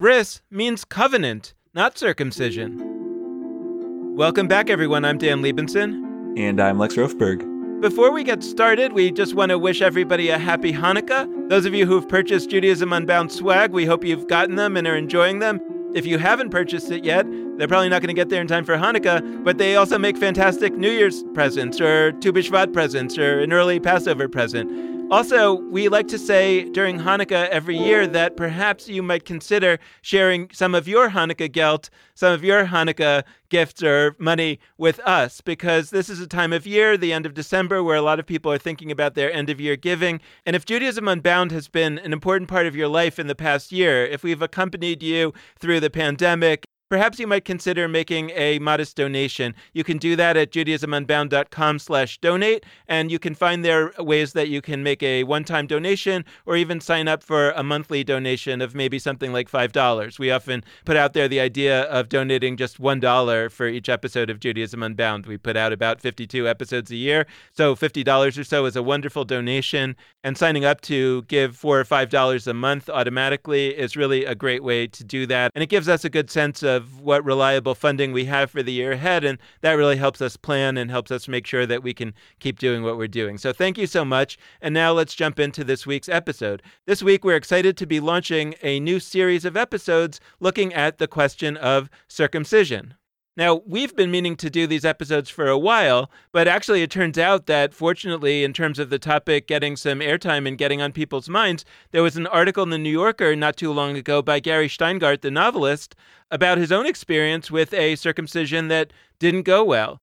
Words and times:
Bris 0.00 0.42
means 0.50 0.84
covenant, 0.84 1.54
not 1.72 1.96
circumcision. 1.96 4.16
Welcome 4.16 4.48
back, 4.48 4.68
everyone. 4.68 5.04
I'm 5.04 5.18
Dan 5.18 5.40
Libenson. 5.40 6.36
And 6.36 6.60
I'm 6.60 6.78
Lex 6.78 6.96
Rofeberg. 6.96 7.55
Before 7.86 8.10
we 8.10 8.24
get 8.24 8.42
started, 8.42 8.94
we 8.94 9.12
just 9.12 9.36
want 9.36 9.50
to 9.50 9.60
wish 9.60 9.80
everybody 9.80 10.28
a 10.30 10.38
happy 10.38 10.72
Hanukkah. 10.72 11.48
Those 11.48 11.66
of 11.66 11.72
you 11.72 11.86
who've 11.86 12.08
purchased 12.08 12.50
Judaism 12.50 12.92
Unbound 12.92 13.30
swag, 13.30 13.70
we 13.70 13.84
hope 13.84 14.04
you've 14.04 14.26
gotten 14.26 14.56
them 14.56 14.76
and 14.76 14.88
are 14.88 14.96
enjoying 14.96 15.38
them. 15.38 15.60
If 15.94 16.04
you 16.04 16.18
haven't 16.18 16.50
purchased 16.50 16.90
it 16.90 17.04
yet, 17.04 17.26
they're 17.56 17.68
probably 17.68 17.88
not 17.88 18.02
going 18.02 18.08
to 18.08 18.20
get 18.20 18.28
there 18.28 18.40
in 18.40 18.48
time 18.48 18.64
for 18.64 18.76
Hanukkah, 18.76 19.44
but 19.44 19.58
they 19.58 19.76
also 19.76 19.98
make 19.98 20.18
fantastic 20.18 20.74
New 20.74 20.90
Year's 20.90 21.22
presents 21.32 21.80
or 21.80 22.10
Tu 22.10 22.32
B'Shvat 22.32 22.72
presents 22.72 23.16
or 23.18 23.38
an 23.38 23.52
early 23.52 23.78
Passover 23.78 24.28
present. 24.28 24.68
Also, 25.08 25.54
we 25.54 25.88
like 25.88 26.08
to 26.08 26.18
say 26.18 26.64
during 26.70 26.98
Hanukkah 26.98 27.48
every 27.50 27.78
year 27.78 28.08
that 28.08 28.36
perhaps 28.36 28.88
you 28.88 29.04
might 29.04 29.24
consider 29.24 29.78
sharing 30.02 30.50
some 30.52 30.74
of 30.74 30.88
your 30.88 31.10
Hanukkah 31.10 31.50
gelt, 31.50 31.90
some 32.16 32.32
of 32.32 32.42
your 32.42 32.66
Hanukkah 32.66 33.22
gifts 33.48 33.84
or 33.84 34.16
money 34.18 34.58
with 34.78 34.98
us, 35.00 35.40
because 35.40 35.90
this 35.90 36.08
is 36.08 36.18
a 36.18 36.26
time 36.26 36.52
of 36.52 36.66
year, 36.66 36.96
the 36.96 37.12
end 37.12 37.24
of 37.24 37.34
December, 37.34 37.84
where 37.84 37.94
a 37.94 38.02
lot 38.02 38.18
of 38.18 38.26
people 38.26 38.50
are 38.50 38.58
thinking 38.58 38.90
about 38.90 39.14
their 39.14 39.32
end 39.32 39.48
of 39.48 39.60
year 39.60 39.76
giving. 39.76 40.20
And 40.44 40.56
if 40.56 40.64
Judaism 40.64 41.06
Unbound 41.06 41.52
has 41.52 41.68
been 41.68 42.00
an 42.00 42.12
important 42.12 42.50
part 42.50 42.66
of 42.66 42.74
your 42.74 42.88
life 42.88 43.20
in 43.20 43.28
the 43.28 43.36
past 43.36 43.70
year, 43.70 44.04
if 44.04 44.24
we've 44.24 44.42
accompanied 44.42 45.04
you 45.04 45.32
through 45.56 45.78
the 45.78 45.90
pandemic, 45.90 46.64
perhaps 46.88 47.18
you 47.18 47.26
might 47.26 47.44
consider 47.44 47.88
making 47.88 48.30
a 48.30 48.58
modest 48.58 48.96
donation. 48.96 49.54
You 49.72 49.84
can 49.84 49.98
do 49.98 50.16
that 50.16 50.36
at 50.36 50.50
judaismunbound.com 50.52 51.78
slash 51.78 52.18
donate, 52.18 52.64
and 52.86 53.10
you 53.10 53.18
can 53.18 53.34
find 53.34 53.64
there 53.64 53.92
ways 53.98 54.32
that 54.34 54.48
you 54.48 54.62
can 54.62 54.82
make 54.82 55.02
a 55.02 55.24
one-time 55.24 55.66
donation 55.66 56.24
or 56.44 56.56
even 56.56 56.80
sign 56.80 57.08
up 57.08 57.22
for 57.22 57.50
a 57.52 57.62
monthly 57.62 58.04
donation 58.04 58.60
of 58.60 58.74
maybe 58.74 58.98
something 58.98 59.32
like 59.32 59.50
$5. 59.50 60.18
We 60.18 60.30
often 60.30 60.62
put 60.84 60.96
out 60.96 61.12
there 61.12 61.28
the 61.28 61.40
idea 61.40 61.82
of 61.82 62.08
donating 62.08 62.56
just 62.56 62.80
$1 62.80 63.50
for 63.50 63.66
each 63.66 63.88
episode 63.88 64.30
of 64.30 64.40
Judaism 64.40 64.82
Unbound. 64.82 65.26
We 65.26 65.38
put 65.38 65.56
out 65.56 65.72
about 65.72 66.00
52 66.00 66.48
episodes 66.48 66.90
a 66.90 66.96
year, 66.96 67.26
so 67.52 67.74
$50 67.74 68.38
or 68.38 68.44
so 68.44 68.64
is 68.66 68.76
a 68.76 68.82
wonderful 68.82 69.24
donation, 69.24 69.96
and 70.22 70.36
signing 70.36 70.64
up 70.64 70.80
to 70.82 71.22
give 71.22 71.56
4 71.56 71.80
or 71.80 71.84
$5 71.84 72.46
a 72.46 72.54
month 72.54 72.88
automatically 72.88 73.68
is 73.68 73.96
really 73.96 74.24
a 74.24 74.34
great 74.34 74.62
way 74.62 74.86
to 74.86 75.02
do 75.04 75.26
that, 75.26 75.50
and 75.54 75.62
it 75.62 75.68
gives 75.68 75.88
us 75.88 76.04
a 76.04 76.10
good 76.10 76.30
sense 76.30 76.62
of 76.62 76.75
of 76.76 77.00
what 77.00 77.24
reliable 77.24 77.74
funding 77.74 78.12
we 78.12 78.26
have 78.26 78.52
for 78.52 78.62
the 78.62 78.72
year 78.72 78.92
ahead. 78.92 79.24
And 79.24 79.38
that 79.62 79.72
really 79.72 79.96
helps 79.96 80.22
us 80.22 80.36
plan 80.36 80.76
and 80.76 80.90
helps 80.90 81.10
us 81.10 81.26
make 81.26 81.46
sure 81.46 81.66
that 81.66 81.82
we 81.82 81.92
can 81.92 82.14
keep 82.38 82.60
doing 82.60 82.84
what 82.84 82.96
we're 82.96 83.08
doing. 83.08 83.38
So 83.38 83.52
thank 83.52 83.76
you 83.76 83.88
so 83.88 84.04
much. 84.04 84.38
And 84.60 84.72
now 84.72 84.92
let's 84.92 85.14
jump 85.14 85.40
into 85.40 85.64
this 85.64 85.86
week's 85.86 86.08
episode. 86.08 86.62
This 86.86 87.02
week, 87.02 87.24
we're 87.24 87.34
excited 87.34 87.76
to 87.78 87.86
be 87.86 87.98
launching 87.98 88.54
a 88.62 88.78
new 88.78 89.00
series 89.00 89.44
of 89.44 89.56
episodes 89.56 90.20
looking 90.38 90.72
at 90.72 90.98
the 90.98 91.08
question 91.08 91.56
of 91.56 91.90
circumcision. 92.06 92.94
Now, 93.36 93.60
we've 93.66 93.94
been 93.94 94.10
meaning 94.10 94.34
to 94.36 94.48
do 94.48 94.66
these 94.66 94.86
episodes 94.86 95.28
for 95.28 95.46
a 95.46 95.58
while, 95.58 96.10
but 96.32 96.48
actually, 96.48 96.80
it 96.80 96.90
turns 96.90 97.18
out 97.18 97.44
that 97.46 97.74
fortunately, 97.74 98.44
in 98.44 98.54
terms 98.54 98.78
of 98.78 98.88
the 98.88 98.98
topic 98.98 99.46
getting 99.46 99.76
some 99.76 100.00
airtime 100.00 100.48
and 100.48 100.56
getting 100.56 100.80
on 100.80 100.92
people's 100.92 101.28
minds, 101.28 101.62
there 101.90 102.02
was 102.02 102.16
an 102.16 102.26
article 102.28 102.62
in 102.62 102.70
the 102.70 102.78
New 102.78 102.90
Yorker 102.90 103.36
not 103.36 103.58
too 103.58 103.72
long 103.72 103.94
ago 103.94 104.22
by 104.22 104.40
Gary 104.40 104.68
Shteyngart, 104.68 105.20
the 105.20 105.30
novelist, 105.30 105.94
about 106.30 106.56
his 106.56 106.72
own 106.72 106.86
experience 106.86 107.50
with 107.50 107.74
a 107.74 107.96
circumcision 107.96 108.68
that 108.68 108.90
didn't 109.18 109.42
go 109.42 109.62
well. 109.62 109.98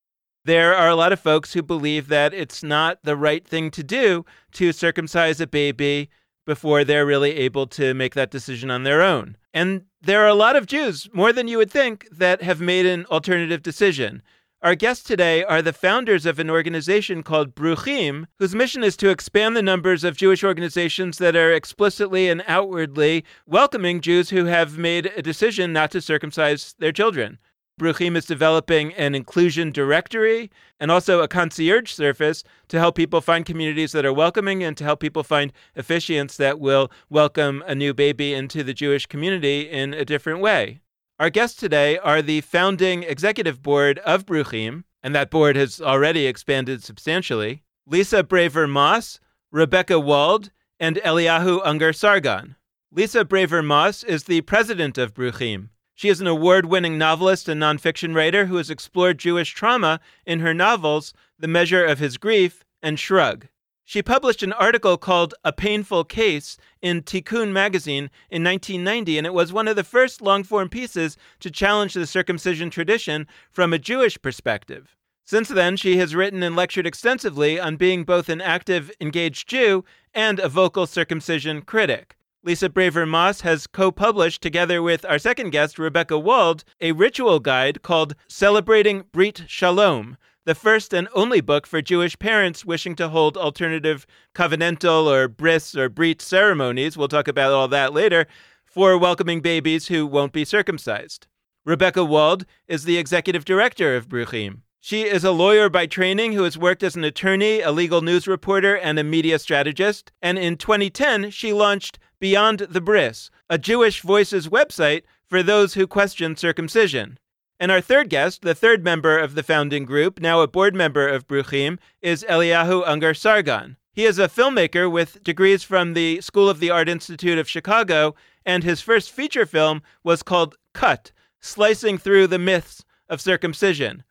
There 0.45 0.75
are 0.75 0.89
a 0.89 0.95
lot 0.95 1.11
of 1.11 1.19
folks 1.19 1.53
who 1.53 1.63
believe 1.63 2.09
that 2.09 2.35
it's 2.35 2.61
not 2.61 2.99
the 3.03 3.15
right 3.15 3.47
thing 3.47 3.71
to 3.71 3.83
do 3.83 4.25
to 4.51 4.71
circumcise 4.71 5.41
a 5.41 5.47
baby 5.47 6.11
before 6.45 6.83
they're 6.83 7.05
really 7.05 7.35
able 7.37 7.67
to 7.67 7.93
make 7.93 8.13
that 8.15 8.31
decision 8.31 8.69
on 8.69 8.83
their 8.83 9.01
own. 9.01 9.37
And 9.53 9.85
there 10.01 10.21
are 10.23 10.27
a 10.27 10.33
lot 10.35 10.55
of 10.55 10.65
Jews, 10.65 11.09
more 11.13 11.31
than 11.31 11.47
you 11.47 11.57
would 11.57 11.71
think, 11.71 12.07
that 12.11 12.41
have 12.41 12.59
made 12.59 12.85
an 12.85 13.05
alternative 13.07 13.61
decision. 13.61 14.21
Our 14.63 14.75
guests 14.75 15.03
today 15.03 15.43
are 15.43 15.61
the 15.61 15.73
founders 15.73 16.25
of 16.25 16.39
an 16.39 16.49
organization 16.49 17.21
called 17.21 17.53
Bruchim, 17.53 18.27
whose 18.39 18.55
mission 18.55 18.81
is 18.81 18.95
to 18.95 19.09
expand 19.09 19.57
the 19.57 19.61
numbers 19.61 20.05
of 20.05 20.15
Jewish 20.15 20.41
organizations 20.41 21.17
that 21.17 21.35
are 21.35 21.51
explicitly 21.51 22.29
and 22.29 22.41
outwardly 22.47 23.25
welcoming 23.45 23.99
Jews 23.99 24.29
who 24.29 24.45
have 24.45 24.77
made 24.77 25.11
a 25.17 25.21
decision 25.21 25.73
not 25.73 25.91
to 25.91 26.01
circumcise 26.01 26.75
their 26.79 26.93
children. 26.93 27.39
Bruchim 27.79 28.15
is 28.15 28.27
developing 28.27 28.93
an 28.93 29.15
inclusion 29.15 29.71
directory 29.71 30.51
and 30.79 30.91
also 30.91 31.21
a 31.21 31.27
concierge 31.27 31.91
service 31.91 32.43
to 32.67 32.77
help 32.77 32.95
people 32.95 33.19
find 33.19 33.45
communities 33.45 33.93
that 33.93 34.05
are 34.05 34.13
welcoming 34.13 34.63
and 34.63 34.77
to 34.77 34.83
help 34.83 34.99
people 34.99 35.23
find 35.23 35.51
officiants 35.75 36.37
that 36.37 36.59
will 36.59 36.91
welcome 37.09 37.63
a 37.65 37.73
new 37.73 37.91
baby 37.93 38.31
into 38.33 38.63
the 38.63 38.75
Jewish 38.75 39.07
community 39.07 39.61
in 39.61 39.93
a 39.93 40.05
different 40.05 40.39
way. 40.39 40.81
Our 41.19 41.31
guests 41.31 41.59
today 41.59 41.97
are 41.97 42.21
the 42.21 42.41
founding 42.41 43.03
executive 43.03 43.63
board 43.63 43.97
of 43.99 44.25
Bruchim, 44.25 44.83
and 45.01 45.15
that 45.15 45.31
board 45.31 45.55
has 45.55 45.81
already 45.81 46.27
expanded 46.27 46.83
substantially. 46.83 47.63
Lisa 47.87 48.23
Braver 48.23 48.67
Moss, 48.67 49.19
Rebecca 49.51 49.99
Wald, 49.99 50.51
and 50.79 50.97
Eliyahu 50.97 51.63
Ungar 51.65 51.95
Sargon. 51.95 52.55
Lisa 52.91 53.25
Braver 53.25 53.63
Moss 53.63 54.03
is 54.03 54.25
the 54.25 54.41
president 54.41 54.99
of 54.99 55.15
Bruchim. 55.15 55.69
She 55.95 56.09
is 56.09 56.19
an 56.19 56.27
award 56.27 56.65
winning 56.65 56.97
novelist 56.97 57.47
and 57.47 57.61
nonfiction 57.61 58.15
writer 58.15 58.47
who 58.47 58.57
has 58.57 58.69
explored 58.69 59.19
Jewish 59.19 59.53
trauma 59.53 59.99
in 60.25 60.39
her 60.39 60.53
novels, 60.53 61.13
The 61.37 61.47
Measure 61.47 61.85
of 61.85 61.99
His 61.99 62.17
Grief 62.17 62.63
and 62.81 62.99
Shrug. 62.99 63.47
She 63.85 64.01
published 64.01 64.41
an 64.41 64.53
article 64.53 64.97
called 64.97 65.35
A 65.43 65.51
Painful 65.51 66.05
Case 66.05 66.57
in 66.81 67.03
Tikkun 67.03 67.51
magazine 67.51 68.09
in 68.31 68.43
1990, 68.43 69.17
and 69.17 69.27
it 69.27 69.33
was 69.33 69.53
one 69.53 69.67
of 69.67 69.75
the 69.75 69.83
first 69.83 70.21
long 70.21 70.43
form 70.43 70.69
pieces 70.69 71.17
to 71.41 71.51
challenge 71.51 71.93
the 71.93 72.07
circumcision 72.07 72.69
tradition 72.69 73.27
from 73.51 73.73
a 73.73 73.79
Jewish 73.79 74.19
perspective. 74.21 74.95
Since 75.25 75.49
then, 75.49 75.77
she 75.77 75.97
has 75.97 76.15
written 76.15 76.43
and 76.43 76.55
lectured 76.55 76.87
extensively 76.87 77.59
on 77.59 77.75
being 77.75 78.03
both 78.03 78.29
an 78.29 78.41
active, 78.41 78.91
engaged 78.99 79.47
Jew 79.47 79.85
and 80.13 80.39
a 80.39 80.49
vocal 80.49 80.87
circumcision 80.87 81.61
critic. 81.61 82.15
Lisa 82.45 82.67
Braver 82.67 83.05
Moss 83.05 83.39
has 83.41 83.67
co 83.67 83.89
published, 83.89 84.41
together 84.41 84.81
with 84.81 85.05
our 85.05 85.17
second 85.17 85.51
guest, 85.51 85.79
Rebecca 85.79 86.19
Wald, 86.19 86.65
a 86.81 86.91
ritual 86.91 87.39
guide 87.39 87.81
called 87.83 88.15
Celebrating 88.27 89.05
Brit 89.13 89.43
Shalom, 89.47 90.17
the 90.43 90.53
first 90.53 90.93
and 90.93 91.07
only 91.15 91.39
book 91.39 91.65
for 91.65 91.81
Jewish 91.81 92.19
parents 92.19 92.65
wishing 92.65 92.97
to 92.97 93.07
hold 93.07 93.37
alternative 93.37 94.05
covenantal 94.35 95.05
or 95.05 95.29
bris 95.29 95.73
or 95.73 95.87
brit 95.87 96.21
ceremonies. 96.21 96.97
We'll 96.97 97.07
talk 97.07 97.29
about 97.29 97.53
all 97.53 97.69
that 97.69 97.93
later 97.93 98.27
for 98.65 98.97
welcoming 98.97 99.39
babies 99.39 99.87
who 99.87 100.05
won't 100.05 100.33
be 100.33 100.43
circumcised. 100.43 101.27
Rebecca 101.65 102.03
Wald 102.03 102.45
is 102.67 102.83
the 102.83 102.97
executive 102.97 103.45
director 103.45 103.95
of 103.95 104.09
Bruchim. 104.09 104.63
She 104.85 105.03
is 105.03 105.23
a 105.23 105.31
lawyer 105.31 105.69
by 105.69 105.85
training 105.85 106.33
who 106.33 106.43
has 106.43 106.57
worked 106.57 106.83
as 106.83 106.97
an 106.97 107.05
attorney, 107.05 107.61
a 107.61 107.71
legal 107.71 108.01
news 108.01 108.27
reporter, 108.27 108.75
and 108.75 108.99
a 108.99 109.03
media 109.03 109.39
strategist. 109.39 110.11
And 110.21 110.37
in 110.37 110.57
2010, 110.57 111.29
she 111.29 111.53
launched 111.53 111.99
Beyond 112.19 112.59
the 112.59 112.81
Bris, 112.81 113.29
a 113.49 113.57
Jewish 113.57 114.01
Voices 114.01 114.49
website 114.49 115.03
for 115.25 115.41
those 115.41 115.75
who 115.75 115.87
question 115.87 116.35
circumcision. 116.35 117.17
And 117.61 117.71
our 117.71 117.79
third 117.79 118.09
guest, 118.09 118.41
the 118.41 118.53
third 118.53 118.83
member 118.83 119.17
of 119.17 119.35
the 119.35 119.41
founding 119.41 119.85
group, 119.85 120.19
now 120.19 120.41
a 120.41 120.49
board 120.49 120.75
member 120.75 121.07
of 121.07 121.29
Bruchim, 121.29 121.79
is 122.01 122.25
Eliyahu 122.27 122.85
Ungar 122.85 123.15
Sargon. 123.15 123.77
He 123.93 124.03
is 124.03 124.19
a 124.19 124.27
filmmaker 124.27 124.91
with 124.91 125.23
degrees 125.23 125.63
from 125.63 125.93
the 125.93 126.19
School 126.19 126.49
of 126.49 126.59
the 126.59 126.71
Art 126.71 126.89
Institute 126.89 127.39
of 127.39 127.47
Chicago, 127.47 128.15
and 128.45 128.65
his 128.65 128.81
first 128.81 129.11
feature 129.11 129.45
film 129.45 129.81
was 130.03 130.23
called 130.23 130.57
Cut 130.73 131.13
Slicing 131.39 131.97
Through 131.97 132.27
the 132.27 132.37
Myths 132.37 132.83
of 133.07 133.21
Circumcision. 133.21 134.03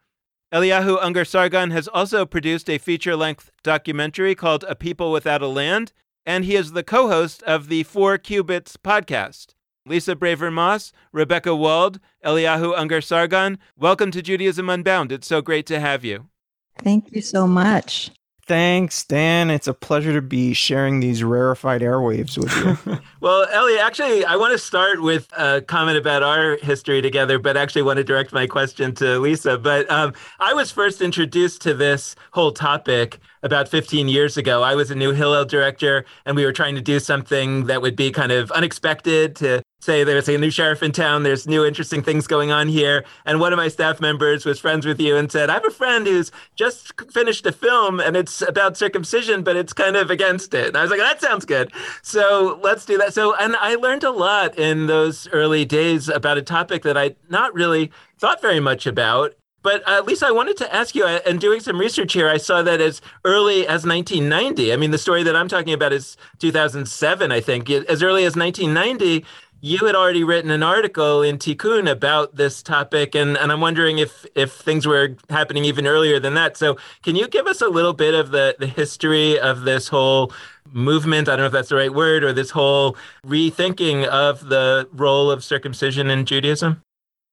Eliyahu 0.53 1.01
Ungar 1.01 1.27
Sargon 1.27 1.71
has 1.71 1.89
also 1.89 2.27
produced 2.27 2.69
a 2.69 2.77
feature 2.77 3.17
length 3.17 3.51
documentary 3.63 4.35
called 4.35 4.67
A 4.69 4.75
People 4.75 5.11
Without 5.11 5.41
a 5.41 5.47
Land, 5.47 5.95
and 6.27 6.45
he 6.45 6.57
is 6.57 6.73
the 6.73 6.83
co 6.83 7.09
host 7.09 7.43
of 7.45 7.69
the 7.71 7.85
Four 7.85 8.19
Cubits 8.19 8.77
podcast. 8.77 9.55
Lisa 9.87 10.15
Braver 10.15 10.51
Moss, 10.51 10.93
Rebecca 11.11 11.57
Wald, 11.57 12.01
Eliyahu 12.23 12.77
Ungar 12.77 13.03
Sargon. 13.03 13.59
Welcome 13.79 14.11
to 14.11 14.21
Judaism 14.21 14.69
Unbound. 14.69 15.11
It's 15.11 15.27
so 15.27 15.41
great 15.41 15.65
to 15.69 15.81
have 15.81 16.05
you. 16.05 16.29
Thank 16.77 17.13
you 17.13 17.23
so 17.23 17.47
much. 17.47 18.11
Thanks, 18.47 19.05
Dan. 19.05 19.51
It's 19.51 19.69
a 19.69 19.75
pleasure 19.75 20.13
to 20.13 20.21
be 20.21 20.53
sharing 20.53 20.99
these 20.99 21.23
rarefied 21.23 21.81
airwaves 21.81 22.37
with 22.37 22.87
you. 22.87 22.99
well, 23.21 23.47
Ellie, 23.53 23.79
actually, 23.79 24.25
I 24.25 24.35
want 24.35 24.51
to 24.51 24.59
start 24.59 25.01
with 25.01 25.29
a 25.39 25.63
comment 25.63 25.97
about 25.97 26.25
our 26.25 26.57
history 26.57 27.01
together, 27.01 27.39
but 27.39 27.57
actually 27.57 27.83
want 27.83 27.99
to 27.99 28.05
direct 28.05 28.33
my 28.33 28.49
question 28.49 28.97
to 28.97 29.21
Lisa. 29.21 29.59
But 29.59 29.89
um, 29.89 30.13
I 30.41 30.55
was 30.55 30.73
first 30.73 31.01
introduced 31.01 31.63
to 31.63 31.75
this 31.75 32.17
whole 32.33 32.51
topic 32.51 33.21
about 33.45 33.69
15 33.69 34.09
years 34.09 34.37
ago. 34.37 34.63
I 34.63 34.75
was 34.75 34.91
a 34.91 34.97
new 34.97 35.13
Hillel 35.13 35.45
director, 35.45 36.05
and 36.27 36.35
we 36.35 36.45
were 36.45 36.53
trying 36.53 36.75
to 36.75 36.81
do 36.81 36.99
something 36.99 37.67
that 37.67 37.81
would 37.81 37.95
be 37.95 38.11
kind 38.11 38.33
of 38.33 38.51
unexpected 38.51 39.37
to 39.37 39.62
say 39.83 40.05
there's 40.05 40.29
a 40.29 40.39
new 40.39 40.51
sheriff 40.51 40.83
in 40.83 40.93
town, 40.93 41.25
there's 41.25 41.47
new 41.47 41.65
interesting 41.65 42.03
things 42.03 42.27
going 42.27 42.53
on 42.53 42.69
here. 42.69 43.05
And 43.25 43.41
one 43.41 43.53
of 43.53 43.57
my 43.57 43.69
staff 43.69 44.01
members 44.01 44.45
was 44.45 44.61
friends 44.61 44.87
with 44.87 45.01
you 45.01 45.17
and 45.17 45.31
said, 45.31 45.51
I 45.51 45.55
have 45.55 45.67
a 45.67 45.71
friend 45.71 46.07
who's 46.07 46.31
just 46.55 46.93
finished 47.11 47.45
a 47.47 47.53
film 47.53 47.99
and 47.99 48.17
it's 48.17 48.43
about 48.43 48.77
circumcision, 48.77 49.43
but 49.43 49.57
it's 49.57 49.73
kind 49.73 49.97
of 49.97 50.11
against 50.11 50.55
it. 50.55 50.69
And 50.69 50.77
I 50.77 50.83
was 50.83 50.91
like, 50.91 51.01
that 51.01 51.21
sounds 51.21 51.45
good. 51.45 51.73
So 52.03 52.61
let's 52.63 52.85
do 52.85 52.97
that. 52.99 53.13
So, 53.13 53.35
and 53.37 53.57
I 53.57 53.75
learned 53.75 54.05
a 54.05 54.11
lot 54.11 54.57
in 54.57 54.87
those 54.87 55.27
early 55.29 55.65
days 55.65 56.09
about 56.09 56.39
a 56.39 56.43
topic 56.43 56.83
that 56.85 56.97
I 56.97 57.17
not 57.29 57.53
really 57.53 57.91
thought 58.19 58.41
very 58.41 58.61
much 58.61 58.87
about. 58.87 59.35
But 59.63 59.87
uh, 59.89 59.93
at 59.93 60.07
least 60.07 60.23
I 60.23 60.33
wanted 60.33 60.57
to 60.59 60.75
ask 60.75 60.95
you, 60.95 61.05
uh, 61.05 61.21
and 61.25 61.41
doing 61.41 61.61
some 61.61 61.79
research 61.79 62.13
here, 62.13 62.29
I 62.29 62.37
saw 62.37 62.63
that 62.63 62.81
as 62.81 63.01
early 63.25 63.61
as 63.67 63.87
1990. 63.87 64.73
I 64.73 64.77
mean, 64.77 64.91
the 64.91 64.99
story 64.99 65.23
that 65.23 65.37
I'm 65.37 65.49
talking 65.49 65.73
about 65.73 65.93
is 65.93 66.17
2007, 66.41 67.31
I 67.31 67.41
think. 67.41 67.71
As 67.71 68.03
early 68.03 68.25
as 68.25 68.35
1990, 68.35 69.25
you 69.65 69.87
had 69.87 69.95
already 69.95 70.25
written 70.25 70.51
an 70.51 70.65
article 70.65 71.23
in 71.23 71.39
Tikkun 71.39 71.89
about 71.89 72.35
this 72.35 72.65
topic, 72.65 73.15
and, 73.15 73.39
and 73.39 73.53
I'm 73.53 73.61
wondering 73.61 73.99
if 73.99 74.27
if 74.35 74.53
things 74.53 74.87
were 74.87 75.17
happening 75.31 75.65
even 75.65 75.87
earlier 75.87 76.19
than 76.19 76.35
that. 76.35 76.57
So, 76.57 76.77
can 77.05 77.15
you 77.15 77.29
give 77.29 77.47
us 77.47 77.63
a 77.63 77.69
little 77.69 77.93
bit 77.93 78.13
of 78.13 78.33
the, 78.33 78.57
the 78.59 78.67
history 78.67 79.39
of 79.39 79.63
this 79.63 79.87
whole 79.87 80.33
movement? 80.73 81.29
I 81.29 81.37
don't 81.37 81.45
know 81.45 81.47
if 81.47 81.53
that's 81.53 81.69
the 81.69 81.77
right 81.77 81.95
word, 81.95 82.25
or 82.25 82.33
this 82.33 82.51
whole 82.51 82.97
rethinking 83.25 84.05
of 84.07 84.49
the 84.49 84.89
role 84.93 85.31
of 85.31 85.45
circumcision 85.45 86.11
in 86.11 86.27
Judaism? 86.27 86.83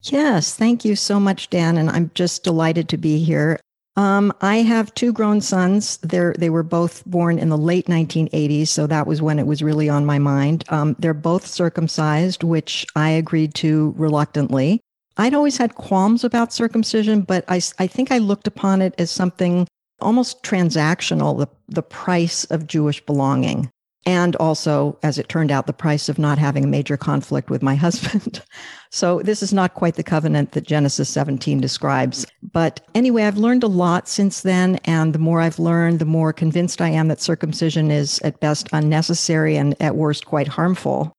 Yes, 0.04 0.56
thank 0.56 0.86
you 0.86 0.96
so 0.96 1.20
much, 1.20 1.50
Dan. 1.50 1.78
And 1.78 1.90
I'm 1.90 2.12
just 2.14 2.44
delighted 2.44 2.88
to 2.90 2.98
be 2.98 3.24
here. 3.24 3.60
Um, 4.00 4.32
I 4.40 4.62
have 4.62 4.96
two 4.96 5.12
grown 5.12 5.42
sons. 5.42 5.98
They're, 5.98 6.34
they 6.38 6.50
were 6.50 6.64
both 6.64 7.04
born 7.06 7.38
in 7.38 7.50
the 7.50 7.58
late 7.58 7.88
1980s, 7.88 8.70
so 8.70 8.88
that 8.88 9.06
was 9.06 9.22
when 9.22 9.40
it 9.40 9.46
was 9.46 9.62
really 9.62 9.90
on 9.90 10.06
my 10.06 10.18
mind. 10.18 10.64
Um, 10.70 10.96
they're 11.00 11.14
both 11.14 11.46
circumcised, 11.46 12.42
which 12.42 12.88
I 12.96 13.10
agreed 13.10 13.56
to 13.56 13.94
reluctantly. 13.98 14.80
I'd 15.18 15.34
always 15.34 15.58
had 15.58 15.76
qualms 15.76 16.24
about 16.24 16.54
circumcision, 16.54 17.24
but 17.24 17.44
I, 17.50 17.60
I 17.78 17.88
think 17.88 18.10
I 18.10 18.20
looked 18.20 18.48
upon 18.48 18.82
it 18.82 18.96
as 18.98 19.12
something 19.12 19.68
almost 20.00 20.44
transactional, 20.44 21.38
the, 21.38 21.50
the 21.68 21.84
price 21.84 22.46
of 22.46 22.68
Jewish 22.68 23.06
belonging 23.06 23.70
and 24.10 24.36
also, 24.38 24.98
as 25.04 25.20
it 25.20 25.30
turned 25.30 25.52
out, 25.52 25.68
the 25.68 25.72
price 25.72 26.10
of 26.10 26.18
not 26.18 26.40
having 26.40 26.64
a 26.64 26.68
major 26.68 26.98
conflict 26.98 27.52
with 27.52 27.62
my 27.62 27.76
husband. 27.86 28.42
so, 28.90 29.22
this 29.22 29.44
is 29.44 29.54
not 29.54 29.76
quite 29.76 29.94
the 29.94 30.04
covenant 30.04 30.54
that 30.54 30.66
Genesis 30.66 31.10
17 31.10 31.62
describes. 31.62 32.26
But 32.42 32.82
anyway, 32.96 33.26
I've 33.26 33.38
learned 33.38 33.62
a 33.62 33.68
lot 33.68 34.08
since 34.08 34.42
then. 34.42 34.78
And 34.86 35.14
the 35.14 35.20
more 35.20 35.42
I've 35.42 35.60
learned, 35.60 36.00
the 36.00 36.06
more 36.06 36.34
convinced 36.34 36.82
I 36.82 36.90
am 36.90 37.08
that 37.10 37.22
circumcision 37.22 37.92
is 37.92 38.20
at 38.24 38.40
best 38.40 38.68
unnecessary 38.74 39.58
and 39.58 39.80
at 39.80 39.96
worst 39.96 40.26
quite 40.26 40.48
harmful. 40.48 41.14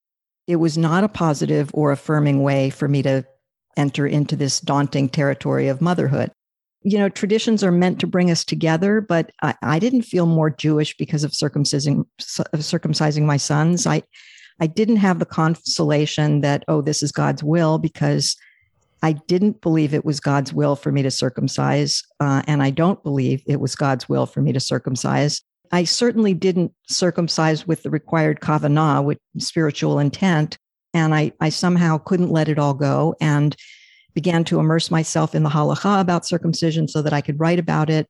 It 0.49 0.57
was 0.57 0.77
not 0.77 1.05
a 1.05 1.09
positive 1.09 1.71
or 1.73 1.93
affirming 1.93 2.43
way 2.43 2.71
for 2.71 2.89
me 2.89 3.03
to 3.03 3.25
enter 3.77 4.05
into 4.05 4.35
this 4.35 4.59
daunting 4.59 5.09
territory 5.09 5.69
of 5.69 5.81
motherhood 5.81 6.33
you 6.82 6.99
know, 6.99 7.09
traditions 7.09 7.62
are 7.62 7.73
meant 7.73 8.00
to 8.00 8.06
bring 8.06 8.31
us 8.31 8.44
together, 8.44 9.00
but 9.00 9.31
I, 9.43 9.55
I 9.62 9.79
didn't 9.79 10.03
feel 10.03 10.27
more 10.27 10.50
Jewish 10.50 10.97
because 10.97 11.25
of 11.25 11.32
circumcising 11.32 12.06
circumcising 12.21 13.23
my 13.23 13.37
sons. 13.37 13.87
I 13.87 14.03
I 14.61 14.67
didn't 14.67 14.97
have 14.97 15.19
the 15.19 15.27
consolation 15.27 16.41
that 16.41 16.65
oh, 16.69 16.81
this 16.81 17.03
is 17.03 17.12
God's 17.12 17.43
will 17.43 17.79
because 17.79 18.37
I 19.03 19.12
didn't 19.12 19.61
believe 19.61 19.94
it 19.94 20.05
was 20.05 20.21
God's 20.21 20.53
will 20.53 20.77
for 20.77 20.93
me 20.93 21.03
to 21.03 21.11
circumcise, 21.11 22.03
uh, 22.19 22.43
and 22.47 22.62
I 22.62 22.71
don't 22.71 23.03
believe 23.03 23.43
it 23.47 23.61
was 23.61 23.75
God's 23.75 24.09
will 24.09 24.27
for 24.27 24.41
me 24.41 24.53
to 24.53 24.61
circumcise. 24.61 25.43
I 25.73 25.85
certainly 25.85 26.35
didn't 26.35 26.73
circumcise 26.88 27.67
with 27.67 27.82
the 27.82 27.91
required 27.91 28.41
kavanah, 28.41 29.05
with 29.05 29.19
spiritual 29.38 29.99
intent, 29.99 30.56
and 30.94 31.15
I 31.15 31.32
I 31.41 31.50
somehow 31.50 31.99
couldn't 31.99 32.32
let 32.32 32.49
it 32.49 32.59
all 32.59 32.75
go 32.75 33.17
and 33.21 33.55
began 34.15 34.45
to 34.45 34.61
immerse 34.61 34.91
myself 34.91 35.35
in 35.35 35.43
the 35.43 35.51
halacha 35.51 36.01
about 36.01 36.27
circumcision 36.27 36.89
so 36.89 37.03
that 37.03 37.12
I 37.12 37.21
could 37.21 37.41
write 37.41 37.59
about 37.59 37.91
it. 37.91 38.09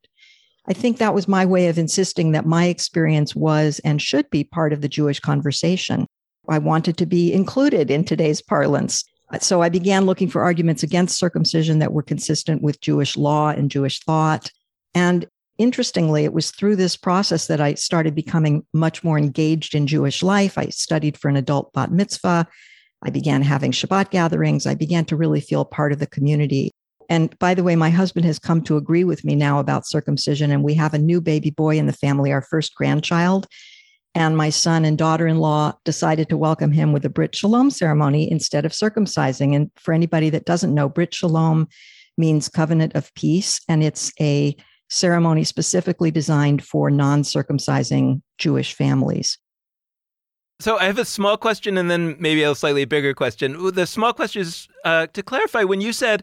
I 0.68 0.72
think 0.72 0.98
that 0.98 1.14
was 1.14 1.26
my 1.26 1.46
way 1.46 1.68
of 1.68 1.78
insisting 1.78 2.32
that 2.32 2.46
my 2.46 2.66
experience 2.66 3.34
was 3.34 3.80
and 3.84 4.00
should 4.00 4.28
be 4.30 4.44
part 4.44 4.72
of 4.72 4.82
the 4.82 4.88
Jewish 4.88 5.18
conversation. 5.18 6.06
I 6.48 6.58
wanted 6.58 6.96
to 6.98 7.06
be 7.06 7.32
included 7.32 7.90
in 7.90 8.04
today's 8.04 8.42
parlance. 8.42 9.04
So 9.40 9.62
I 9.62 9.68
began 9.68 10.06
looking 10.06 10.28
for 10.28 10.42
arguments 10.42 10.82
against 10.82 11.18
circumcision 11.18 11.78
that 11.78 11.92
were 11.92 12.02
consistent 12.02 12.62
with 12.62 12.80
Jewish 12.80 13.16
law 13.16 13.50
and 13.50 13.70
Jewish 13.70 14.00
thought. 14.00 14.50
And 14.94 15.26
interestingly, 15.58 16.24
it 16.24 16.32
was 16.32 16.50
through 16.50 16.76
this 16.76 16.96
process 16.96 17.46
that 17.46 17.60
I 17.60 17.74
started 17.74 18.14
becoming 18.14 18.66
much 18.72 19.04
more 19.04 19.18
engaged 19.18 19.74
in 19.74 19.86
Jewish 19.86 20.22
life. 20.22 20.58
I 20.58 20.66
studied 20.66 21.16
for 21.16 21.28
an 21.28 21.36
adult 21.36 21.72
bat 21.72 21.92
mitzvah. 21.92 22.48
I 23.02 23.10
began 23.10 23.42
having 23.42 23.72
Shabbat 23.72 24.10
gatherings. 24.10 24.66
I 24.66 24.74
began 24.74 25.04
to 25.06 25.16
really 25.16 25.40
feel 25.40 25.64
part 25.64 25.92
of 25.92 25.98
the 25.98 26.06
community. 26.06 26.70
And 27.08 27.36
by 27.38 27.54
the 27.54 27.64
way, 27.64 27.74
my 27.74 27.90
husband 27.90 28.24
has 28.26 28.38
come 28.38 28.62
to 28.62 28.76
agree 28.76 29.04
with 29.04 29.24
me 29.24 29.34
now 29.34 29.58
about 29.58 29.86
circumcision, 29.86 30.50
and 30.50 30.62
we 30.62 30.74
have 30.74 30.94
a 30.94 30.98
new 30.98 31.20
baby 31.20 31.50
boy 31.50 31.76
in 31.78 31.86
the 31.86 31.92
family, 31.92 32.30
our 32.30 32.42
first 32.42 32.74
grandchild. 32.74 33.46
And 34.14 34.36
my 34.36 34.50
son 34.50 34.84
and 34.84 34.98
daughter 34.98 35.26
in 35.26 35.38
law 35.38 35.72
decided 35.84 36.28
to 36.28 36.36
welcome 36.36 36.72
him 36.72 36.92
with 36.92 37.04
a 37.04 37.10
Brit 37.10 37.34
Shalom 37.34 37.70
ceremony 37.70 38.30
instead 38.30 38.64
of 38.64 38.72
circumcising. 38.72 39.54
And 39.54 39.70
for 39.76 39.94
anybody 39.94 40.30
that 40.30 40.44
doesn't 40.44 40.74
know, 40.74 40.88
Brit 40.88 41.14
Shalom 41.14 41.68
means 42.18 42.48
covenant 42.48 42.94
of 42.94 43.12
peace, 43.14 43.60
and 43.68 43.82
it's 43.82 44.12
a 44.20 44.56
ceremony 44.88 45.44
specifically 45.44 46.10
designed 46.10 46.62
for 46.64 46.90
non 46.90 47.22
circumcising 47.22 48.20
Jewish 48.38 48.74
families. 48.74 49.38
So 50.60 50.76
I 50.76 50.84
have 50.84 50.98
a 50.98 51.06
small 51.06 51.38
question 51.38 51.78
and 51.78 51.90
then 51.90 52.16
maybe 52.18 52.42
a 52.42 52.54
slightly 52.54 52.84
bigger 52.84 53.14
question. 53.14 53.72
The 53.72 53.86
small 53.86 54.12
question 54.12 54.42
is 54.42 54.68
uh, 54.84 55.06
to 55.14 55.22
clarify 55.22 55.64
when 55.64 55.80
you 55.80 55.94
said 55.94 56.22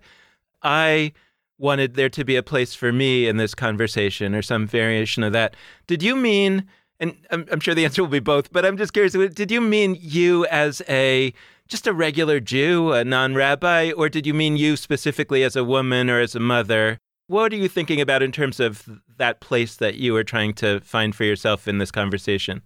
I 0.62 1.14
wanted 1.58 1.96
there 1.96 2.10
to 2.10 2.24
be 2.24 2.36
a 2.36 2.44
place 2.44 2.76
for 2.76 2.94
me 2.94 3.28
in 3.28 3.38
this 3.38 3.56
conversation 3.56 4.36
or 4.36 4.44
some 4.44 4.68
variation 4.68 5.24
of 5.24 5.34
that, 5.34 5.56
did 5.88 6.04
you 6.04 6.16
mean? 6.16 6.66
And 7.00 7.16
I'm, 7.32 7.48
I'm 7.52 7.60
sure 7.60 7.74
the 7.74 7.86
answer 7.86 8.04
will 8.04 8.10
be 8.10 8.20
both, 8.20 8.52
but 8.52 8.64
I'm 8.64 8.78
just 8.78 8.94
curious. 8.94 9.14
Did 9.14 9.50
you 9.50 9.60
mean 9.60 9.98
you 10.00 10.46
as 10.48 10.84
a 10.88 11.34
just 11.68 11.88
a 11.88 11.94
regular 11.94 12.40
Jew, 12.40 12.92
a 12.92 13.04
non-rabbi, 13.04 13.92
or 13.92 14.08
did 14.08 14.26
you 14.26 14.34
mean 14.34 14.56
you 14.56 14.78
specifically 14.78 15.44
as 15.44 15.56
a 15.56 15.64
woman 15.64 16.10
or 16.10 16.20
as 16.20 16.36
a 16.36 16.40
mother? 16.40 16.98
What 17.26 17.52
are 17.54 17.58
you 17.58 17.68
thinking 17.68 18.00
about 18.00 18.24
in 18.24 18.32
terms 18.32 18.60
of 18.60 18.88
that 19.18 19.42
place 19.42 19.76
that 19.78 19.96
you 19.96 20.16
are 20.16 20.24
trying 20.24 20.54
to 20.56 20.80
find 20.82 21.14
for 21.14 21.26
yourself 21.26 21.68
in 21.68 21.80
this 21.80 21.92
conversation? 21.92 22.62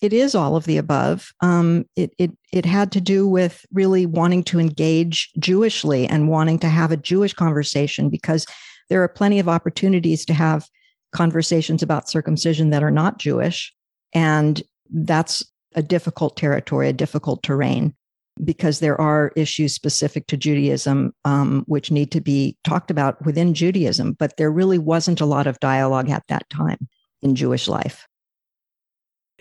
It 0.00 0.12
is 0.12 0.34
all 0.34 0.56
of 0.56 0.64
the 0.64 0.78
above. 0.78 1.32
Um, 1.40 1.84
it, 1.94 2.12
it, 2.18 2.30
it 2.52 2.64
had 2.64 2.90
to 2.92 3.00
do 3.00 3.26
with 3.26 3.66
really 3.72 4.06
wanting 4.06 4.42
to 4.44 4.58
engage 4.58 5.30
Jewishly 5.38 6.06
and 6.06 6.28
wanting 6.28 6.58
to 6.60 6.68
have 6.68 6.90
a 6.90 6.96
Jewish 6.96 7.34
conversation 7.34 8.08
because 8.08 8.46
there 8.88 9.02
are 9.02 9.08
plenty 9.08 9.38
of 9.38 9.48
opportunities 9.48 10.24
to 10.26 10.34
have 10.34 10.66
conversations 11.12 11.82
about 11.82 12.08
circumcision 12.08 12.70
that 12.70 12.82
are 12.82 12.90
not 12.90 13.18
Jewish. 13.18 13.74
And 14.14 14.62
that's 14.90 15.44
a 15.74 15.82
difficult 15.82 16.36
territory, 16.36 16.88
a 16.88 16.94
difficult 16.94 17.42
terrain, 17.42 17.94
because 18.42 18.80
there 18.80 18.98
are 19.00 19.32
issues 19.36 19.74
specific 19.74 20.26
to 20.28 20.36
Judaism 20.36 21.12
um, 21.24 21.64
which 21.66 21.90
need 21.90 22.10
to 22.12 22.20
be 22.20 22.56
talked 22.64 22.90
about 22.90 23.24
within 23.24 23.54
Judaism. 23.54 24.14
But 24.14 24.36
there 24.38 24.50
really 24.50 24.78
wasn't 24.78 25.20
a 25.20 25.26
lot 25.26 25.46
of 25.46 25.60
dialogue 25.60 26.08
at 26.08 26.24
that 26.28 26.48
time 26.48 26.88
in 27.22 27.34
Jewish 27.34 27.68
life 27.68 28.06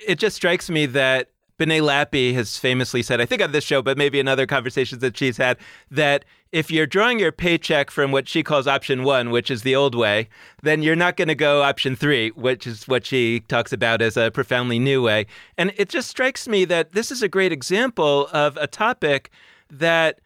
it 0.08 0.20
just 0.20 0.36
strikes 0.36 0.70
me 0.70 0.86
that 0.88 1.29
Benay 1.60 1.82
Lappe 1.82 2.34
has 2.34 2.58
famously 2.58 3.03
said, 3.03 3.20
I 3.20 3.25
think 3.25 3.41
on 3.41 3.51
this 3.51 3.65
show, 3.65 3.82
but 3.82 3.98
maybe 3.98 4.20
in 4.20 4.29
other 4.29 4.48
conversations 4.48 5.01
that 5.01 5.18
she's 5.18 5.36
had, 5.36 5.58
that 5.91 6.24
if 6.53 6.72
you're 6.72 6.88
drawing 6.88 7.20
your 7.20 7.34
paycheck 7.34 7.91
from 7.91 8.12
what 8.12 8.29
she 8.29 8.44
calls 8.44 8.65
option 8.65 9.03
one, 9.03 9.29
which 9.29 9.51
is 9.51 9.63
the 9.63 9.75
old 9.75 9.94
way, 9.94 10.29
then 10.63 10.82
you're 10.82 10.96
not 10.96 11.18
going 11.18 11.27
to 11.27 11.36
go 11.36 11.62
option 11.62 11.98
three, 11.98 12.29
which 12.32 12.65
is 12.65 12.88
what 12.88 13.06
she 13.06 13.41
talks 13.41 13.74
about 13.74 14.01
as 14.01 14.15
a 14.15 14.32
profoundly 14.32 14.79
new 14.79 15.03
way. 15.03 15.27
And 15.58 15.74
it 15.75 15.89
just 15.89 16.10
strikes 16.10 16.48
me 16.48 16.63
that 16.65 16.94
this 16.94 17.12
is 17.12 17.22
a 17.22 17.27
great 17.27 17.51
example 17.51 18.29
of 18.32 18.56
a 18.58 18.65
topic 18.65 19.29
that 19.70 20.22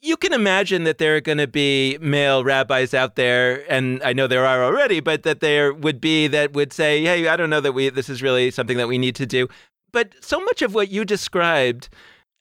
you 0.00 0.16
can 0.16 0.32
imagine 0.32 0.84
that 0.84 0.98
there 0.98 1.16
are 1.16 1.20
going 1.20 1.38
to 1.38 1.46
be 1.46 1.98
male 2.00 2.44
rabbis 2.44 2.94
out 2.94 3.16
there, 3.16 3.64
and 3.70 4.02
I 4.02 4.12
know 4.12 4.26
there 4.26 4.46
are 4.46 4.62
already, 4.64 5.00
but 5.00 5.24
that 5.24 5.40
there 5.40 5.72
would 5.72 6.00
be 6.00 6.28
that 6.28 6.52
would 6.52 6.72
say, 6.72 7.02
"Hey, 7.02 7.28
I 7.28 7.36
don't 7.36 7.50
know 7.50 7.60
that 7.60 7.72
we 7.72 7.88
this 7.88 8.08
is 8.08 8.22
really 8.22 8.50
something 8.50 8.76
that 8.76 8.88
we 8.88 8.98
need 8.98 9.16
to 9.16 9.26
do." 9.26 9.48
But 9.92 10.12
so 10.20 10.40
much 10.40 10.62
of 10.62 10.74
what 10.74 10.90
you 10.90 11.04
described, 11.04 11.88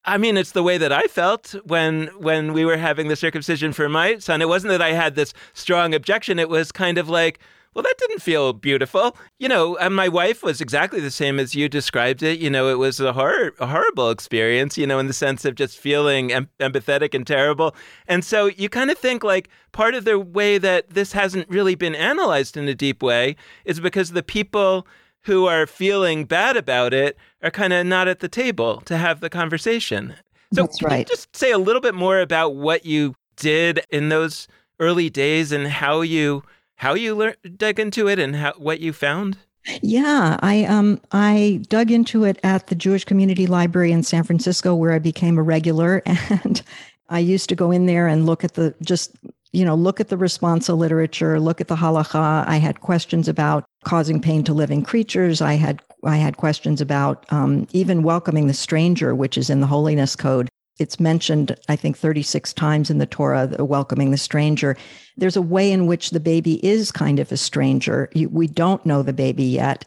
I 0.06 0.18
mean, 0.18 0.38
it's 0.38 0.52
the 0.52 0.64
way 0.64 0.78
that 0.78 0.92
I 0.92 1.08
felt 1.08 1.56
when 1.66 2.08
when 2.20 2.54
we 2.54 2.64
were 2.66 2.78
having 2.78 3.08
the 3.08 3.16
circumcision 3.16 3.74
for 3.74 3.90
my 3.90 4.20
son. 4.20 4.42
It 4.42 4.50
wasn't 4.50 4.72
that 4.72 4.82
I 4.82 4.92
had 4.92 5.16
this 5.16 5.34
strong 5.54 5.94
objection. 5.96 6.40
It 6.40 6.50
was 6.50 6.72
kind 6.72 6.98
of 6.98 7.10
like, 7.10 7.40
well, 7.78 7.84
that 7.84 7.94
didn't 8.00 8.24
feel 8.24 8.54
beautiful. 8.54 9.16
You 9.38 9.48
know, 9.48 9.78
and 9.78 9.96
my 9.96 10.08
wife 10.08 10.42
was 10.42 10.62
exactly 10.62 11.00
the 11.00 11.12
same 11.12 11.40
as 11.40 11.54
you 11.54 11.70
described 11.70 12.24
it. 12.24 12.40
You 12.40 12.50
know, 12.50 12.70
it 12.70 12.80
was 12.80 13.00
a, 13.00 13.14
hor- 13.14 13.54
a 13.60 13.68
horrible 13.68 14.10
experience, 14.10 14.80
you 14.80 14.88
know, 14.88 14.98
in 14.98 15.06
the 15.06 15.14
sense 15.14 15.46
of 15.46 15.54
just 15.54 15.78
feeling 15.78 16.34
em- 16.34 16.50
empathetic 16.60 17.14
and 17.14 17.28
terrible. 17.28 17.76
And 18.08 18.26
so 18.26 18.48
you 18.48 18.68
kind 18.68 18.90
of 18.90 18.98
think 18.98 19.24
like 19.24 19.50
part 19.74 19.94
of 19.94 20.06
the 20.06 20.18
way 20.18 20.58
that 20.58 20.90
this 20.90 21.12
hasn't 21.12 21.48
really 21.50 21.76
been 21.76 21.94
analyzed 21.94 22.58
in 22.58 22.68
a 22.68 22.74
deep 22.74 23.04
way 23.04 23.36
is 23.64 23.80
because 23.80 24.10
the 24.10 24.24
people 24.24 24.88
who 25.26 25.46
are 25.46 25.68
feeling 25.68 26.26
bad 26.26 26.58
about 26.58 26.96
it 26.96 27.16
are 27.44 27.52
kind 27.52 27.74
of 27.74 27.86
not 27.86 28.08
at 28.08 28.22
the 28.22 28.28
table 28.28 28.82
to 28.86 28.98
have 28.98 29.20
the 29.20 29.30
conversation. 29.30 30.16
So 30.52 30.64
That's 30.64 30.82
right. 30.82 31.08
just 31.08 31.36
say 31.36 31.52
a 31.52 31.60
little 31.60 31.82
bit 31.82 31.94
more 31.94 32.22
about 32.22 32.56
what 32.56 32.88
you 32.88 33.14
did 33.36 33.82
in 33.92 34.10
those 34.10 34.48
early 34.80 35.12
days 35.12 35.52
and 35.52 35.68
how 35.68 36.02
you 36.02 36.42
how 36.78 36.94
you 36.94 37.16
lear- 37.16 37.36
dug 37.56 37.80
into 37.80 38.08
it 38.08 38.20
and 38.20 38.36
how, 38.36 38.54
what 38.58 38.80
you 38.80 38.94
found? 38.94 39.38
Yeah, 39.82 40.38
I 40.42 40.64
um 40.64 41.02
I 41.12 41.62
dug 41.68 41.92
into 41.92 42.24
it 42.24 42.40
at 42.44 42.68
the 42.68 42.76
Jewish 42.76 43.04
Community 43.04 43.48
Library 43.48 43.92
in 43.92 44.02
San 44.02 44.24
Francisco 44.24 44.74
where 44.74 44.94
I 44.94 45.00
became 45.00 45.38
a 45.38 45.44
regular 45.44 46.02
and 46.06 46.62
I 47.10 47.20
used 47.20 47.50
to 47.50 47.56
go 47.56 47.72
in 47.72 47.86
there 47.86 48.08
and 48.08 48.26
look 48.26 48.46
at 48.46 48.54
the 48.54 48.74
just 48.82 49.18
you 49.52 49.66
know 49.66 49.76
look 49.76 50.00
at 50.00 50.08
the 50.08 50.16
responsa 50.16 50.78
literature, 50.78 51.40
look 51.40 51.60
at 51.60 51.68
the 51.68 51.76
halacha. 51.76 52.48
I 52.48 52.58
had 52.58 52.80
questions 52.80 53.28
about 53.28 53.66
causing 53.84 54.22
pain 54.22 54.44
to 54.46 54.54
living 54.54 54.84
creatures. 54.84 55.42
I 55.42 55.56
had 55.56 55.82
I 56.06 56.16
had 56.16 56.38
questions 56.38 56.80
about 56.80 57.26
um, 57.34 57.68
even 57.74 58.04
welcoming 58.04 58.48
the 58.48 58.54
stranger, 58.54 59.14
which 59.14 59.38
is 59.38 59.50
in 59.50 59.60
the 59.60 59.68
holiness 59.68 60.16
code 60.16 60.48
it's 60.80 61.00
mentioned, 61.00 61.56
I 61.70 61.76
think, 61.76 61.98
36 61.98 62.54
times 62.54 62.90
in 62.90 62.98
the 62.98 63.06
Torah, 63.06 63.48
the 63.48 63.66
welcoming 63.66 64.12
the 64.12 64.18
stranger. 64.18 64.78
There's 65.18 65.36
a 65.36 65.42
way 65.42 65.72
in 65.72 65.88
which 65.88 66.12
the 66.12 66.20
baby 66.20 66.66
is 66.66 66.92
kind 66.92 67.20
of 67.20 67.32
a 67.32 67.38
stranger. 67.38 68.10
We 68.30 68.48
don't 68.48 68.86
know 68.86 69.02
the 69.02 69.14
baby 69.14 69.44
yet. 69.44 69.86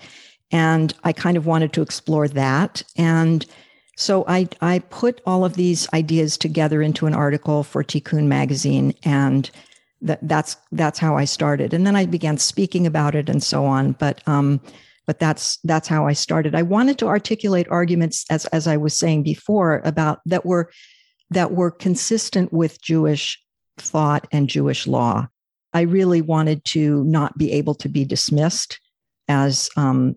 And 0.50 0.92
I 1.04 1.12
kind 1.12 1.36
of 1.36 1.46
wanted 1.46 1.72
to 1.74 1.82
explore 1.82 2.26
that. 2.28 2.82
And 2.96 3.46
so 3.96 4.24
I, 4.26 4.48
I 4.60 4.80
put 4.90 5.20
all 5.26 5.44
of 5.44 5.54
these 5.54 5.88
ideas 5.92 6.36
together 6.36 6.82
into 6.82 7.06
an 7.06 7.14
article 7.14 7.62
for 7.62 7.84
Tikkun 7.84 8.26
magazine. 8.26 8.94
And 9.04 9.48
that, 10.02 10.18
that's, 10.22 10.56
that's 10.72 10.98
how 10.98 11.16
I 11.16 11.24
started. 11.24 11.72
And 11.72 11.86
then 11.86 11.94
I 11.94 12.06
began 12.06 12.38
speaking 12.38 12.86
about 12.86 13.14
it 13.14 13.28
and 13.28 13.42
so 13.42 13.64
on. 13.64 13.92
But, 13.92 14.26
um, 14.26 14.60
but 15.06 15.18
that's 15.18 15.58
that's 15.64 15.88
how 15.88 16.06
I 16.06 16.12
started. 16.12 16.54
I 16.54 16.62
wanted 16.62 16.98
to 16.98 17.06
articulate 17.06 17.66
arguments 17.70 18.24
as 18.30 18.46
as 18.46 18.66
I 18.66 18.76
was 18.76 18.98
saying 18.98 19.22
before 19.22 19.82
about 19.84 20.20
that 20.26 20.46
were 20.46 20.70
that 21.30 21.52
were 21.52 21.70
consistent 21.70 22.52
with 22.52 22.80
Jewish 22.82 23.40
thought 23.78 24.26
and 24.32 24.48
Jewish 24.48 24.86
law. 24.86 25.28
I 25.72 25.82
really 25.82 26.20
wanted 26.20 26.64
to 26.66 27.04
not 27.04 27.38
be 27.38 27.52
able 27.52 27.74
to 27.76 27.88
be 27.88 28.04
dismissed 28.04 28.80
as 29.28 29.68
um, 29.76 30.16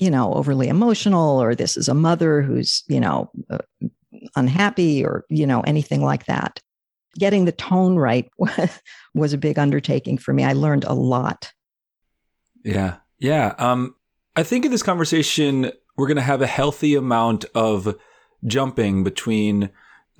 you 0.00 0.10
know 0.10 0.32
overly 0.34 0.68
emotional 0.68 1.40
or 1.42 1.54
this 1.54 1.76
is 1.76 1.88
a 1.88 1.94
mother 1.94 2.42
who's 2.42 2.82
you 2.88 3.00
know 3.00 3.30
uh, 3.50 3.58
unhappy 4.34 5.04
or 5.04 5.24
you 5.28 5.46
know 5.46 5.60
anything 5.62 6.02
like 6.02 6.26
that. 6.26 6.60
Getting 7.18 7.46
the 7.46 7.52
tone 7.52 7.96
right 7.96 8.28
was 9.14 9.32
a 9.32 9.38
big 9.38 9.58
undertaking 9.58 10.18
for 10.18 10.34
me. 10.34 10.44
I 10.44 10.52
learned 10.52 10.84
a 10.84 10.92
lot. 10.92 11.50
Yeah. 12.62 12.96
Yeah. 13.18 13.54
Um, 13.58 13.94
I 14.36 14.42
think 14.42 14.64
in 14.64 14.70
this 14.70 14.82
conversation, 14.82 15.72
we're 15.96 16.06
going 16.06 16.16
to 16.16 16.22
have 16.22 16.42
a 16.42 16.46
healthy 16.46 16.94
amount 16.94 17.46
of 17.54 17.96
jumping 18.44 19.02
between 19.02 19.70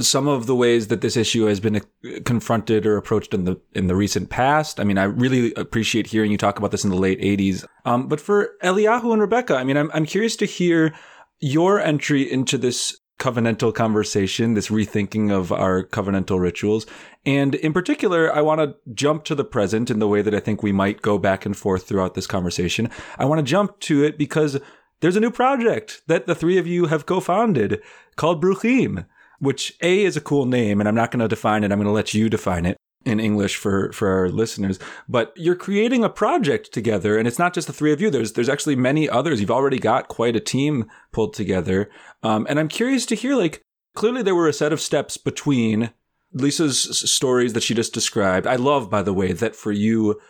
some 0.01 0.27
of 0.27 0.47
the 0.47 0.55
ways 0.55 0.89
that 0.89 1.01
this 1.01 1.17
issue 1.17 1.45
has 1.45 1.61
been 1.61 1.77
uh, 1.77 1.81
confronted 2.25 2.87
or 2.87 2.97
approached 2.97 3.33
in 3.33 3.45
the 3.45 3.61
in 3.75 3.87
the 3.87 3.95
recent 3.95 4.31
past. 4.31 4.81
I 4.81 4.85
mean, 4.85 4.99
I 4.99 5.05
really 5.05 5.55
appreciate 5.55 6.07
hearing 6.07 6.31
you 6.31 6.39
talk 6.39 6.59
about 6.59 6.71
this 6.71 6.85
in 6.85 6.91
the 6.91 6.97
late 6.97 7.21
'80s. 7.21 7.65
Um, 7.85 8.09
but 8.09 8.21
for 8.21 8.51
Eliyahu 8.63 9.13
and 9.13 9.21
Rebecca, 9.21 9.57
I 9.57 9.65
mean, 9.65 9.77
I'm 9.77 9.91
I'm 9.93 10.07
curious 10.07 10.37
to 10.37 10.47
hear 10.47 10.95
your 11.41 11.81
entry 11.81 12.31
into 12.31 12.59
this 12.59 12.99
covenantal 13.19 13.75
conversation, 13.75 14.55
this 14.55 14.69
rethinking 14.69 15.33
of 15.33 15.51
our 15.51 15.83
covenantal 15.83 16.39
rituals. 16.39 16.87
And 17.25 17.55
in 17.55 17.73
particular, 17.73 18.33
I 18.35 18.43
want 18.43 18.61
to 18.61 18.77
jump 18.95 19.25
to 19.25 19.35
the 19.35 19.45
present 19.45 19.91
in 19.91 19.99
the 19.99 20.09
way 20.09 20.23
that 20.23 20.35
I 20.35 20.41
think 20.41 20.63
we 20.63 20.73
might 20.73 21.03
go 21.03 21.19
back 21.19 21.47
and 21.47 21.57
forth 21.57 21.85
throughout 21.85 22.15
this 22.15 22.27
conversation. 22.27 22.91
I 23.19 23.25
want 23.25 23.39
to 23.39 23.43
jump 23.51 23.81
to 23.81 24.05
it 24.05 24.19
because 24.19 24.61
there's 25.01 25.17
a 25.17 25.21
new 25.21 25.31
project 25.31 26.03
that 26.07 26.27
the 26.27 26.35
three 26.35 26.59
of 26.59 26.67
you 26.67 26.87
have 26.87 27.07
co-founded 27.07 27.83
called 28.17 28.43
Bruchim, 28.43 29.07
which 29.39 29.77
A 29.83 30.05
is 30.05 30.17
a 30.17 30.21
cool 30.23 30.47
name, 30.47 30.81
and 30.81 30.89
I'm 30.89 30.95
not 30.95 31.11
going 31.11 31.21
to 31.21 31.29
define 31.29 31.65
it. 31.65 31.73
I'm 31.73 31.79
going 31.79 31.87
to 31.87 31.93
let 31.93 32.15
you 32.15 32.29
define 32.29 32.67
it 32.67 32.77
in 33.07 33.21
English 33.21 33.57
for 33.57 33.93
for 33.93 34.09
our 34.09 34.29
listeners. 34.29 34.79
But 35.09 35.33
you're 35.37 35.55
creating 35.55 36.05
a 36.05 36.09
project 36.09 36.73
together, 36.73 37.17
and 37.17 37.27
it's 37.27 37.39
not 37.39 37.55
just 37.55 37.69
the 37.69 37.73
three 37.73 37.93
of 37.93 38.01
you. 38.01 38.11
There's 38.11 38.33
there's 38.33 38.49
actually 38.49 38.77
many 38.77 39.09
others. 39.09 39.41
You've 39.41 39.51
already 39.51 39.79
got 39.79 40.09
quite 40.09 40.37
a 40.37 40.41
team 40.41 40.87
pulled 41.13 41.33
together. 41.33 41.89
Um, 42.27 42.47
and 42.49 42.59
I'm 42.59 42.69
curious 42.69 43.07
to 43.07 43.15
hear 43.15 43.35
like 43.35 43.63
clearly 43.95 44.23
there 44.23 44.35
were 44.35 44.49
a 44.49 44.53
set 44.53 44.73
of 44.73 44.81
steps 44.81 45.17
between 45.17 45.91
Lisa's 46.33 47.01
stories 47.11 47.53
that 47.53 47.63
she 47.63 47.75
just 47.75 47.95
described. 47.95 48.47
I 48.47 48.57
love, 48.57 48.91
by 48.91 49.03
the 49.03 49.15
way, 49.15 49.33
that 49.33 49.57
for 49.57 49.73
you 49.73 50.21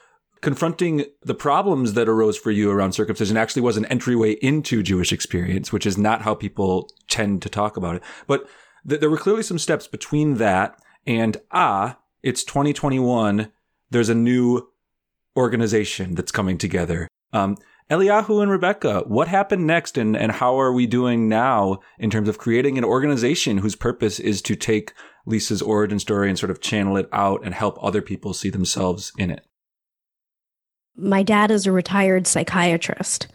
confronting 0.43 1.07
the 1.23 1.35
problems 1.35 1.95
that 1.95 2.09
arose 2.09 2.37
for 2.37 2.51
you 2.51 2.71
around 2.71 2.93
circumcision 2.93 3.37
actually 3.37 3.63
was 3.63 3.77
an 3.77 3.87
entryway 3.87 4.33
into 4.35 4.83
Jewish 4.83 5.13
experience, 5.13 5.73
which 5.73 5.87
is 5.87 5.97
not 5.97 6.23
how 6.23 6.35
people 6.35 6.91
tend 7.09 7.43
to 7.43 7.49
talk 7.49 7.77
about 7.77 7.97
it. 7.97 8.03
But 8.27 8.47
th- 8.87 9.01
there 9.01 9.11
were 9.11 9.17
clearly 9.17 9.43
some 9.43 9.59
steps 9.59 9.87
between 9.87 10.35
that 10.35 10.79
and 11.07 11.39
ah, 11.51 11.99
it's 12.23 12.45
2021. 12.45 13.51
There's 13.91 14.09
a 14.09 14.15
new 14.15 14.69
organization 15.37 16.15
that's 16.15 16.33
coming 16.33 16.59
together. 16.59 17.09
Um, 17.33 17.57
Eliyahu 17.91 18.43
and 18.43 18.51
Rebecca, 18.51 19.05
what 19.07 19.29
happened 19.29 19.67
next 19.67 19.97
and, 19.97 20.17
and 20.17 20.33
how 20.33 20.59
are 20.59 20.73
we 20.73 20.87
doing 20.87 21.29
now 21.29 21.79
in 21.99 22.11
terms 22.11 22.29
of 22.29 22.39
creating 22.39 22.77
an 22.77 22.85
organization 22.85 23.59
whose 23.59 23.77
purpose 23.77 24.19
is 24.19 24.43
to 24.43 24.57
take 24.57 24.93
Lisa's 25.25 25.63
origin 25.63 26.01
story 26.01 26.29
and 26.29 26.39
sort 26.39 26.51
of 26.51 26.61
channel 26.61 26.97
it 26.97 27.09
out 27.13 27.45
and 27.45 27.55
help 27.55 27.79
other 27.81 28.03
people 28.03 28.35
see 28.35 28.51
themselves 28.51 29.13
in 29.19 29.31
it? 29.31 29.47
My 30.97 31.23
dad 31.23 31.51
is 31.51 31.67
a 31.67 31.73
retired 31.73 32.27
psychiatrist. 32.27 33.29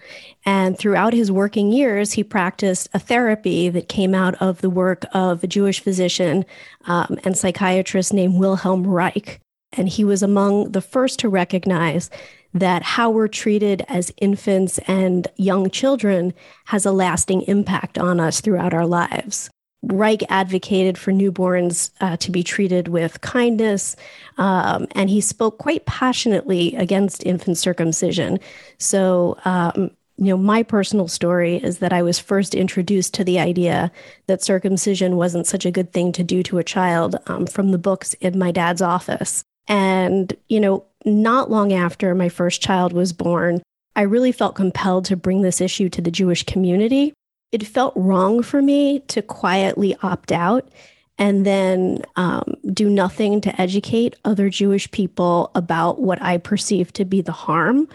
And 0.46 0.77
throughout 0.77 1.13
his 1.13 1.31
working 1.31 1.72
years, 1.72 2.13
he 2.13 2.24
practiced 2.24 2.89
a 2.93 3.00
therapy 3.00 3.70
that 3.70 3.88
came 3.88 4.13
out 4.13 4.36
of 4.41 4.60
the 4.60 4.70
work 4.70 5.05
of 5.13 5.43
a 5.43 5.48
Jewish 5.48 5.79
physician 5.79 6.43
um, 6.86 7.20
and 7.24 7.38
psychiatrist 7.38 8.13
named 8.13 8.39
Wilhelm 8.39 8.86
Reich. 8.86 9.39
And 9.74 9.88
he 9.88 10.03
was 10.03 10.24
among 10.24 10.72
the 10.72 10.81
first 10.81 11.20
to 11.20 11.29
recognize 11.29 12.10
that 12.53 12.84
how 12.84 13.10
we're 13.10 13.27
treated 13.27 13.84
as 13.88 14.13
infants 14.17 14.77
and 14.88 15.27
young 15.36 15.70
children 15.70 16.34
has 16.65 16.86
a 16.86 16.91
lasting 16.91 17.41
impact 17.43 17.98
on 17.98 18.20
us 18.20 18.41
throughout 18.41 18.74
our 18.74 18.86
lives. 18.86 19.50
Reich 19.84 20.22
advocated 20.29 20.98
for 20.98 21.12
newborns 21.12 21.89
uh, 22.01 22.15
to 22.17 22.29
be 22.29 22.43
treated 22.43 22.88
with 22.88 23.22
kindness, 23.22 23.96
um, 24.38 24.88
and 24.91 25.10
he 25.10 25.22
spoke 25.22 25.58
quite 25.58 25.86
passionately 25.88 26.75
against 26.75 27.25
infant 27.25 27.58
circumcision. 27.58 28.39
So, 28.77 29.38
um, 29.43 29.89
you 30.17 30.27
know, 30.27 30.38
my 30.38 30.62
personal 30.62 31.08
story 31.08 31.55
is 31.55 31.79
that 31.79 31.93
I 31.93 32.03
was 32.03 32.20
first 32.20 32.53
introduced 32.53 33.15
to 33.15 33.24
the 33.24 33.39
idea 33.39 33.91
that 34.27 34.43
circumcision 34.43 35.15
wasn't 35.15 35.48
such 35.48 35.65
a 35.65 35.72
good 35.72 35.91
thing 35.91 36.12
to 36.12 36.24
do 36.24 36.43
to 36.43 36.60
a 36.60 36.63
child 36.63 37.15
um, 37.25 37.48
from 37.48 37.72
the 37.72 37.79
books 37.79 38.13
in 38.15 38.38
my 38.38 38.51
dad's 38.51 38.84
office. 38.84 39.43
And, 39.67 40.31
you 40.48 40.60
know, 40.60 40.86
not 41.05 41.51
long 41.51 41.74
after 41.74 42.13
my 42.15 42.29
first 42.29 42.62
child 42.62 42.93
was 42.93 43.13
born, 43.13 43.62
I 43.96 44.03
really 44.03 44.31
felt 44.31 44.55
compelled 44.55 45.05
to 45.05 45.15
bring 45.15 45.41
this 45.41 45.62
issue 45.62 45.89
to 45.89 46.01
the 46.01 46.12
Jewish 46.12 46.43
community 46.43 47.13
it 47.51 47.67
felt 47.67 47.93
wrong 47.96 48.43
for 48.43 48.62
me 48.62 49.00
to 49.08 49.22
quietly 49.22 49.96
opt 50.01 50.31
out 50.31 50.70
and 51.17 51.46
then 51.46 52.01
um, 52.15 52.55
do 52.74 52.89
nothing 52.89 53.41
to 53.41 53.62
educate 53.62 54.15
other 54.25 54.50
Jewish 54.50 54.89
people 54.91 55.51
about 55.53 56.00
what 56.00 56.22
I 56.22 56.38
perceived 56.38 56.96
to 56.96 57.05
be 57.05 57.22
the 57.22 57.31
harm. 57.31 57.88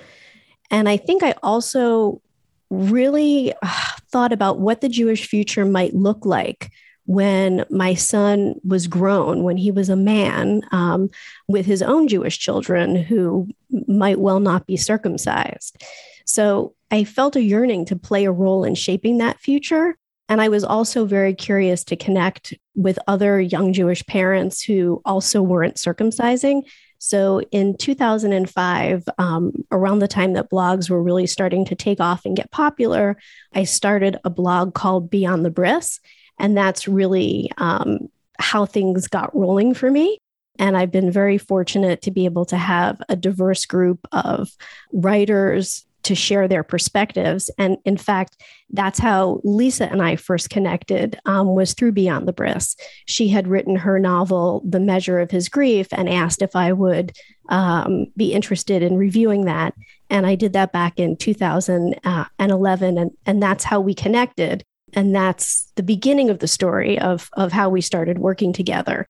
And 0.71 0.89
I 0.89 0.97
think 0.97 1.23
I 1.23 1.35
also 1.43 2.21
really 2.69 3.53
uh, 3.63 3.83
thought 4.11 4.33
about 4.33 4.59
what 4.59 4.81
the 4.81 4.89
Jewish 4.89 5.27
future 5.27 5.65
might 5.65 5.95
look 5.95 6.27
like 6.27 6.71
when 7.07 7.65
my 7.71 7.95
son 7.95 8.57
was 8.65 8.87
grown, 8.87 9.43
when 9.43 9.57
he 9.57 9.71
was 9.71 9.89
a 9.89 9.97
man 9.97 10.63
um, 10.73 11.09
with 11.49 11.65
his 11.65 11.83
own 11.83 12.09
Jewish 12.09 12.39
children 12.39 12.97
who 12.97 13.49
might 13.87 14.19
well 14.19 14.41
not 14.41 14.67
be 14.67 14.77
circumcised. 14.77 15.83
So 16.25 16.75
I 16.91 17.05
felt 17.05 17.37
a 17.37 17.43
yearning 17.43 17.85
to 17.87 17.97
play 17.97 18.25
a 18.25 18.33
role 18.33 18.65
in 18.65 18.75
shaping 18.75 19.19
that 19.19 19.41
future. 19.41 19.97
And 20.29 20.41
I 20.41 20.49
was 20.49 20.65
also 20.65 21.07
very 21.07 21.35
curious 21.35 21.85
to 21.85 21.97
connect 21.97 22.53
with 22.75 22.99
other 23.07 23.41
young 23.41 23.73
Jewish 23.73 24.05
parents 24.07 24.61
who 24.61 25.01
also 25.05 25.41
weren't 25.41 25.77
circumcising. 25.77 26.63
So 26.99 27.43
in 27.53 27.77
2005, 27.77 29.09
um, 29.19 29.53
around 29.71 30.01
the 30.01 30.09
time 30.09 30.33
that 30.33 30.51
blogs 30.51 30.91
were 30.91 31.03
really 31.03 31.27
starting 31.27 31.65
to 31.67 31.77
take 31.77 32.01
off 32.01 32.25
and 32.25 32.37
get 32.37 32.51
popular, 32.51 33.17
I 33.55 33.65
started 33.65 34.17
a 34.25 34.31
blog 34.31 34.75
called 34.75 35.11
Beyond 35.11 35.45
the 35.45 35.51
Bris. 35.51 36.01
And 36.39 36.57
that's 36.57 36.89
really 36.89 37.51
um, 37.59 38.09
how 38.39 38.67
things 38.67 39.09
got 39.09 39.35
rolling 39.35 39.75
for 39.75 39.91
me. 39.91 40.19
And 40.59 40.77
I've 40.77 40.91
been 40.91 41.11
very 41.11 41.39
fortunate 41.39 42.03
to 42.03 42.11
be 42.11 42.25
able 42.25 42.47
to 42.47 42.57
have 42.57 43.01
a 43.09 43.17
diverse 43.17 43.67
group 43.67 44.07
of 44.13 44.51
writers 44.93 45.87
to 46.07 46.15
share 46.15 46.47
their 46.47 46.63
perspectives. 46.63 47.51
And 47.59 47.79
in 47.85 47.97
fact, 47.97 48.41
that's 48.71 49.01
how 49.01 49.41
Lisa 49.43 49.91
and 49.91 50.01
I 50.01 50.15
first 50.15 50.51
connected 50.51 51.19
um, 51.27 51.49
was 51.55 51.75
through 51.75 51.93
Beyond 51.93 52.29
the 52.29 52.33
Bris. 52.33 52.77
She 53.07 53.27
had 53.27 53.49
written 53.49 53.75
her 53.75 53.99
novel, 53.99 54.63
The 54.65 54.79
Measure 54.79 55.19
of 55.19 55.33
His 55.33 55.49
Grief, 55.49 55.89
and 55.91 56.09
asked 56.09 56.43
if 56.43 56.55
I 56.55 56.73
would 56.73 57.17
um, 57.49 58.07
be 58.17 58.33
interested 58.33 58.85
in 58.85 58.97
reviewing 58.97 59.47
that. 59.47 59.75
And 60.09 60.27
I 60.27 60.37
did 60.37 60.53
that 60.53 60.73
back 60.73 61.01
in 61.01 61.17
2011. 61.17 62.99
And, 62.99 63.11
and 63.27 63.43
that's 63.43 63.65
how 63.65 63.81
we 63.81 63.93
connected. 63.93 64.63
And 64.93 65.15
that's 65.15 65.71
the 65.75 65.83
beginning 65.83 66.31
of 66.31 66.39
the 66.39 66.49
story 66.49 66.99
of, 66.99 67.29
of 67.35 67.53
how 67.53 67.69
we 67.69 67.81
started 67.81 68.19
working 68.19 68.53
together. 68.53 69.07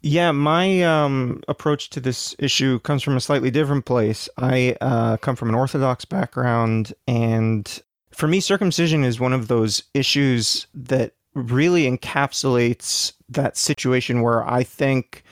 Yeah, 0.00 0.30
my 0.30 0.82
um, 0.82 1.42
approach 1.48 1.90
to 1.90 2.00
this 2.00 2.34
issue 2.38 2.78
comes 2.80 3.02
from 3.02 3.16
a 3.16 3.20
slightly 3.20 3.50
different 3.50 3.84
place. 3.84 4.28
I 4.36 4.76
uh, 4.80 5.16
come 5.16 5.34
from 5.34 5.48
an 5.48 5.56
Orthodox 5.56 6.04
background, 6.04 6.92
and 7.08 7.82
for 8.12 8.28
me, 8.28 8.38
circumcision 8.38 9.04
is 9.04 9.18
one 9.18 9.32
of 9.32 9.48
those 9.48 9.82
issues 9.94 10.68
that 10.72 11.14
really 11.34 11.84
encapsulates 11.84 13.12
that 13.28 13.56
situation 13.56 14.22
where 14.22 14.48
I 14.48 14.62
think 14.62 15.24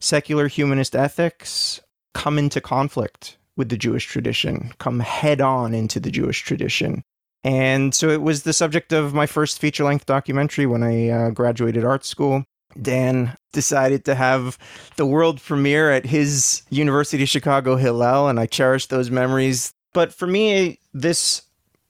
secular 0.00 0.48
humanist 0.48 0.94
ethics 0.94 1.80
come 2.14 2.38
into 2.38 2.60
conflict 2.60 3.38
with 3.56 3.68
the 3.68 3.76
Jewish 3.76 4.06
tradition, 4.06 4.72
come 4.78 5.00
head 5.00 5.40
on 5.40 5.74
into 5.74 5.98
the 5.98 6.10
Jewish 6.10 6.42
tradition. 6.42 7.04
And 7.42 7.94
so 7.94 8.08
it 8.10 8.22
was 8.22 8.42
the 8.42 8.52
subject 8.52 8.92
of 8.92 9.14
my 9.14 9.26
first 9.26 9.58
feature 9.58 9.84
length 9.84 10.06
documentary 10.06 10.66
when 10.66 10.82
I 10.82 11.08
uh, 11.08 11.30
graduated 11.30 11.84
art 11.84 12.04
school. 12.04 12.44
Dan 12.80 13.36
decided 13.52 14.04
to 14.04 14.14
have 14.14 14.58
the 14.96 15.06
world 15.06 15.40
premiere 15.40 15.90
at 15.90 16.06
his 16.06 16.62
University 16.70 17.22
of 17.22 17.28
Chicago 17.28 17.76
Hillel, 17.76 18.28
and 18.28 18.38
I 18.38 18.46
cherish 18.46 18.86
those 18.86 19.10
memories. 19.10 19.72
But 19.92 20.12
for 20.12 20.26
me, 20.26 20.78
this 20.94 21.42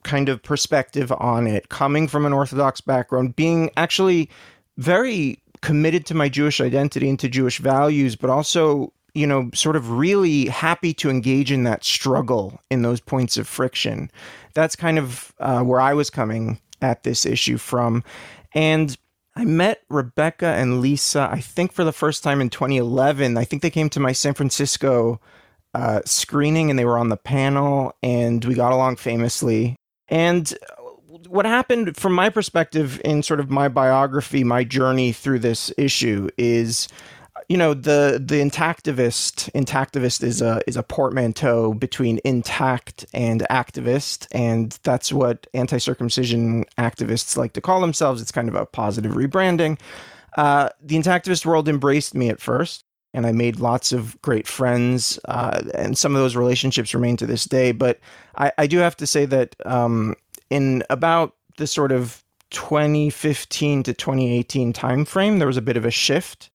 kind 0.04 0.28
of 0.28 0.42
perspective 0.42 1.12
on 1.12 1.46
it, 1.46 1.68
coming 1.68 2.08
from 2.08 2.24
an 2.24 2.32
Orthodox 2.32 2.80
background, 2.80 3.36
being 3.36 3.70
actually 3.76 4.30
very 4.78 5.38
committed 5.60 6.06
to 6.06 6.14
my 6.14 6.28
Jewish 6.28 6.60
identity 6.60 7.08
and 7.10 7.18
to 7.20 7.28
Jewish 7.28 7.58
values, 7.58 8.16
but 8.16 8.30
also, 8.30 8.92
you 9.12 9.26
know, 9.26 9.50
sort 9.52 9.76
of 9.76 9.90
really 9.90 10.46
happy 10.46 10.94
to 10.94 11.10
engage 11.10 11.52
in 11.52 11.64
that 11.64 11.84
struggle 11.84 12.58
in 12.70 12.80
those 12.80 13.00
points 13.00 13.36
of 13.36 13.46
friction. 13.46 14.10
That's 14.54 14.76
kind 14.76 14.98
of 14.98 15.32
uh, 15.38 15.62
where 15.62 15.80
I 15.80 15.94
was 15.94 16.10
coming 16.10 16.60
at 16.82 17.02
this 17.02 17.26
issue 17.26 17.58
from. 17.58 18.04
And 18.54 18.96
I 19.36 19.44
met 19.44 19.82
Rebecca 19.88 20.46
and 20.46 20.80
Lisa, 20.80 21.28
I 21.30 21.40
think 21.40 21.72
for 21.72 21.84
the 21.84 21.92
first 21.92 22.22
time 22.24 22.40
in 22.40 22.50
2011. 22.50 23.36
I 23.36 23.44
think 23.44 23.62
they 23.62 23.70
came 23.70 23.88
to 23.90 24.00
my 24.00 24.12
San 24.12 24.34
Francisco 24.34 25.20
uh, 25.72 26.00
screening 26.04 26.68
and 26.68 26.78
they 26.78 26.84
were 26.84 26.98
on 26.98 27.10
the 27.10 27.16
panel 27.16 27.94
and 28.02 28.44
we 28.44 28.54
got 28.54 28.72
along 28.72 28.96
famously. 28.96 29.76
And 30.08 30.52
what 31.28 31.46
happened 31.46 31.96
from 31.96 32.12
my 32.12 32.28
perspective 32.28 33.00
in 33.04 33.22
sort 33.22 33.40
of 33.40 33.50
my 33.50 33.68
biography, 33.68 34.42
my 34.42 34.64
journey 34.64 35.12
through 35.12 35.38
this 35.38 35.72
issue 35.78 36.28
is 36.36 36.88
you 37.50 37.56
know 37.56 37.74
the 37.74 38.22
the 38.24 38.36
intactivist 38.36 39.50
intactivist 39.52 40.22
is 40.22 40.40
a 40.40 40.62
is 40.68 40.76
a 40.76 40.84
portmanteau 40.84 41.74
between 41.74 42.20
intact 42.24 43.04
and 43.12 43.44
activist 43.50 44.28
and 44.30 44.78
that's 44.84 45.12
what 45.12 45.48
anti-circumcision 45.52 46.64
activists 46.78 47.36
like 47.36 47.52
to 47.54 47.60
call 47.60 47.80
themselves. 47.80 48.22
It's 48.22 48.30
kind 48.30 48.48
of 48.48 48.54
a 48.54 48.66
positive 48.66 49.12
rebranding. 49.12 49.80
Uh, 50.36 50.68
the 50.80 50.94
intactivist 50.94 51.44
world 51.44 51.68
embraced 51.68 52.14
me 52.14 52.28
at 52.28 52.40
first 52.40 52.84
and 53.12 53.26
i 53.26 53.32
made 53.32 53.58
lots 53.58 53.90
of 53.90 54.20
great 54.22 54.46
friends 54.46 55.18
uh, 55.24 55.60
and 55.74 55.98
some 55.98 56.14
of 56.14 56.22
those 56.22 56.36
relationships 56.36 56.94
remain 56.94 57.16
to 57.16 57.26
this 57.26 57.46
day. 57.46 57.72
But 57.72 57.98
i, 58.36 58.52
I 58.58 58.68
do 58.68 58.78
have 58.78 58.96
to 58.98 59.08
say 59.08 59.26
that 59.26 59.56
um, 59.66 60.14
in 60.50 60.84
about 60.88 61.34
the 61.56 61.66
sort 61.66 61.90
of 61.90 62.22
2015 62.50 63.82
to 63.82 63.92
2018 63.92 64.72
timeframe 64.72 65.38
there 65.38 65.48
was 65.48 65.56
a 65.56 65.62
bit 65.62 65.76
of 65.76 65.84
a 65.84 65.90
shift 65.90 66.48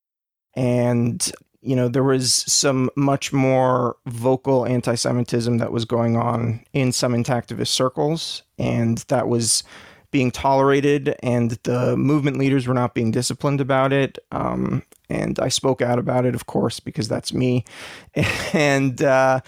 and 0.56 1.30
you 1.60 1.76
know 1.76 1.88
there 1.88 2.02
was 2.02 2.32
some 2.32 2.90
much 2.96 3.32
more 3.32 3.96
vocal 4.06 4.66
anti-Semitism 4.66 5.58
that 5.58 5.72
was 5.72 5.84
going 5.84 6.16
on 6.16 6.64
in 6.72 6.92
some 6.92 7.12
intactivist 7.12 7.68
circles, 7.68 8.42
and 8.58 8.98
that 9.08 9.28
was 9.28 9.62
being 10.10 10.30
tolerated, 10.30 11.14
and 11.22 11.52
the 11.64 11.96
movement 11.96 12.38
leaders 12.38 12.66
were 12.66 12.74
not 12.74 12.94
being 12.94 13.10
disciplined 13.10 13.60
about 13.60 13.92
it. 13.92 14.18
Um, 14.32 14.82
and 15.08 15.38
I 15.38 15.48
spoke 15.48 15.82
out 15.82 15.98
about 15.98 16.24
it, 16.24 16.34
of 16.34 16.46
course, 16.46 16.80
because 16.80 17.08
that's 17.08 17.32
me. 17.32 17.64
And 18.52 19.02
uh, 19.02 19.40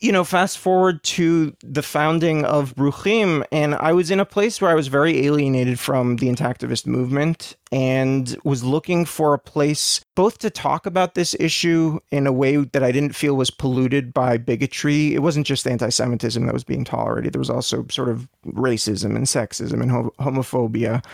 you 0.00 0.12
know, 0.12 0.24
fast 0.24 0.58
forward 0.58 1.02
to 1.02 1.54
the 1.62 1.82
founding 1.82 2.44
of 2.44 2.74
Bruchim, 2.74 3.44
and 3.50 3.74
I 3.74 3.92
was 3.92 4.10
in 4.10 4.20
a 4.20 4.24
place 4.24 4.60
where 4.60 4.70
I 4.70 4.74
was 4.74 4.88
very 4.88 5.26
alienated 5.26 5.78
from 5.78 6.16
the 6.16 6.28
intactivist 6.28 6.86
movement 6.86 7.56
and 7.72 8.36
was 8.44 8.62
looking 8.62 9.04
for 9.04 9.34
a 9.34 9.38
place 9.38 10.04
both 10.14 10.38
to 10.38 10.50
talk 10.50 10.86
about 10.86 11.14
this 11.14 11.34
issue 11.40 11.98
in 12.10 12.26
a 12.26 12.32
way 12.32 12.56
that 12.56 12.82
I 12.82 12.92
didn't 12.92 13.14
feel 13.14 13.36
was 13.36 13.50
polluted 13.50 14.12
by 14.12 14.36
bigotry. 14.36 15.14
It 15.14 15.20
wasn't 15.20 15.46
just 15.46 15.66
anti 15.66 15.88
Semitism 15.88 16.44
that 16.44 16.52
was 16.52 16.64
being 16.64 16.84
tolerated, 16.84 17.32
there 17.32 17.40
was 17.40 17.50
also 17.50 17.86
sort 17.90 18.08
of 18.08 18.28
racism 18.46 19.16
and 19.16 19.26
sexism 19.26 19.82
and 19.82 20.10
homophobia. 20.18 21.04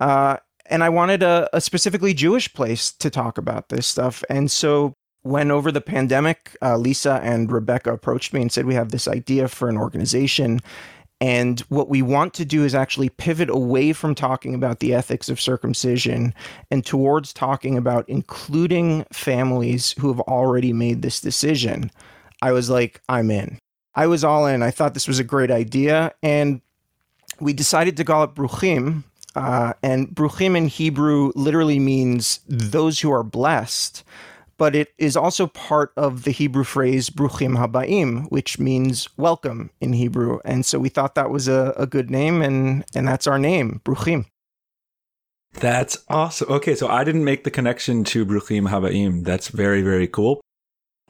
Uh, 0.00 0.38
and 0.66 0.82
I 0.82 0.88
wanted 0.88 1.22
a, 1.22 1.48
a, 1.52 1.60
specifically 1.60 2.14
Jewish 2.14 2.52
place 2.52 2.92
to 2.92 3.10
talk 3.10 3.36
about 3.36 3.68
this 3.68 3.86
stuff. 3.86 4.24
And 4.30 4.50
so 4.50 4.94
when 5.22 5.50
over 5.50 5.70
the 5.70 5.80
pandemic, 5.80 6.56
uh, 6.62 6.76
Lisa 6.76 7.20
and 7.22 7.50
Rebecca 7.50 7.92
approached 7.92 8.32
me 8.32 8.42
and 8.42 8.52
said, 8.52 8.66
We 8.66 8.74
have 8.74 8.90
this 8.90 9.08
idea 9.08 9.48
for 9.48 9.68
an 9.68 9.76
organization. 9.76 10.60
And 11.20 11.60
what 11.68 11.88
we 11.88 12.02
want 12.02 12.34
to 12.34 12.44
do 12.44 12.64
is 12.64 12.74
actually 12.74 13.08
pivot 13.08 13.48
away 13.48 13.92
from 13.92 14.12
talking 14.12 14.56
about 14.56 14.80
the 14.80 14.92
ethics 14.92 15.28
of 15.28 15.40
circumcision 15.40 16.34
and 16.68 16.84
towards 16.84 17.32
talking 17.32 17.78
about 17.78 18.08
including 18.08 19.04
families 19.12 19.94
who 20.00 20.08
have 20.08 20.18
already 20.22 20.72
made 20.72 21.02
this 21.02 21.20
decision. 21.20 21.92
I 22.42 22.50
was 22.50 22.68
like, 22.68 23.00
I'm 23.08 23.30
in. 23.30 23.58
I 23.94 24.08
was 24.08 24.24
all 24.24 24.46
in. 24.46 24.64
I 24.64 24.72
thought 24.72 24.94
this 24.94 25.06
was 25.06 25.20
a 25.20 25.24
great 25.24 25.52
idea. 25.52 26.12
And 26.24 26.60
we 27.38 27.52
decided 27.52 27.96
to 27.98 28.04
call 28.04 28.24
it 28.24 28.34
Bruchim. 28.34 29.04
Uh, 29.36 29.74
and 29.80 30.08
Bruchim 30.08 30.56
in 30.56 30.66
Hebrew 30.66 31.30
literally 31.36 31.78
means 31.78 32.40
those 32.48 32.98
who 32.98 33.12
are 33.12 33.22
blessed 33.22 34.02
but 34.62 34.76
it 34.76 34.94
is 34.96 35.16
also 35.16 35.48
part 35.48 35.92
of 35.96 36.22
the 36.22 36.30
Hebrew 36.30 36.62
phrase 36.62 37.10
Bruchim 37.10 37.56
Habaim, 37.58 38.30
which 38.30 38.60
means 38.60 39.08
welcome 39.16 39.70
in 39.80 39.92
Hebrew. 39.92 40.38
And 40.44 40.64
so 40.64 40.78
we 40.78 40.88
thought 40.88 41.16
that 41.16 41.30
was 41.30 41.48
a, 41.48 41.74
a 41.76 41.84
good 41.84 42.12
name, 42.12 42.42
and, 42.42 42.84
and 42.94 43.08
that's 43.08 43.26
our 43.26 43.40
name, 43.40 43.80
Bruchim. 43.84 44.26
That's 45.54 45.98
awesome. 46.08 46.48
Okay, 46.48 46.76
so 46.76 46.86
I 46.86 47.02
didn't 47.02 47.24
make 47.24 47.42
the 47.42 47.50
connection 47.50 48.04
to 48.04 48.24
Bruchim 48.24 48.68
Habaim. 48.68 49.24
That's 49.24 49.48
very, 49.48 49.82
very 49.82 50.06
cool. 50.06 50.40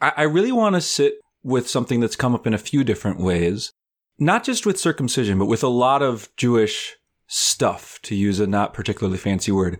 I, 0.01 0.13
I 0.17 0.23
really 0.23 0.53
want 0.53 0.75
to 0.77 0.81
sit 0.81 1.21
with 1.43 1.69
something 1.69 2.01
that's 2.01 2.17
come 2.17 2.35
up 2.35 2.47
in 2.47 2.55
a 2.55 2.59
few 2.59 2.83
different 2.83 3.21
ways, 3.21 3.71
not 4.19 4.45
just 4.45 4.65
with 4.65 4.81
circumcision, 4.81 5.39
but 5.39 5.45
with 5.45 5.63
a 5.63 5.69
lot 5.69 6.01
of 6.01 6.35
Jewish 6.39 6.97
stuff, 7.27 7.99
to 8.05 8.15
use 8.15 8.41
a 8.41 8.47
not 8.47 8.73
particularly 8.73 9.19
fancy 9.19 9.53
word 9.53 9.79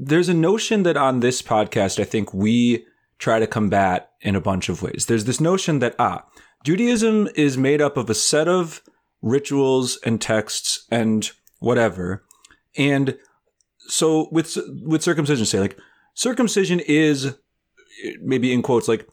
there's 0.00 0.28
a 0.28 0.34
notion 0.34 0.84
that 0.84 0.96
on 0.96 1.20
this 1.20 1.42
podcast, 1.42 1.98
I 1.98 2.04
think 2.04 2.32
we 2.32 2.86
try 3.18 3.40
to 3.40 3.48
combat 3.48 4.12
in 4.20 4.36
a 4.36 4.40
bunch 4.40 4.68
of 4.68 4.80
ways. 4.80 5.06
There's 5.06 5.24
this 5.24 5.40
notion 5.40 5.80
that, 5.80 5.96
ah, 5.98 6.24
Judaism 6.64 7.28
is 7.34 7.58
made 7.58 7.82
up 7.82 7.96
of 7.96 8.08
a 8.08 8.14
set 8.14 8.46
of 8.46 8.82
rituals 9.22 9.98
and 10.04 10.20
texts 10.20 10.86
and 10.90 11.28
whatever. 11.58 12.24
And 12.76 13.18
so 13.80 14.28
with, 14.30 14.56
with 14.84 15.02
circumcision, 15.02 15.46
say 15.46 15.58
like 15.58 15.76
circumcision 16.14 16.80
is 16.80 17.36
maybe 18.20 18.52
in 18.52 18.62
quotes, 18.62 18.86
like 18.86 19.08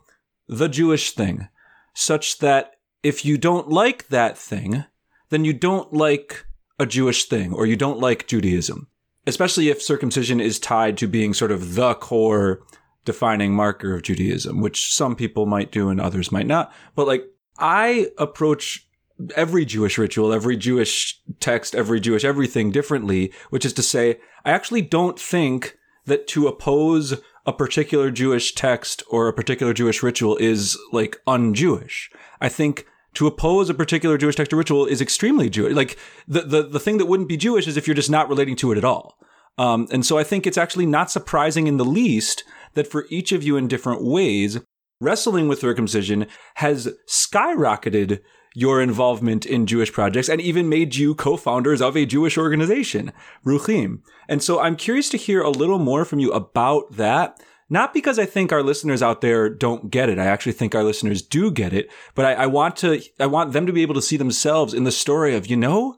the 0.48 0.67
Jewish 0.67 1.13
thing 1.13 1.48
such 1.95 2.38
that 2.39 2.76
if 3.02 3.26
you 3.26 3.39
don't 3.39 3.69
like 3.69 4.08
that 4.10 4.38
thing, 4.38 4.86
then 5.30 5.45
you 5.45 5.54
don't 5.54 5.91
like 5.93 6.45
a 6.78 6.86
Jewish 6.86 7.26
thing 7.26 7.54
or 7.54 7.65
you 7.65 7.76
don't 7.76 8.00
like 8.00 8.28
Judaism 8.28 8.88
especially 9.28 9.70
if 9.70 9.82
circumcision 9.82 10.40
is 10.40 10.60
tied 10.60 10.98
to 10.98 11.08
being 11.08 11.34
sort 11.34 11.52
of 11.52 11.76
the 11.76 11.94
core 11.96 12.62
defining 13.06 13.54
marker 13.54 13.94
of 13.94 14.04
Judaism, 14.04 14.62
which 14.62 14.94
some 14.94 15.16
people 15.16 15.46
might 15.46 15.72
do 15.72 15.90
and 15.90 16.02
others 16.02 16.32
might 16.32 16.48
not. 16.48 16.74
But 16.96 17.08
like, 17.08 17.26
I 17.58 18.08
approach 18.18 18.88
every 19.36 19.64
Jewish 19.64 19.98
ritual, 19.98 20.34
every 20.34 20.58
Jewish 20.58 21.22
text, 21.40 21.74
every 21.74 22.00
Jewish 22.00 22.26
everything 22.26 22.72
differently, 22.72 23.32
which 23.50 23.66
is 23.66 23.74
to 23.74 23.84
say, 23.84 24.20
I 24.44 24.52
actually 24.52 24.82
don't 24.82 25.20
think 25.20 25.78
that 26.06 26.28
to 26.30 26.48
oppose 26.48 27.20
a 27.46 27.54
particular 27.54 28.12
Jewish 28.12 28.54
text 28.54 29.04
or 29.10 29.28
a 29.28 29.34
particular 29.34 29.74
Jewish 29.74 30.04
ritual 30.04 30.36
is 30.38 30.78
like 30.92 31.22
un-Jewish. 31.28 32.12
I 32.42 32.50
think 32.50 32.88
to 33.15 33.28
oppose 33.28 33.69
a 33.69 33.73
particular 33.73 34.17
Jewish 34.17 34.36
text 34.36 34.54
or 34.54 34.58
ritual 34.58 34.86
is 34.86 35.01
extremely 35.01 35.49
Jewish. 35.49 35.73
Like 35.73 35.97
the, 36.28 36.41
the, 36.41 36.63
the 36.63 36.80
thing 36.80 36.97
that 36.97 37.08
wouldn't 37.08 37.30
be 37.30 37.38
Jewish 37.38 37.67
is 37.67 37.78
if 37.78 37.88
you're 37.88 37.95
just 37.95 38.10
not 38.10 38.30
relating 38.30 38.56
to 38.58 38.71
it 38.71 38.78
at 38.78 38.86
all. 38.86 39.17
Um, 39.58 39.88
and 39.91 40.06
so 40.06 40.17
I 40.17 40.23
think 40.23 40.45
it's 40.45 40.58
actually 40.58 40.86
not 40.86 41.10
surprising 41.10 41.67
in 41.67 41.78
the 41.78 41.86
least 41.86 42.43
that 42.73 42.88
for 42.88 43.06
each 43.10 43.32
of 43.32 43.41
you 43.41 43.56
in 43.56 43.67
different 43.67 44.04
ways, 44.04 44.60
wrestling 44.99 45.47
with 45.47 45.60
circumcision 45.60 46.28
has 46.56 46.93
skyrocketed 47.10 48.21
your 48.54 48.82
involvement 48.82 49.45
in 49.45 49.65
Jewish 49.65 49.91
projects 49.91 50.30
and 50.30 50.39
even 50.39 50.69
made 50.69 50.95
you 50.95 51.13
co-founders 51.13 51.82
of 51.82 51.97
a 51.97 52.06
Jewish 52.06 52.38
organization, 52.38 53.12
Bruchim. 53.45 53.99
And 54.30 54.41
so 54.41 54.60
I'm 54.62 54.78
curious 54.78 55.10
to 55.10 55.17
hear 55.17 55.41
a 55.41 55.49
little 55.49 55.80
more 55.80 56.06
from 56.06 56.19
you 56.19 56.32
about 56.32 56.93
that. 56.93 57.41
Not 57.69 57.93
because 57.93 58.19
I 58.19 58.25
think 58.25 58.51
our 58.51 58.62
listeners 58.62 59.01
out 59.01 59.21
there 59.21 59.49
don't 59.49 59.89
get 59.89 60.10
it. 60.10 60.19
I 60.19 60.25
actually 60.25 60.51
think 60.51 60.75
our 60.75 60.84
listeners 60.84 61.21
do 61.21 61.49
get 61.49 61.73
it, 61.73 61.89
but 62.13 62.25
I, 62.25 62.34
I 62.34 62.45
want 62.45 62.75
to, 62.78 63.01
I 63.19 63.25
want 63.25 63.54
them 63.54 63.65
to 63.65 63.73
be 63.73 63.82
able 63.82 63.95
to 63.95 64.01
see 64.01 64.17
themselves 64.17 64.73
in 64.73 64.84
the 64.84 64.91
story 64.91 65.36
of, 65.36 65.47
you 65.47 65.58
know, 65.58 65.97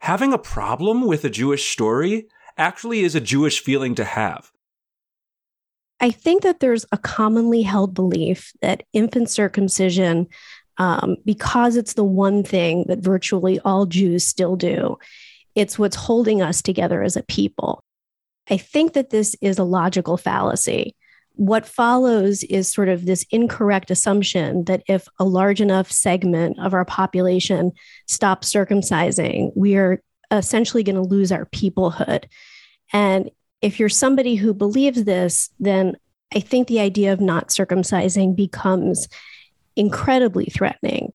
having 0.00 0.32
a 0.32 0.38
problem 0.38 1.06
with 1.06 1.24
a 1.24 1.30
Jewish 1.30 1.70
story 1.70 2.26
actually 2.56 3.00
is 3.00 3.14
a 3.14 3.20
Jewish 3.20 3.60
feeling 3.60 3.94
to 3.94 4.04
have. 4.04 4.50
I 6.00 6.10
think 6.10 6.42
that 6.42 6.60
there's 6.60 6.84
a 6.92 6.98
commonly 6.98 7.62
held 7.62 7.94
belief 7.94 8.52
that 8.60 8.84
infant 8.92 9.30
circumcision 9.30 10.28
um, 10.78 11.16
because 11.24 11.76
it's 11.76 11.94
the 11.94 12.04
one 12.04 12.44
thing 12.44 12.84
that 12.88 13.00
virtually 13.00 13.58
all 13.60 13.86
Jews 13.86 14.24
still 14.24 14.56
do. 14.56 14.96
It's 15.54 15.78
what's 15.78 15.96
holding 15.96 16.40
us 16.40 16.62
together 16.62 17.02
as 17.02 17.16
a 17.16 17.22
people. 17.24 17.82
I 18.50 18.56
think 18.56 18.94
that 18.94 19.10
this 19.10 19.36
is 19.40 19.58
a 19.58 19.64
logical 19.64 20.16
fallacy. 20.16 20.94
What 21.34 21.66
follows 21.66 22.42
is 22.44 22.68
sort 22.68 22.88
of 22.88 23.06
this 23.06 23.24
incorrect 23.30 23.90
assumption 23.90 24.64
that 24.64 24.82
if 24.88 25.06
a 25.18 25.24
large 25.24 25.60
enough 25.60 25.90
segment 25.90 26.58
of 26.58 26.74
our 26.74 26.84
population 26.84 27.72
stops 28.06 28.52
circumcising, 28.52 29.52
we 29.54 29.76
are 29.76 30.02
essentially 30.30 30.82
going 30.82 30.96
to 30.96 31.02
lose 31.02 31.30
our 31.30 31.46
peoplehood. 31.46 32.24
And 32.92 33.30
if 33.62 33.78
you're 33.78 33.88
somebody 33.88 34.34
who 34.34 34.52
believes 34.54 35.04
this, 35.04 35.50
then 35.60 35.96
I 36.34 36.40
think 36.40 36.68
the 36.68 36.80
idea 36.80 37.12
of 37.12 37.20
not 37.20 37.48
circumcising 37.48 38.36
becomes 38.36 39.08
incredibly 39.76 40.46
threatening. 40.46 41.12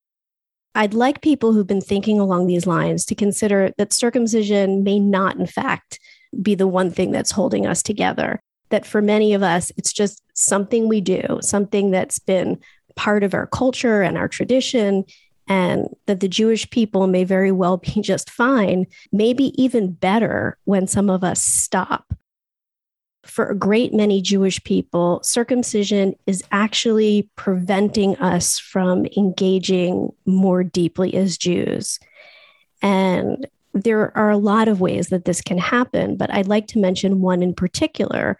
I'd 0.75 0.93
like 0.93 1.21
people 1.21 1.53
who've 1.53 1.67
been 1.67 1.81
thinking 1.81 2.19
along 2.19 2.47
these 2.47 2.65
lines 2.65 3.05
to 3.05 3.15
consider 3.15 3.71
that 3.77 3.93
circumcision 3.93 4.83
may 4.83 4.99
not, 4.99 5.35
in 5.35 5.45
fact, 5.45 5.99
be 6.41 6.55
the 6.55 6.67
one 6.67 6.91
thing 6.91 7.11
that's 7.11 7.31
holding 7.31 7.65
us 7.65 7.83
together. 7.83 8.39
That 8.69 8.85
for 8.85 9.01
many 9.01 9.33
of 9.33 9.43
us, 9.43 9.71
it's 9.77 9.93
just 9.93 10.23
something 10.33 10.87
we 10.87 11.01
do, 11.01 11.39
something 11.41 11.91
that's 11.91 12.19
been 12.19 12.59
part 12.95 13.23
of 13.23 13.33
our 13.33 13.47
culture 13.47 14.01
and 14.01 14.17
our 14.17 14.27
tradition, 14.27 15.05
and 15.47 15.87
that 16.05 16.21
the 16.21 16.27
Jewish 16.27 16.69
people 16.69 17.07
may 17.07 17.23
very 17.23 17.51
well 17.51 17.77
be 17.77 17.91
just 18.01 18.29
fine, 18.29 18.87
maybe 19.11 19.53
even 19.61 19.91
better 19.91 20.57
when 20.65 20.87
some 20.87 21.09
of 21.09 21.23
us 21.23 21.41
stop 21.41 22.13
for 23.25 23.45
a 23.45 23.55
great 23.55 23.93
many 23.93 24.21
Jewish 24.21 24.63
people, 24.63 25.21
circumcision 25.23 26.15
is 26.27 26.43
actually 26.51 27.29
preventing 27.35 28.15
us 28.17 28.59
from 28.59 29.05
engaging 29.17 30.09
more 30.25 30.63
deeply 30.63 31.13
as 31.13 31.37
Jews. 31.37 31.99
And 32.81 33.47
there 33.73 34.15
are 34.17 34.29
a 34.29 34.37
lot 34.37 34.67
of 34.67 34.81
ways 34.81 35.07
that 35.07 35.25
this 35.25 35.41
can 35.41 35.57
happen, 35.57 36.15
but 36.15 36.33
I'd 36.33 36.47
like 36.47 36.67
to 36.67 36.79
mention 36.79 37.21
one 37.21 37.41
in 37.41 37.53
particular, 37.53 38.39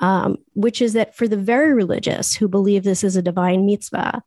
um, 0.00 0.36
which 0.54 0.82
is 0.82 0.92
that 0.94 1.16
for 1.16 1.28
the 1.28 1.36
very 1.36 1.72
religious 1.72 2.34
who 2.34 2.48
believe 2.48 2.82
this 2.82 3.04
is 3.04 3.16
a 3.16 3.22
divine 3.22 3.64
mitzvah 3.64 4.22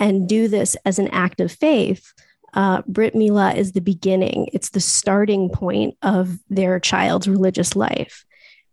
and 0.00 0.28
do 0.28 0.48
this 0.48 0.76
as 0.84 0.98
an 0.98 1.08
act 1.08 1.40
of 1.40 1.52
faith, 1.52 2.12
uh, 2.54 2.82
Brit 2.86 3.14
Milah 3.14 3.54
is 3.56 3.72
the 3.72 3.80
beginning. 3.80 4.48
It's 4.52 4.70
the 4.70 4.80
starting 4.80 5.50
point 5.50 5.96
of 6.02 6.38
their 6.48 6.80
child's 6.80 7.28
religious 7.28 7.76
life. 7.76 8.24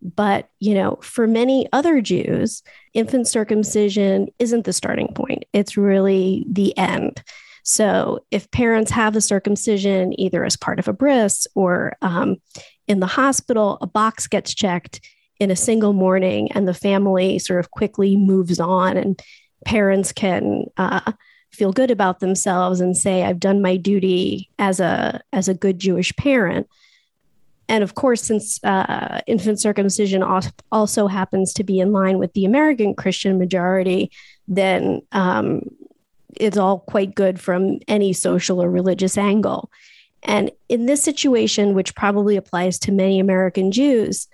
But, 0.02 0.50
you 0.60 0.76
know, 0.76 1.00
for 1.02 1.26
many 1.26 1.68
other 1.74 2.00
Jews, 2.00 2.62
infant 2.94 3.28
circumcision 3.28 4.28
isn't 4.40 4.66
the 4.66 4.74
starting 4.74 5.14
point, 5.14 5.46
it's 5.52 5.78
really 5.78 6.46
the 6.50 6.78
end. 6.78 7.24
So 7.66 8.24
if 8.30 8.50
parents 8.52 8.92
have 8.92 9.16
a 9.16 9.22
circumcision 9.22 10.18
either 10.20 10.46
as 10.46 10.56
part 10.56 10.78
of 10.78 10.88
a 10.88 10.94
bris 10.94 11.48
or 11.56 11.98
um, 12.04 12.38
in 12.88 13.00
the 13.00 13.08
hospital, 13.08 13.80
a 13.82 13.88
box 13.88 14.28
gets 14.28 14.54
checked 14.54 15.02
in 15.40 15.50
a 15.50 15.56
single 15.56 15.92
morning 15.92 16.52
and 16.52 16.68
the 16.68 16.76
family 16.76 17.40
sort 17.40 17.60
of 17.60 17.72
quickly 17.72 18.16
moves 18.16 18.60
on 18.60 18.98
and 18.98 19.20
parents 19.66 20.14
can 20.14 20.66
uh, 20.78 21.12
feel 21.52 21.74
good 21.74 21.90
about 21.90 22.20
themselves 22.20 22.80
and 22.80 22.96
say 22.96 23.24
i've 23.24 23.40
done 23.40 23.62
my 23.62 23.78
duty 23.78 24.50
as 24.60 24.80
a 24.80 25.22
as 25.34 25.48
a 25.48 25.54
good 25.54 25.80
jewish 25.80 26.16
parent. 26.16 26.68
And 27.68 27.84
of 27.84 27.96
course, 27.96 28.22
since 28.22 28.64
uh, 28.64 29.22
infant 29.26 29.60
circumcision 29.60 30.22
also 30.72 31.08
happens 31.08 31.52
to 31.54 31.64
be 31.64 31.80
in 31.80 31.92
line 31.92 32.20
with 32.20 32.32
the 32.34 32.46
American 32.46 32.94
Christian 32.94 33.40
majority, 33.40 34.12
then 34.48 35.02
um, 35.12 35.62
it's 36.36 36.58
all 36.58 36.80
quite 36.80 37.16
good 37.16 37.40
from 37.40 37.80
any 37.88 38.14
social 38.14 38.62
or 38.62 38.70
religious 38.70 39.18
angle. 39.18 39.72
And 40.24 40.52
in 40.70 40.86
this 40.86 41.04
situation, 41.04 41.76
which 41.76 41.96
probably 41.96 42.36
applies 42.36 42.80
to 42.80 42.92
many 42.92 43.20
American 43.20 43.72
Jews, 43.72 44.28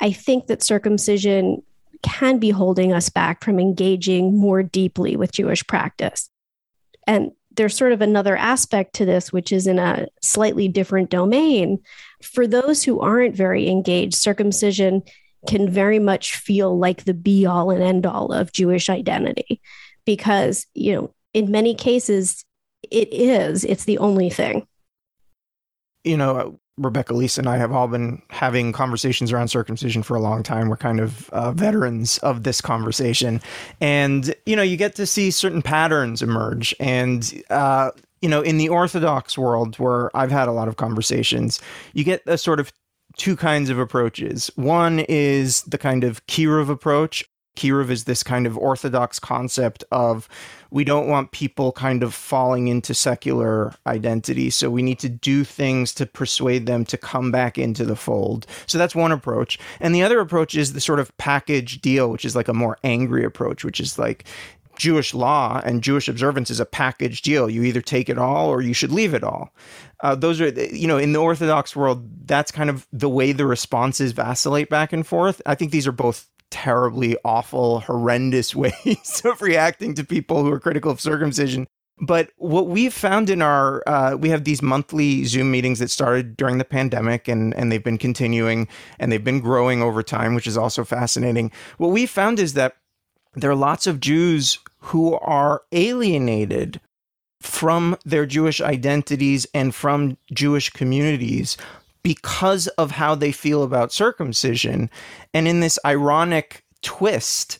I 0.00 0.12
think 0.12 0.46
that 0.46 0.62
circumcision 0.62 1.62
can 2.02 2.38
be 2.38 2.50
holding 2.50 2.92
us 2.92 3.08
back 3.08 3.42
from 3.42 3.58
engaging 3.58 4.36
more 4.36 4.62
deeply 4.62 5.16
with 5.16 5.32
Jewish 5.32 5.66
practice. 5.66 6.30
And 7.06 7.32
there's 7.56 7.76
sort 7.76 7.92
of 7.92 8.00
another 8.00 8.36
aspect 8.36 8.94
to 8.94 9.04
this, 9.04 9.32
which 9.32 9.50
is 9.50 9.66
in 9.66 9.78
a 9.78 10.06
slightly 10.22 10.68
different 10.68 11.10
domain. 11.10 11.80
For 12.22 12.46
those 12.46 12.84
who 12.84 13.00
aren't 13.00 13.34
very 13.34 13.68
engaged, 13.68 14.14
circumcision 14.14 15.02
can 15.48 15.68
very 15.68 15.98
much 15.98 16.36
feel 16.36 16.78
like 16.78 17.04
the 17.04 17.14
be 17.14 17.46
all 17.46 17.70
and 17.70 17.82
end 17.82 18.06
all 18.06 18.32
of 18.32 18.52
Jewish 18.52 18.88
identity 18.88 19.60
because, 20.04 20.66
you 20.74 20.94
know, 20.94 21.14
in 21.34 21.50
many 21.50 21.74
cases, 21.74 22.44
it 22.90 23.08
is, 23.12 23.64
it's 23.64 23.84
the 23.84 23.98
only 23.98 24.30
thing. 24.30 24.66
You 26.04 26.16
know, 26.16 26.58
Rebecca, 26.78 27.12
Lisa, 27.12 27.40
and 27.40 27.48
I 27.48 27.56
have 27.56 27.72
all 27.72 27.88
been 27.88 28.22
having 28.30 28.72
conversations 28.72 29.32
around 29.32 29.48
circumcision 29.48 30.02
for 30.02 30.16
a 30.16 30.20
long 30.20 30.42
time. 30.42 30.68
We're 30.68 30.76
kind 30.76 31.00
of 31.00 31.28
uh, 31.30 31.52
veterans 31.52 32.18
of 32.18 32.44
this 32.44 32.60
conversation. 32.60 33.40
And, 33.80 34.34
you 34.46 34.54
know, 34.54 34.62
you 34.62 34.76
get 34.76 34.94
to 34.94 35.06
see 35.06 35.30
certain 35.30 35.60
patterns 35.60 36.22
emerge. 36.22 36.74
And, 36.78 37.42
uh, 37.50 37.90
you 38.22 38.28
know, 38.28 38.42
in 38.42 38.58
the 38.58 38.68
Orthodox 38.68 39.36
world, 39.36 39.76
where 39.78 40.16
I've 40.16 40.30
had 40.30 40.48
a 40.48 40.52
lot 40.52 40.68
of 40.68 40.76
conversations, 40.76 41.60
you 41.94 42.04
get 42.04 42.22
a 42.26 42.38
sort 42.38 42.60
of 42.60 42.72
two 43.16 43.34
kinds 43.34 43.70
of 43.70 43.78
approaches. 43.78 44.50
One 44.54 45.00
is 45.00 45.62
the 45.62 45.78
kind 45.78 46.04
of 46.04 46.24
Kiruv 46.26 46.68
approach, 46.68 47.28
Kiruv 47.58 47.90
is 47.90 48.04
this 48.04 48.22
kind 48.22 48.46
of 48.46 48.56
orthodox 48.56 49.18
concept 49.18 49.82
of 49.90 50.28
we 50.70 50.84
don't 50.84 51.08
want 51.08 51.32
people 51.32 51.72
kind 51.72 52.02
of 52.02 52.14
falling 52.14 52.68
into 52.68 52.94
secular 52.94 53.74
identity. 53.86 54.48
So 54.50 54.70
we 54.70 54.82
need 54.82 55.00
to 55.00 55.08
do 55.08 55.42
things 55.42 55.92
to 55.94 56.06
persuade 56.06 56.66
them 56.66 56.84
to 56.86 56.96
come 56.96 57.32
back 57.32 57.58
into 57.58 57.84
the 57.84 57.96
fold. 57.96 58.46
So 58.66 58.78
that's 58.78 58.94
one 58.94 59.10
approach. 59.10 59.58
And 59.80 59.94
the 59.94 60.02
other 60.02 60.20
approach 60.20 60.54
is 60.54 60.72
the 60.72 60.80
sort 60.80 61.00
of 61.00 61.16
package 61.18 61.80
deal, 61.80 62.10
which 62.10 62.24
is 62.24 62.36
like 62.36 62.48
a 62.48 62.54
more 62.54 62.78
angry 62.84 63.24
approach, 63.24 63.64
which 63.64 63.80
is 63.80 63.98
like 63.98 64.24
Jewish 64.76 65.12
law 65.12 65.60
and 65.64 65.82
Jewish 65.82 66.06
observance 66.06 66.50
is 66.50 66.60
a 66.60 66.66
package 66.66 67.22
deal. 67.22 67.50
You 67.50 67.64
either 67.64 67.80
take 67.80 68.08
it 68.08 68.18
all 68.18 68.48
or 68.48 68.62
you 68.62 68.72
should 68.72 68.92
leave 68.92 69.14
it 69.14 69.24
all. 69.24 69.52
Uh, 70.00 70.14
those 70.14 70.40
are, 70.40 70.50
you 70.50 70.86
know, 70.86 70.98
in 70.98 71.12
the 71.12 71.18
Orthodox 71.18 71.74
world, 71.74 72.08
that's 72.28 72.52
kind 72.52 72.70
of 72.70 72.86
the 72.92 73.08
way 73.08 73.32
the 73.32 73.46
responses 73.46 74.12
vacillate 74.12 74.70
back 74.70 74.92
and 74.92 75.04
forth. 75.04 75.42
I 75.44 75.56
think 75.56 75.72
these 75.72 75.88
are 75.88 75.92
both 75.92 76.28
terribly 76.50 77.16
awful, 77.24 77.80
horrendous 77.80 78.54
ways 78.54 79.22
of 79.24 79.42
reacting 79.42 79.94
to 79.94 80.04
people 80.04 80.42
who 80.42 80.52
are 80.52 80.60
critical 80.60 80.90
of 80.90 81.00
circumcision. 81.00 81.66
But 82.00 82.30
what 82.36 82.68
we've 82.68 82.94
found 82.94 83.28
in 83.28 83.42
our, 83.42 83.82
uh, 83.88 84.16
we 84.16 84.28
have 84.28 84.44
these 84.44 84.62
monthly 84.62 85.24
Zoom 85.24 85.50
meetings 85.50 85.80
that 85.80 85.90
started 85.90 86.36
during 86.36 86.58
the 86.58 86.64
pandemic 86.64 87.26
and, 87.26 87.52
and 87.54 87.72
they've 87.72 87.82
been 87.82 87.98
continuing 87.98 88.68
and 89.00 89.10
they've 89.10 89.24
been 89.24 89.40
growing 89.40 89.82
over 89.82 90.02
time, 90.02 90.34
which 90.34 90.46
is 90.46 90.56
also 90.56 90.84
fascinating. 90.84 91.50
What 91.76 91.88
we 91.88 92.06
found 92.06 92.38
is 92.38 92.54
that 92.54 92.76
there 93.34 93.50
are 93.50 93.56
lots 93.56 93.86
of 93.88 94.00
Jews 94.00 94.58
who 94.78 95.14
are 95.14 95.62
alienated 95.72 96.80
from 97.40 97.96
their 98.04 98.26
Jewish 98.26 98.60
identities 98.60 99.46
and 99.52 99.74
from 99.74 100.18
Jewish 100.32 100.70
communities 100.70 101.56
because 102.02 102.66
of 102.68 102.92
how 102.92 103.14
they 103.14 103.32
feel 103.32 103.62
about 103.62 103.92
circumcision. 103.92 104.90
And 105.34 105.48
in 105.48 105.60
this 105.60 105.78
ironic 105.84 106.64
twist, 106.82 107.58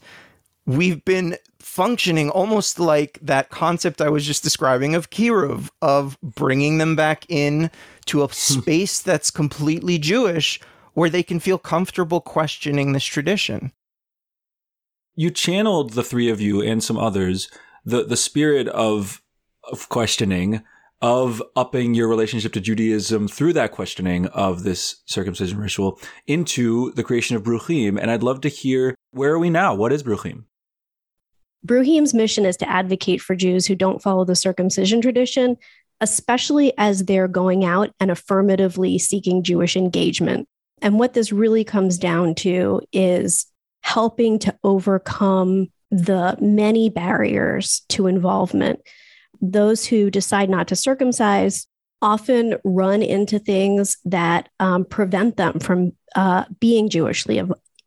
we've 0.66 1.05
been 1.05 1.37
functioning 1.59 2.31
almost 2.31 2.81
like 2.81 3.18
that 3.22 3.51
concept 3.51 4.01
I 4.01 4.09
was 4.09 4.27
just 4.27 4.42
describing 4.42 4.94
of 4.94 5.11
Kiruv, 5.11 5.70
of 5.83 6.18
bringing 6.22 6.79
them 6.79 6.96
back 6.96 7.24
in 7.29 7.70
to 8.07 8.22
a 8.22 8.27
hmm. 8.27 8.33
space 8.33 9.01
that's 9.01 9.31
completely 9.31 9.98
Jewish 9.98 10.61
where 10.94 11.11
they 11.11 11.22
can 11.22 11.38
feel 11.38 11.59
comfortable 11.59 12.20
questioning 12.20 12.92
this 12.92 13.05
tradition. 13.05 13.72
You 15.14 15.31
channeled 15.31 15.92
the 15.92 16.03
three 16.03 16.29
of 16.29 16.40
you 16.40 16.61
and 16.62 16.83
some 16.83 16.98
others 16.98 17.48
the 17.85 18.05
the 18.05 18.16
spirit 18.16 18.68
of 18.68 19.22
of 19.64 19.88
questioning 19.88 20.62
of 21.00 21.42
upping 21.54 21.94
your 21.94 22.08
relationship 22.08 22.52
to 22.52 22.61
Judaism 22.61 23.28
through 23.28 23.52
that 23.52 23.72
questioning 23.72 24.26
of 24.26 24.64
this 24.64 25.02
circumcision 25.06 25.58
ritual 25.58 26.00
into 26.26 26.92
the 26.92 27.04
creation 27.04 27.37
of 27.37 27.42
Bruchim. 27.42 27.98
And 28.00 28.11
I'd 28.11 28.22
love 28.22 28.40
to 28.42 28.48
hear 28.48 28.94
where 29.12 29.32
are 29.32 29.38
we 29.38 29.50
now? 29.50 29.74
What 29.74 29.92
is 29.92 30.02
Bruchim? 30.02 30.44
Bruchim's 31.66 32.14
mission 32.14 32.44
is 32.44 32.56
to 32.58 32.68
advocate 32.68 33.20
for 33.20 33.34
Jews 33.34 33.66
who 33.66 33.74
don't 33.74 34.02
follow 34.02 34.24
the 34.24 34.37
circumcision 34.37 35.00
tradition, 35.00 35.56
especially 36.00 36.72
as 36.78 37.04
they're 37.04 37.28
going 37.28 37.64
out 37.64 37.90
and 38.00 38.11
affirmatively 38.11 38.98
seeking 38.98 39.42
Jewish 39.42 39.76
engagement. 39.76 40.46
And 40.80 40.98
what 40.98 41.14
this 41.14 41.32
really 41.32 41.64
comes 41.64 41.98
down 41.98 42.34
to 42.37 42.80
is 42.92 43.46
helping 43.82 44.38
to 44.40 44.56
overcome 44.62 45.68
the 45.90 46.37
many 46.40 46.90
barriers 46.90 47.82
to 47.88 48.06
involvement. 48.06 48.80
Those 49.40 49.87
who 49.87 50.11
decide 50.11 50.51
not 50.51 50.68
to 50.68 50.77
circumcise 50.77 51.66
often 52.01 52.55
run 52.64 53.03
into 53.03 53.38
things 53.38 53.96
that 54.05 54.48
um, 54.61 54.85
prevent 54.85 55.37
them 55.37 55.59
from 55.59 55.92
uh, 56.14 56.44
being 56.61 56.88
Jewishly 56.88 57.42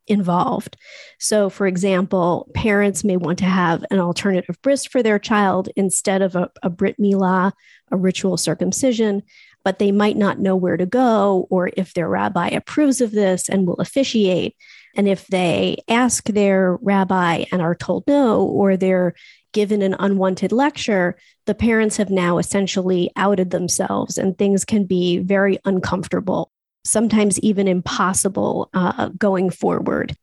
involved. 0.07 0.77
So, 1.19 1.49
for 1.49 1.67
example, 1.67 2.49
parents 2.53 3.03
may 3.03 3.17
want 3.17 3.39
to 3.39 3.45
have 3.45 3.85
an 3.91 3.99
alternative 3.99 4.57
bris 4.61 4.85
for 4.85 5.01
their 5.01 5.19
child 5.19 5.69
instead 5.75 6.21
of 6.21 6.35
a, 6.35 6.49
a 6.61 6.69
Brit 6.69 6.97
Milah, 6.99 7.53
a 7.91 7.97
ritual 7.97 8.37
circumcision, 8.37 9.23
but 9.63 9.79
they 9.79 9.91
might 9.91 10.17
not 10.17 10.39
know 10.39 10.55
where 10.55 10.77
to 10.77 10.85
go 10.85 11.47
or 11.49 11.71
if 11.77 11.93
their 11.93 12.09
rabbi 12.09 12.49
approves 12.49 12.99
of 12.99 13.11
this 13.11 13.47
and 13.47 13.67
will 13.67 13.75
officiate. 13.75 14.55
And 14.95 15.07
if 15.07 15.27
they 15.27 15.77
ask 15.87 16.25
their 16.25 16.77
rabbi 16.81 17.45
and 17.51 17.61
are 17.61 17.75
told 17.75 18.03
no, 18.07 18.43
or 18.43 18.75
they're 18.75 19.13
given 19.53 19.81
an 19.81 19.95
unwanted 19.99 20.51
lecture, 20.51 21.17
the 21.45 21.55
parents 21.55 21.97
have 21.97 22.09
now 22.09 22.37
essentially 22.37 23.11
outed 23.15 23.51
themselves, 23.51 24.17
and 24.17 24.37
things 24.37 24.65
can 24.65 24.85
be 24.85 25.19
very 25.19 25.59
uncomfortable, 25.65 26.51
sometimes 26.85 27.39
even 27.39 27.67
impossible 27.67 28.69
uh, 28.73 29.09
going 29.17 29.49
forward. 29.49 30.15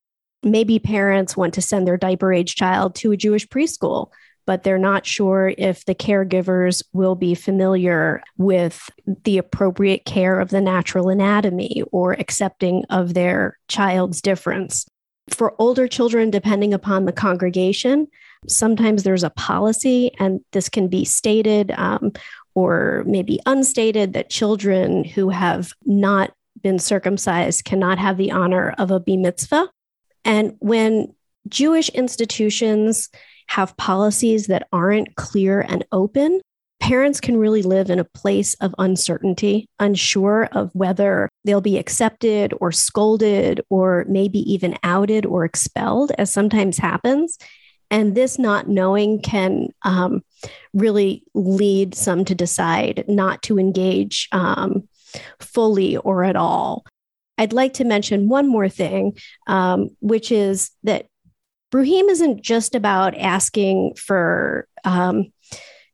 Maybe 0.43 0.79
parents 0.79 1.37
want 1.37 1.55
to 1.55 1.63
send 1.63 1.87
their 1.87 1.97
diaper 1.97 2.33
age 2.33 2.55
child 2.55 2.95
to 2.97 3.13
a 3.13 3.17
Jewish 3.17 3.47
preschool 3.49 4.11
but 4.49 4.63
they're 4.63 4.79
not 4.79 5.05
sure 5.05 5.53
if 5.59 5.85
the 5.85 5.95
caregivers 5.95 6.83
will 6.95 7.15
be 7.15 7.35
familiar 7.35 8.23
with 8.39 8.89
the 9.25 9.37
appropriate 9.37 10.07
care 10.07 10.41
of 10.41 10.49
the 10.49 10.61
natural 10.63 11.11
anatomy 11.11 11.83
or 11.93 12.15
accepting 12.15 12.83
of 12.89 13.13
their 13.13 13.59
child's 13.69 14.23
difference. 14.23 14.87
For 15.29 15.55
older 15.59 15.87
children, 15.87 16.31
depending 16.31 16.73
upon 16.73 17.05
the 17.05 17.13
congregation, 17.13 18.07
sometimes 18.47 19.03
there's 19.03 19.25
a 19.25 19.31
policy, 19.31 20.13
and 20.19 20.41
this 20.53 20.69
can 20.69 20.89
be 20.89 21.05
stated 21.05 21.73
um, 21.73 22.13
or 22.55 23.03
maybe 23.07 23.41
unstated 23.47 24.13
that 24.13 24.31
children 24.31 25.05
who 25.05 25.31
have 25.31 25.73
not 25.85 26.33
been 26.63 26.79
circumcised 26.79 27.65
cannot 27.65 27.99
have 27.99 28.17
the 28.17 28.31
honor 28.31 28.75
of 28.79 28.91
a 28.91 29.01
bar 29.01 29.17
mitzvah. 29.17 29.69
And 30.25 30.57
when 30.59 31.15
Jewish 31.49 31.89
institutions 31.91 33.09
have 33.49 33.77
policies 33.77 34.49
that 34.49 34.69
aren't 34.73 35.17
clear 35.17 35.61
and 35.61 35.85
open, 35.93 36.41
parents 36.81 37.21
can 37.21 37.37
really 37.37 37.63
live 37.63 37.91
in 37.91 37.99
a 37.99 38.05
place 38.05 38.55
of 38.55 38.75
uncertainty, 38.79 39.69
unsure 39.79 40.49
of 40.53 40.71
whether 40.75 41.29
they'll 41.45 41.61
be 41.61 41.79
accepted 41.79 42.53
or 42.61 42.73
scolded 42.73 43.61
or 43.71 44.05
maybe 44.09 44.39
even 44.51 44.77
outed 44.83 45.27
or 45.27 45.45
expelled, 45.45 46.13
as 46.19 46.33
sometimes 46.33 46.79
happens. 46.79 47.39
And 47.91 48.15
this 48.15 48.39
not 48.39 48.69
knowing 48.69 49.21
can 49.21 49.69
um, 49.83 50.23
really 50.75 51.25
lead 51.35 51.95
some 51.95 52.25
to 52.27 52.35
decide 52.35 53.05
not 53.09 53.43
to 53.45 53.59
engage 53.59 54.29
um, 54.33 54.89
fully 55.41 55.97
or 55.97 56.25
at 56.25 56.37
all. 56.37 56.85
I'd 57.39 57.53
like 57.53 57.75
to 57.75 57.85
mention 57.85 58.29
one 58.29 58.49
more 58.49 58.69
thing, 58.69 59.17
um, 59.47 59.91
which 60.01 60.33
is 60.33 60.71
that 60.83 61.07
Bruchim 61.73 62.09
isn't 62.09 62.43
just 62.43 62.75
about 62.75 63.17
asking 63.17 63.95
for 63.95 64.67
um, 64.85 65.33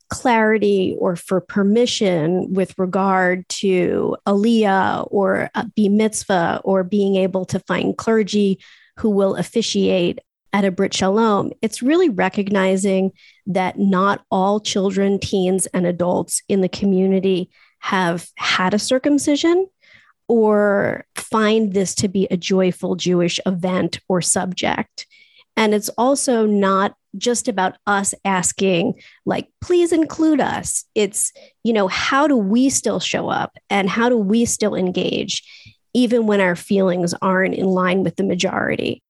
clarity 0.09 0.97
or 0.99 1.17
for 1.17 1.41
permission 1.41 2.53
with 2.53 2.79
regard 2.79 3.49
to 3.49 4.17
aliyah 4.27 5.09
or 5.11 5.51
a 5.55 5.89
mitzvah 5.89 6.61
or 6.65 6.85
being 6.85 7.17
able 7.17 7.45
to 7.45 7.59
find 7.61 7.97
clergy 7.97 8.61
who 8.99 9.11
will 9.11 9.35
officiate 9.35 10.21
at 10.55 10.65
a 10.65 10.71
Brit 10.71 10.95
Shalom. 10.95 11.51
It's 11.61 11.83
really 11.83 12.09
recognizing 12.09 13.11
that 13.47 13.77
not 13.77 14.25
all 14.31 14.61
children, 14.61 15.19
teens, 15.19 15.67
and 15.67 15.85
adults 15.85 16.43
in 16.49 16.61
the 16.61 16.69
community 16.69 17.51
have 17.81 18.29
had 18.37 18.73
a 18.73 18.79
circumcision 18.79 19.67
or 20.29 21.05
find 21.17 21.75
this 21.75 21.95
to 21.97 22.09
be 22.09 22.29
a 22.31 22.37
joyful 22.37 22.95
Jewish 22.95 23.41
event 23.45 23.99
or 24.09 24.23
subject. 24.23 25.07
And 25.57 25.75
it's 25.75 25.89
also 25.99 26.47
not 26.47 26.95
just 27.19 27.49
about 27.49 27.77
us 27.87 28.15
asking, 28.25 28.95
like, 29.27 29.49
please 29.61 29.93
include 29.93 30.41
us. 30.41 30.85
It's, 30.95 31.33
you 31.65 31.73
know, 31.73 31.89
how 31.89 32.29
do 32.29 32.37
we 32.37 32.71
still 32.71 33.01
show 33.01 33.29
up 33.29 33.59
and 33.71 33.91
how 33.91 34.09
do 34.09 34.17
we 34.17 34.45
still 34.45 34.77
engage, 34.77 35.43
even 35.95 36.27
when 36.27 36.41
our 36.41 36.57
feelings 36.57 37.13
aren't 37.21 37.55
in 37.55 37.67
line 37.67 38.05
with 38.05 38.15
the 38.17 38.25
majority? 38.25 39.03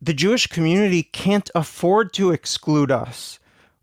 The 0.00 0.14
Jewish 0.14 0.46
community 0.46 1.02
can't 1.02 1.50
afford 1.54 2.12
to 2.14 2.30
exclude 2.30 2.90
us. 2.90 3.38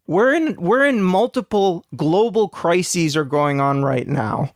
We're 0.07 0.33
in 0.33 0.55
we're 0.55 0.85
in 0.85 1.01
multiple 1.01 1.85
global 1.95 2.47
crises 2.47 3.17
are 3.17 3.25
going 3.25 3.59
on 3.59 3.83
right 3.83 4.07
now 4.07 4.53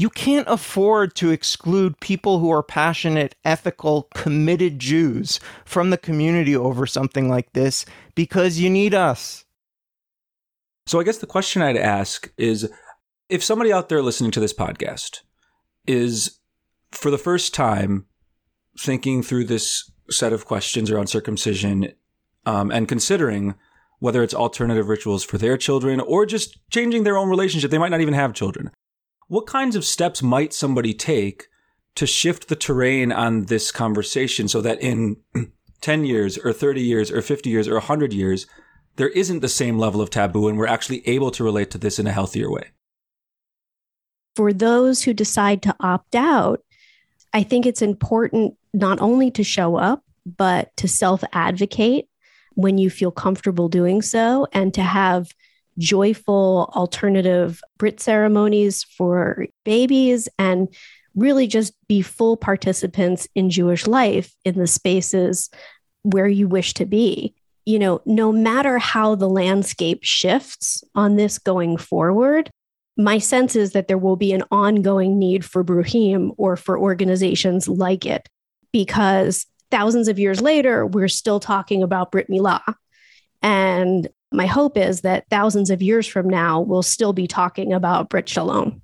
you 0.00 0.08
can't 0.08 0.48
afford 0.48 1.14
to 1.16 1.30
exclude 1.30 2.00
people 2.00 2.38
who 2.38 2.50
are 2.50 2.62
passionate, 2.62 3.34
ethical, 3.44 4.08
committed 4.14 4.78
Jews 4.78 5.40
from 5.66 5.90
the 5.90 5.98
community 5.98 6.56
over 6.56 6.86
something 6.86 7.28
like 7.28 7.52
this 7.52 7.84
because 8.14 8.58
you 8.58 8.70
need 8.70 8.94
us. 8.94 9.44
So, 10.86 10.98
I 10.98 11.04
guess 11.04 11.18
the 11.18 11.26
question 11.26 11.60
I'd 11.60 11.76
ask 11.76 12.32
is 12.38 12.70
if 13.28 13.44
somebody 13.44 13.70
out 13.74 13.90
there 13.90 14.00
listening 14.00 14.30
to 14.30 14.40
this 14.40 14.54
podcast 14.54 15.20
is 15.86 16.40
for 16.92 17.10
the 17.10 17.18
first 17.18 17.52
time 17.52 18.06
thinking 18.78 19.22
through 19.22 19.44
this 19.44 19.90
set 20.10 20.32
of 20.32 20.46
questions 20.46 20.90
around 20.90 21.08
circumcision 21.08 21.92
um, 22.46 22.70
and 22.70 22.88
considering 22.88 23.54
whether 23.98 24.22
it's 24.22 24.34
alternative 24.34 24.88
rituals 24.88 25.22
for 25.22 25.38
their 25.38 25.56
children 25.56 26.00
or 26.00 26.24
just 26.24 26.58
changing 26.70 27.04
their 27.04 27.18
own 27.18 27.28
relationship, 27.28 27.70
they 27.70 27.78
might 27.78 27.90
not 27.90 28.00
even 28.00 28.14
have 28.14 28.32
children 28.32 28.70
what 29.30 29.46
kinds 29.46 29.76
of 29.76 29.84
steps 29.84 30.24
might 30.24 30.52
somebody 30.52 30.92
take 30.92 31.46
to 31.94 32.04
shift 32.04 32.48
the 32.48 32.56
terrain 32.56 33.12
on 33.12 33.44
this 33.44 33.70
conversation 33.70 34.48
so 34.48 34.60
that 34.60 34.80
in 34.82 35.16
10 35.82 36.04
years 36.04 36.36
or 36.36 36.52
30 36.52 36.82
years 36.82 37.12
or 37.12 37.22
50 37.22 37.48
years 37.48 37.68
or 37.68 37.74
100 37.74 38.12
years, 38.12 38.48
there 38.96 39.10
isn't 39.10 39.38
the 39.38 39.48
same 39.48 39.78
level 39.78 40.00
of 40.00 40.10
taboo 40.10 40.48
and 40.48 40.58
we're 40.58 40.66
actually 40.66 41.06
able 41.06 41.30
to 41.30 41.44
relate 41.44 41.70
to 41.70 41.78
this 41.78 42.00
in 42.00 42.08
a 42.08 42.12
healthier 42.12 42.50
way? 42.50 42.72
For 44.34 44.52
those 44.52 45.04
who 45.04 45.14
decide 45.14 45.62
to 45.62 45.76
opt 45.78 46.16
out, 46.16 46.64
I 47.32 47.42
think 47.42 47.66
it's 47.66 47.82
important 47.82 48.54
not 48.72 49.00
only 49.00 49.30
to 49.32 49.44
show 49.44 49.76
up, 49.76 50.02
but 50.24 50.76
to 50.76 50.88
self 50.88 51.22
advocate 51.32 52.06
when 52.54 52.78
you 52.78 52.90
feel 52.90 53.10
comfortable 53.10 53.68
doing 53.68 54.02
so 54.02 54.46
and 54.52 54.74
to 54.74 54.82
have 54.82 55.30
joyful 55.78 56.70
alternative 56.74 57.60
Brit 57.78 58.00
ceremonies 58.00 58.84
for 58.84 59.46
babies 59.64 60.28
and 60.38 60.68
really 61.14 61.46
just 61.46 61.74
be 61.88 62.02
full 62.02 62.36
participants 62.36 63.28
in 63.34 63.50
Jewish 63.50 63.86
life 63.86 64.34
in 64.44 64.58
the 64.58 64.66
spaces 64.66 65.50
where 66.02 66.28
you 66.28 66.48
wish 66.48 66.74
to 66.74 66.86
be. 66.86 67.34
You 67.64 67.78
know, 67.78 68.00
no 68.04 68.32
matter 68.32 68.78
how 68.78 69.14
the 69.14 69.28
landscape 69.28 70.00
shifts 70.02 70.82
on 70.94 71.16
this 71.16 71.38
going 71.38 71.76
forward, 71.76 72.50
my 73.04 73.18
sense 73.18 73.56
is 73.56 73.72
that 73.72 73.88
there 73.88 73.98
will 73.98 74.16
be 74.16 74.32
an 74.32 74.42
ongoing 74.50 75.18
need 75.18 75.44
for 75.44 75.64
Bruchim 75.64 76.32
or 76.36 76.56
for 76.56 76.78
organizations 76.78 77.68
like 77.68 78.06
it 78.06 78.28
because 78.72 79.46
thousands 79.70 80.08
of 80.08 80.18
years 80.18 80.40
later, 80.40 80.86
we're 80.86 81.08
still 81.08 81.40
talking 81.40 81.82
about 81.82 82.10
Brit 82.10 82.28
Milah. 82.28 82.74
And 83.42 84.08
my 84.32 84.46
hope 84.46 84.76
is 84.76 85.00
that 85.02 85.24
thousands 85.30 85.70
of 85.70 85.82
years 85.82 86.06
from 86.06 86.28
now, 86.28 86.60
we'll 86.60 86.82
still 86.82 87.12
be 87.12 87.26
talking 87.26 87.72
about 87.72 88.08
Brit 88.08 88.28
Shalom. 88.28 88.82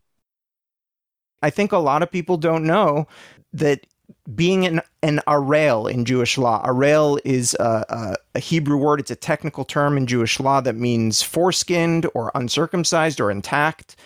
I 1.43 1.51
think 1.51 1.73
a 1.73 1.79
lot 1.79 2.03
of 2.03 2.11
people 2.11 2.37
don't 2.37 2.65
know 2.65 3.07
that 3.53 3.87
being 4.35 4.67
an, 4.67 4.81
an 5.03 5.21
arel 5.27 5.91
in 5.91 6.05
Jewish 6.05 6.37
law, 6.37 6.65
arel 6.67 7.19
is 7.25 7.55
a, 7.61 8.17
a, 8.35 8.39
Hebrew 8.39 8.77
word. 8.77 9.01
It's 9.01 9.11
a 9.11 9.17
technical 9.17 9.65
term 9.65 9.97
in 9.97 10.07
Jewish 10.07 10.41
law 10.41 10.61
that 10.61 10.75
means 10.75 11.23
foreskinned 11.23 12.09
or 12.15 12.33
uncircumcised 12.35 13.21
or 13.21 13.31
intact. 13.31 13.97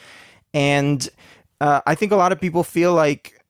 And 0.53 1.09
uh, 1.61 1.81
I 1.87 1.95
think 1.95 2.13
a 2.13 2.17
lot 2.17 2.33
of 2.33 2.41
people 2.41 2.65
feel 2.65 2.95
like 2.95 3.41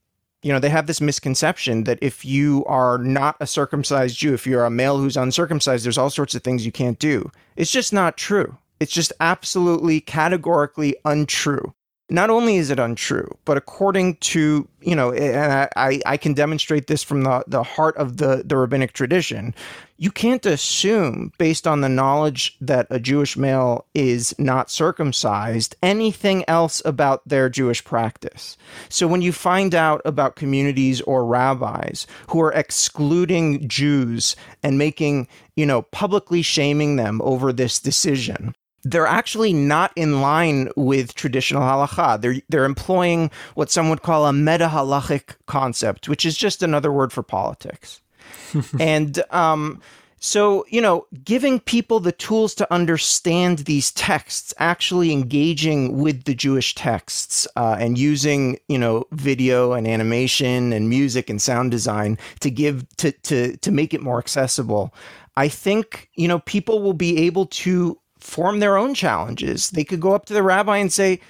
you 0.42 0.52
know, 0.52 0.58
they 0.58 0.70
have 0.70 0.86
this 0.86 1.02
misconception 1.02 1.84
that 1.84 1.98
if 2.00 2.24
you 2.24 2.64
are 2.64 2.98
not 2.98 3.36
a 3.40 3.46
circumcised 3.46 4.16
Jew, 4.16 4.32
if 4.32 4.46
you're 4.46 4.64
a 4.64 4.70
male 4.70 4.96
who's 4.96 5.16
uncircumcised, 5.16 5.84
there's 5.84 5.98
all 5.98 6.08
sorts 6.08 6.34
of 6.34 6.42
things 6.42 6.64
you 6.64 6.72
can't 6.72 6.98
do. 6.98 7.30
It's 7.56 7.70
just 7.70 7.92
not 7.92 8.16
true. 8.16 8.56
It's 8.78 8.92
just 8.92 9.12
absolutely 9.20 10.00
categorically 10.00 10.96
untrue 11.04 11.74
not 12.10 12.30
only 12.30 12.56
is 12.56 12.70
it 12.70 12.78
untrue, 12.78 13.28
but 13.44 13.56
according 13.56 14.16
to, 14.16 14.68
you 14.80 14.96
know, 14.96 15.12
and 15.12 15.68
I, 15.76 16.00
I 16.04 16.16
can 16.16 16.34
demonstrate 16.34 16.88
this 16.88 17.02
from 17.02 17.22
the, 17.22 17.44
the 17.46 17.62
heart 17.62 17.96
of 17.96 18.16
the, 18.16 18.42
the 18.44 18.56
rabbinic 18.56 18.92
tradition, 18.92 19.54
you 19.96 20.10
can't 20.10 20.44
assume, 20.46 21.30
based 21.38 21.66
on 21.66 21.82
the 21.82 21.88
knowledge 21.88 22.56
that 22.60 22.86
a 22.90 22.98
Jewish 22.98 23.36
male 23.36 23.86
is 23.94 24.34
not 24.38 24.70
circumcised, 24.70 25.76
anything 25.82 26.44
else 26.48 26.82
about 26.84 27.26
their 27.28 27.48
Jewish 27.48 27.84
practice. 27.84 28.56
So 28.88 29.06
when 29.06 29.22
you 29.22 29.32
find 29.32 29.74
out 29.74 30.00
about 30.04 30.36
communities 30.36 31.00
or 31.02 31.24
rabbis 31.24 32.06
who 32.28 32.40
are 32.40 32.52
excluding 32.52 33.68
Jews 33.68 34.36
and 34.62 34.78
making, 34.78 35.28
you 35.54 35.66
know, 35.66 35.82
publicly 35.82 36.42
shaming 36.42 36.96
them 36.96 37.20
over 37.22 37.52
this 37.52 37.78
decision, 37.78 38.54
they're 38.82 39.06
actually 39.06 39.52
not 39.52 39.92
in 39.96 40.20
line 40.20 40.70
with 40.76 41.14
traditional 41.14 41.62
halacha. 41.62 42.20
They're 42.20 42.36
they're 42.48 42.64
employing 42.64 43.30
what 43.54 43.70
some 43.70 43.90
would 43.90 44.02
call 44.02 44.26
a 44.26 44.32
meta 44.32 44.68
halachic 44.68 45.36
concept, 45.46 46.08
which 46.08 46.24
is 46.24 46.36
just 46.36 46.62
another 46.62 46.92
word 46.92 47.12
for 47.12 47.22
politics. 47.22 48.00
and 48.80 49.22
um, 49.30 49.80
so, 50.22 50.66
you 50.68 50.82
know, 50.82 51.06
giving 51.24 51.60
people 51.60 51.98
the 51.98 52.12
tools 52.12 52.54
to 52.56 52.72
understand 52.72 53.60
these 53.60 53.90
texts, 53.92 54.52
actually 54.58 55.12
engaging 55.12 55.98
with 55.98 56.24
the 56.24 56.34
Jewish 56.34 56.74
texts, 56.74 57.48
uh, 57.56 57.78
and 57.80 57.96
using, 57.96 58.58
you 58.68 58.76
know, 58.76 59.06
video 59.12 59.72
and 59.72 59.88
animation 59.88 60.74
and 60.74 60.90
music 60.90 61.30
and 61.30 61.40
sound 61.40 61.70
design 61.70 62.18
to 62.40 62.50
give 62.50 62.86
to 62.98 63.12
to 63.12 63.56
to 63.56 63.70
make 63.72 63.94
it 63.94 64.02
more 64.02 64.18
accessible. 64.18 64.94
I 65.36 65.48
think, 65.48 66.10
you 66.16 66.28
know, 66.28 66.40
people 66.40 66.82
will 66.82 66.92
be 66.92 67.16
able 67.20 67.46
to 67.46 67.98
form 68.20 68.60
their 68.60 68.76
own 68.76 68.94
challenges. 68.94 69.70
They 69.70 69.84
could 69.84 70.00
go 70.00 70.14
up 70.14 70.26
to 70.26 70.34
the 70.34 70.42
rabbi 70.42 70.78
and 70.78 70.92
say, 70.92 71.20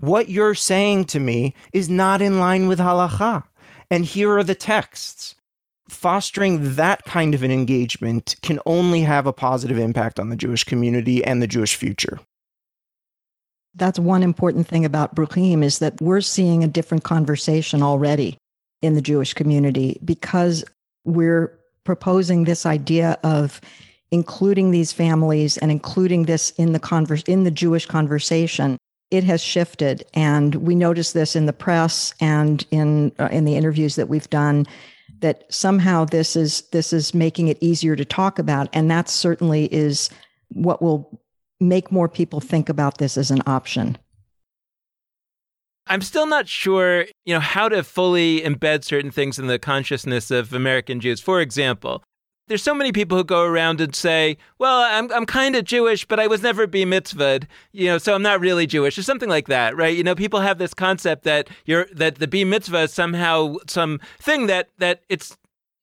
What 0.00 0.28
you're 0.28 0.54
saying 0.54 1.06
to 1.06 1.20
me 1.20 1.54
is 1.72 1.88
not 1.88 2.22
in 2.22 2.38
line 2.38 2.68
with 2.68 2.78
halacha. 2.78 3.44
And 3.90 4.04
here 4.04 4.36
are 4.36 4.44
the 4.44 4.54
texts. 4.54 5.34
Fostering 5.88 6.76
that 6.76 7.04
kind 7.04 7.34
of 7.34 7.42
an 7.42 7.50
engagement 7.50 8.36
can 8.42 8.58
only 8.64 9.02
have 9.02 9.26
a 9.26 9.32
positive 9.32 9.78
impact 9.78 10.18
on 10.18 10.30
the 10.30 10.36
Jewish 10.36 10.64
community 10.64 11.22
and 11.22 11.42
the 11.42 11.46
Jewish 11.46 11.76
future. 11.76 12.20
That's 13.74 13.98
one 13.98 14.22
important 14.22 14.66
thing 14.66 14.84
about 14.84 15.14
Bruchim 15.14 15.62
is 15.62 15.80
that 15.80 16.00
we're 16.00 16.20
seeing 16.20 16.64
a 16.64 16.68
different 16.68 17.04
conversation 17.04 17.82
already 17.82 18.38
in 18.82 18.94
the 18.94 19.02
Jewish 19.02 19.34
community 19.34 19.98
because 20.04 20.64
we're 21.04 21.58
proposing 21.84 22.44
this 22.44 22.64
idea 22.64 23.18
of 23.22 23.60
including 24.10 24.70
these 24.70 24.92
families 24.92 25.56
and 25.58 25.70
including 25.70 26.24
this 26.24 26.50
in 26.50 26.72
the 26.72 26.78
converse 26.78 27.22
in 27.22 27.44
the 27.44 27.50
Jewish 27.50 27.86
conversation, 27.86 28.78
it 29.10 29.24
has 29.24 29.40
shifted, 29.40 30.04
and 30.14 30.56
we 30.56 30.74
notice 30.74 31.12
this 31.12 31.36
in 31.36 31.46
the 31.46 31.52
press 31.52 32.14
and 32.20 32.66
in 32.70 33.12
uh, 33.18 33.28
in 33.30 33.44
the 33.44 33.56
interviews 33.56 33.96
that 33.96 34.08
we've 34.08 34.30
done. 34.30 34.66
That 35.20 35.44
somehow 35.52 36.04
this 36.04 36.36
is 36.36 36.62
this 36.72 36.92
is 36.92 37.14
making 37.14 37.48
it 37.48 37.58
easier 37.60 37.96
to 37.96 38.04
talk 38.04 38.38
about, 38.38 38.68
and 38.72 38.90
that 38.90 39.08
certainly 39.08 39.72
is 39.72 40.10
what 40.48 40.82
will 40.82 41.20
make 41.60 41.92
more 41.92 42.08
people 42.08 42.40
think 42.40 42.68
about 42.68 42.98
this 42.98 43.16
as 43.16 43.30
an 43.30 43.42
option. 43.46 43.96
I'm 45.86 46.00
still 46.00 46.26
not 46.26 46.48
sure, 46.48 47.06
you 47.24 47.34
know, 47.34 47.40
how 47.40 47.68
to 47.68 47.84
fully 47.84 48.40
embed 48.40 48.84
certain 48.84 49.10
things 49.10 49.38
in 49.38 49.46
the 49.46 49.58
consciousness 49.58 50.30
of 50.30 50.52
American 50.52 50.98
Jews. 50.98 51.20
For 51.20 51.40
example, 51.40 52.02
there's 52.46 52.62
so 52.62 52.74
many 52.74 52.92
people 52.92 53.16
who 53.16 53.24
go 53.24 53.42
around 53.42 53.80
and 53.80 53.94
say, 53.94 54.36
"Well, 54.58 54.80
I'm 54.80 55.10
I'm 55.12 55.26
kind 55.26 55.56
of 55.56 55.64
Jewish, 55.64 56.04
but 56.04 56.20
I 56.20 56.26
was 56.26 56.42
never 56.42 56.66
be 56.66 56.84
mitzvahed, 56.84 57.46
you 57.72 57.86
know, 57.86 57.98
so 57.98 58.14
I'm 58.14 58.22
not 58.22 58.40
really 58.40 58.66
Jewish," 58.66 58.98
or 58.98 59.02
something 59.02 59.28
like 59.28 59.48
that, 59.48 59.76
right? 59.76 59.96
You 59.96 60.04
know, 60.04 60.14
people 60.14 60.40
have 60.40 60.58
this 60.58 60.74
concept 60.74 61.24
that 61.24 61.48
you're 61.64 61.86
that 61.92 62.16
the 62.16 62.28
be 62.28 62.44
mitzvah 62.44 62.82
is 62.82 62.92
somehow 62.92 63.56
some 63.66 64.00
thing 64.20 64.46
that 64.46 64.68
that 64.78 65.02
it's 65.08 65.36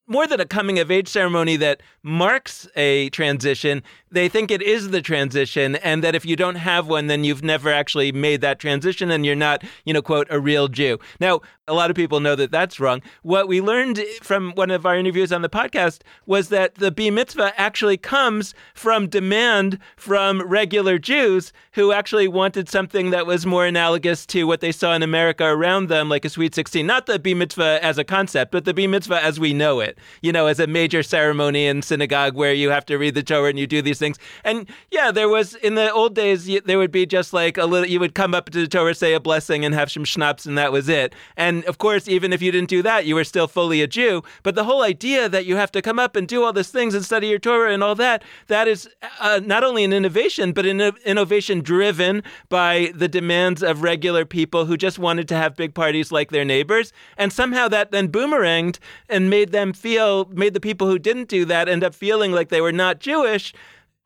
more 0.06 0.26
than 0.26 0.40
a 0.40 0.44
coming 0.44 0.78
of 0.78 0.90
age 0.90 1.08
ceremony 1.08 1.56
that 1.56 1.82
marks 2.02 2.68
a 2.76 3.08
transition, 3.10 3.82
they 4.10 4.28
think 4.28 4.50
it 4.50 4.60
is 4.60 4.90
the 4.90 5.00
transition, 5.00 5.76
and 5.76 6.02
that 6.02 6.14
if 6.14 6.26
you 6.26 6.36
don't 6.36 6.56
have 6.56 6.88
one, 6.88 7.06
then 7.06 7.24
you've 7.24 7.42
never 7.42 7.70
actually 7.70 8.12
made 8.12 8.40
that 8.40 8.58
transition 8.58 9.10
and 9.10 9.24
you're 9.24 9.34
not, 9.34 9.62
you 9.84 9.94
know, 9.94 10.02
quote, 10.02 10.26
a 10.28 10.40
real 10.40 10.68
Jew. 10.68 10.98
Now, 11.20 11.40
a 11.72 11.74
lot 11.74 11.88
of 11.88 11.96
people 11.96 12.20
know 12.20 12.36
that 12.36 12.50
that's 12.50 12.78
wrong. 12.78 13.00
What 13.22 13.48
we 13.48 13.62
learned 13.62 13.98
from 14.22 14.52
one 14.56 14.70
of 14.70 14.84
our 14.84 14.94
interviews 14.94 15.32
on 15.32 15.40
the 15.40 15.48
podcast 15.48 16.02
was 16.26 16.50
that 16.50 16.74
the 16.74 16.90
B 16.90 17.10
mitzvah 17.10 17.58
actually 17.58 17.96
comes 17.96 18.54
from 18.74 19.08
demand 19.08 19.78
from 19.96 20.42
regular 20.42 20.98
Jews 20.98 21.50
who 21.72 21.90
actually 21.90 22.28
wanted 22.28 22.68
something 22.68 23.08
that 23.08 23.24
was 23.24 23.46
more 23.46 23.64
analogous 23.64 24.26
to 24.26 24.44
what 24.44 24.60
they 24.60 24.70
saw 24.70 24.92
in 24.92 25.02
America 25.02 25.44
around 25.44 25.88
them, 25.88 26.10
like 26.10 26.26
a 26.26 26.28
sweet 26.28 26.54
16. 26.54 26.86
Not 26.86 27.06
the 27.06 27.18
B 27.18 27.32
mitzvah 27.32 27.82
as 27.82 27.96
a 27.96 28.04
concept, 28.04 28.52
but 28.52 28.66
the 28.66 28.74
B 28.74 28.86
mitzvah 28.86 29.24
as 29.24 29.40
we 29.40 29.54
know 29.54 29.80
it, 29.80 29.96
you 30.20 30.30
know, 30.30 30.48
as 30.48 30.60
a 30.60 30.66
major 30.66 31.02
ceremony 31.02 31.64
in 31.66 31.80
synagogue 31.80 32.34
where 32.34 32.52
you 32.52 32.68
have 32.68 32.84
to 32.84 32.98
read 32.98 33.14
the 33.14 33.22
Torah 33.22 33.48
and 33.48 33.58
you 33.58 33.66
do 33.66 33.80
these 33.80 33.98
things. 33.98 34.18
And 34.44 34.68
yeah, 34.90 35.10
there 35.10 35.30
was 35.30 35.54
in 35.54 35.74
the 35.74 35.90
old 35.90 36.14
days, 36.14 36.50
there 36.66 36.76
would 36.76 36.92
be 36.92 37.06
just 37.06 37.32
like 37.32 37.56
a 37.56 37.64
little, 37.64 37.88
you 37.88 37.98
would 37.98 38.14
come 38.14 38.34
up 38.34 38.50
to 38.50 38.60
the 38.60 38.68
Torah, 38.68 38.94
say 38.94 39.14
a 39.14 39.20
blessing, 39.20 39.64
and 39.64 39.74
have 39.74 39.90
some 39.90 40.04
schnapps, 40.04 40.44
and 40.44 40.58
that 40.58 40.70
was 40.70 40.90
it. 40.90 41.14
And 41.38 41.61
of 41.64 41.78
course, 41.78 42.08
even 42.08 42.32
if 42.32 42.42
you 42.42 42.52
didn't 42.52 42.68
do 42.68 42.82
that, 42.82 43.06
you 43.06 43.14
were 43.14 43.24
still 43.24 43.48
fully 43.48 43.82
a 43.82 43.86
Jew. 43.86 44.22
But 44.42 44.54
the 44.54 44.64
whole 44.64 44.82
idea 44.82 45.28
that 45.28 45.46
you 45.46 45.56
have 45.56 45.72
to 45.72 45.82
come 45.82 45.98
up 45.98 46.16
and 46.16 46.26
do 46.26 46.44
all 46.44 46.52
these 46.52 46.70
things 46.70 46.94
and 46.94 47.04
study 47.04 47.28
your 47.28 47.38
Torah 47.38 47.72
and 47.72 47.82
all 47.82 47.94
that, 47.96 48.22
that 48.48 48.68
is 48.68 48.88
uh, 49.20 49.40
not 49.44 49.64
only 49.64 49.84
an 49.84 49.92
innovation, 49.92 50.52
but 50.52 50.66
an 50.66 50.80
innovation 51.04 51.60
driven 51.60 52.22
by 52.48 52.92
the 52.94 53.08
demands 53.08 53.62
of 53.62 53.82
regular 53.82 54.24
people 54.24 54.66
who 54.66 54.76
just 54.76 54.98
wanted 54.98 55.28
to 55.28 55.36
have 55.36 55.56
big 55.56 55.74
parties 55.74 56.12
like 56.12 56.30
their 56.30 56.44
neighbors. 56.44 56.92
And 57.16 57.32
somehow 57.32 57.68
that 57.68 57.90
then 57.90 58.08
boomeranged 58.08 58.78
and 59.08 59.30
made 59.30 59.52
them 59.52 59.72
feel, 59.72 60.26
made 60.26 60.54
the 60.54 60.60
people 60.60 60.86
who 60.86 60.98
didn't 60.98 61.28
do 61.28 61.44
that 61.46 61.68
end 61.68 61.84
up 61.84 61.94
feeling 61.94 62.32
like 62.32 62.48
they 62.48 62.60
were 62.60 62.72
not 62.72 63.00
Jewish. 63.00 63.52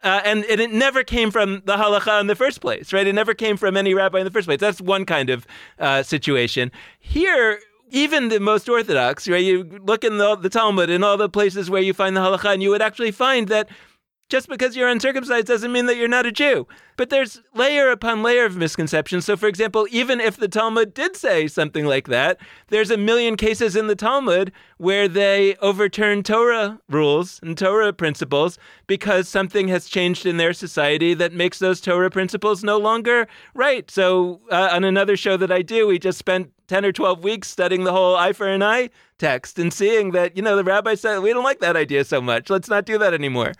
Uh, 0.02 0.20
and, 0.24 0.44
and, 0.44 0.60
it 0.60 0.70
never 0.70 1.02
came 1.02 1.30
from 1.30 1.62
the 1.64 1.76
halacha 1.76 2.20
in 2.20 2.26
the 2.26 2.36
first 2.36 2.60
place, 2.60 2.92
right? 2.92 3.06
It 3.06 3.14
never 3.14 3.34
came 3.34 3.56
from 3.56 3.76
any 3.76 3.94
rabbi 3.94 4.18
in 4.18 4.24
the 4.24 4.30
first 4.30 4.46
place. 4.46 4.60
That's 4.60 4.80
one 4.80 5.06
kind 5.06 5.30
of 5.30 5.46
uh, 5.78 6.02
situation. 6.02 6.70
Here, 7.00 7.60
even 7.90 8.28
the 8.28 8.38
most 8.38 8.68
orthodox, 8.68 9.26
right? 9.26 9.42
You 9.42 9.64
look 9.84 10.04
in 10.04 10.18
the, 10.18 10.36
the 10.36 10.50
Talmud 10.50 10.90
and 10.90 11.02
all 11.04 11.16
the 11.16 11.30
places 11.30 11.70
where 11.70 11.82
you 11.82 11.94
find 11.94 12.16
the 12.16 12.20
halacha, 12.20 12.52
and 12.52 12.62
you 12.62 12.70
would 12.70 12.82
actually 12.82 13.10
find 13.10 13.48
that 13.48 13.68
just 14.28 14.48
because 14.48 14.74
you're 14.74 14.88
uncircumcised 14.88 15.46
doesn't 15.46 15.72
mean 15.72 15.86
that 15.86 15.96
you're 15.96 16.08
not 16.08 16.26
a 16.26 16.32
Jew. 16.32 16.66
But 16.96 17.10
there's 17.10 17.42
layer 17.54 17.90
upon 17.90 18.22
layer 18.22 18.44
of 18.44 18.56
misconceptions. 18.56 19.24
So, 19.24 19.36
for 19.36 19.46
example, 19.46 19.86
even 19.90 20.18
if 20.18 20.36
the 20.36 20.48
Talmud 20.48 20.94
did 20.94 21.14
say 21.14 21.46
something 21.46 21.84
like 21.84 22.08
that, 22.08 22.38
there's 22.68 22.90
a 22.90 22.96
million 22.96 23.36
cases 23.36 23.76
in 23.76 23.86
the 23.86 23.94
Talmud 23.94 24.50
where 24.78 25.06
they 25.06 25.54
overturn 25.56 26.22
Torah 26.22 26.80
rules 26.88 27.38
and 27.42 27.56
Torah 27.56 27.92
principles 27.92 28.58
because 28.86 29.28
something 29.28 29.68
has 29.68 29.86
changed 29.86 30.26
in 30.26 30.38
their 30.38 30.52
society 30.52 31.14
that 31.14 31.32
makes 31.32 31.58
those 31.58 31.80
Torah 31.80 32.10
principles 32.10 32.64
no 32.64 32.78
longer 32.78 33.28
right. 33.54 33.90
So, 33.90 34.40
uh, 34.50 34.70
on 34.72 34.84
another 34.84 35.16
show 35.16 35.36
that 35.36 35.52
I 35.52 35.62
do, 35.62 35.86
we 35.86 35.98
just 35.98 36.18
spent 36.18 36.50
10 36.68 36.84
or 36.84 36.92
12 36.92 37.22
weeks 37.22 37.48
studying 37.48 37.84
the 37.84 37.92
whole 37.92 38.16
eye 38.16 38.32
for 38.32 38.48
an 38.48 38.62
eye 38.62 38.90
text 39.18 39.58
and 39.58 39.72
seeing 39.72 40.10
that, 40.12 40.36
you 40.36 40.42
know, 40.42 40.56
the 40.56 40.64
rabbi 40.64 40.94
said, 40.94 41.20
we 41.20 41.32
don't 41.32 41.44
like 41.44 41.60
that 41.60 41.76
idea 41.76 42.04
so 42.04 42.20
much. 42.20 42.50
Let's 42.50 42.68
not 42.68 42.86
do 42.86 42.98
that 42.98 43.14
anymore. 43.14 43.52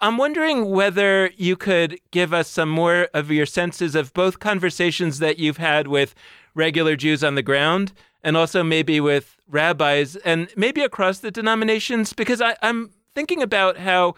I'm 0.00 0.16
wondering 0.16 0.70
whether 0.70 1.30
you 1.36 1.56
could 1.56 2.00
give 2.10 2.32
us 2.32 2.48
some 2.48 2.70
more 2.70 3.08
of 3.12 3.30
your 3.30 3.44
senses 3.44 3.94
of 3.94 4.14
both 4.14 4.38
conversations 4.38 5.18
that 5.18 5.38
you've 5.38 5.58
had 5.58 5.88
with 5.88 6.14
regular 6.54 6.96
Jews 6.96 7.22
on 7.22 7.34
the 7.34 7.42
ground 7.42 7.92
and 8.22 8.34
also 8.34 8.62
maybe 8.62 8.98
with 8.98 9.36
rabbis 9.46 10.16
and 10.16 10.48
maybe 10.56 10.80
across 10.80 11.18
the 11.18 11.30
denominations, 11.30 12.14
because 12.14 12.40
I, 12.40 12.56
I'm 12.62 12.90
thinking 13.14 13.42
about 13.42 13.76
how, 13.76 14.14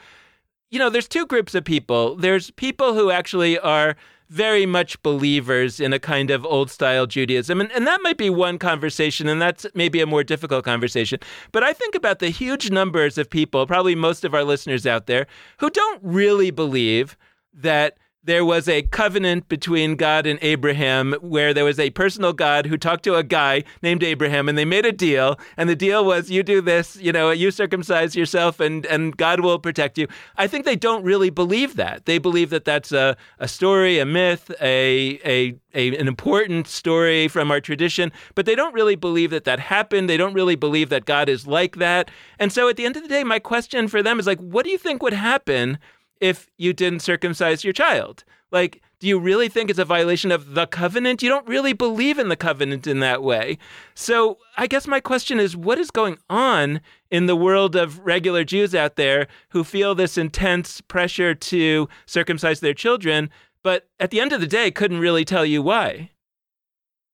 you 0.71 0.79
know, 0.79 0.89
there's 0.89 1.09
two 1.09 1.27
groups 1.27 1.55
of 1.55 1.65
people. 1.65 2.15
There's 2.15 2.53
people 2.53 2.95
who 2.95 3.11
actually 3.11 3.59
are 3.59 3.97
very 4.29 4.67
much 4.67 5.01
believers 5.03 5.81
in 5.81 5.93
a 5.93 5.99
kind 5.99 6.31
of 6.31 6.45
old 6.45 6.71
style 6.71 7.07
Judaism. 7.07 7.61
And, 7.61 7.71
and 7.73 7.87
that 7.87 8.01
might 8.03 8.17
be 8.17 8.31
one 8.31 8.59
conversation, 8.59 9.29
and 9.29 9.41
that's 9.41 9.67
maybe 9.75 10.01
a 10.01 10.07
more 10.07 10.25
difficult 10.25 10.65
conversation. 10.65 11.21
But 11.53 11.63
I 11.63 11.73
think 11.73 11.95
about 11.95 12.19
the 12.19 12.31
huge 12.31 12.71
numbers 12.71 13.19
of 13.19 13.31
people, 13.31 13.67
probably 13.67 13.95
most 13.95 14.25
of 14.25 14.35
our 14.35 14.45
listeners 14.45 14.87
out 14.87 15.07
there, 15.07 15.27
who 15.59 15.71
don't 15.71 16.01
really 16.03 16.51
believe 16.51 17.17
that 17.55 17.97
there 18.27 18.45
was 18.45 18.69
a 18.69 18.83
covenant 18.83 19.49
between 19.49 19.95
God 19.95 20.27
and 20.27 20.39
Abraham 20.43 21.15
where 21.21 21.55
there 21.55 21.65
was 21.65 21.79
a 21.79 21.91
personal 21.91 22.33
God 22.33 22.67
who 22.67 22.77
talked 22.77 23.05
to 23.05 23.15
a 23.15 23.23
guy 23.23 23.63
named 23.83 24.03
Abraham 24.03 24.49
and 24.49 24.59
they 24.59 24.65
made 24.65 24.85
a 24.85 24.91
deal. 24.91 25.39
And 25.57 25.69
the 25.69 25.77
deal 25.77 26.05
was 26.05 26.29
you 26.29 26.43
do 26.43 26.61
this, 26.61 26.97
you 26.97 27.13
know, 27.13 27.31
you 27.31 27.53
circumcise 27.53 28.17
yourself 28.17 28.59
and, 28.59 28.85
and 28.87 29.17
God 29.17 29.41
will 29.41 29.61
protect 29.61 29.97
you. 29.97 30.09
I 30.37 30.49
think 30.49 30.65
they 30.65 30.75
don't 30.75 31.05
really 31.05 31.31
believe 31.31 31.77
that. 31.77 32.07
They 32.07 32.19
believe 32.19 32.51
that 32.51 32.65
that's 32.65 32.91
a, 32.91 33.17
a 33.39 33.47
story, 33.47 34.01
a 34.01 34.05
myth, 34.05 34.51
a, 34.61 35.21
a, 35.25 35.55
a, 35.73 35.97
an 35.97 36.09
important 36.09 36.67
story 36.67 37.29
from 37.29 37.53
our 37.53 37.61
tradition, 37.61 38.11
but 38.35 38.45
they 38.45 38.57
don't 38.57 38.75
really 38.75 38.97
believe 38.97 39.31
that 39.31 39.45
that 39.45 39.61
happened. 39.61 40.11
They 40.11 40.17
don't 40.17 40.35
really 40.35 40.57
believe 40.57 40.89
that 40.89 41.05
God 41.05 41.29
is 41.29 41.47
like 41.47 41.77
that. 41.77 42.11
And 42.41 42.53
so 42.53 42.69
at 42.69 42.77
the 42.77 42.87
end 42.87 42.97
of 42.97 43.03
the 43.03 43.09
day, 43.09 43.23
my 43.23 43.39
question 43.39 43.87
for 43.87 44.03
them 44.03 44.19
is 44.19 44.27
like, 44.27 44.41
what 44.41 44.65
do 44.65 44.71
you 44.71 44.79
think 44.79 45.01
would 45.01 45.13
happen? 45.13 45.79
If 46.21 46.51
you 46.57 46.73
didn't 46.73 47.01
circumcise 47.01 47.65
your 47.65 47.73
child? 47.73 48.25
Like, 48.51 48.83
do 48.99 49.07
you 49.07 49.19
really 49.19 49.49
think 49.49 49.69
it's 49.69 49.79
a 49.79 49.85
violation 49.85 50.33
of 50.33 50.55
the 50.55 50.67
covenant? 50.67 51.23
You 51.23 51.29
don't 51.29 51.47
really 51.47 51.73
believe 51.73 52.19
in 52.19 52.29
the 52.29 52.37
covenant 52.37 52.87
in 52.87 53.01
that 53.01 53.23
way. 53.23 53.59
So, 53.95 54.39
I 54.57 54.67
guess 54.67 54.87
my 54.87 55.01
question 55.01 55.39
is 55.39 55.57
what 55.57 55.79
is 55.79 55.91
going 55.91 56.19
on 56.31 56.81
in 57.11 57.27
the 57.27 57.37
world 57.37 57.77
of 57.77 57.99
regular 58.07 58.45
Jews 58.45 58.75
out 58.75 58.97
there 58.97 59.27
who 59.51 59.65
feel 59.65 59.95
this 59.95 60.17
intense 60.17 60.81
pressure 60.81 61.35
to 61.35 61.89
circumcise 62.07 62.61
their 62.61 62.75
children, 62.75 63.31
but 63.63 63.89
at 64.01 64.11
the 64.11 64.21
end 64.21 64.33
of 64.33 64.41
the 64.41 64.47
day 64.47 64.71
couldn't 64.71 65.01
really 65.01 65.25
tell 65.25 65.45
you 65.45 65.61
why? 65.61 66.11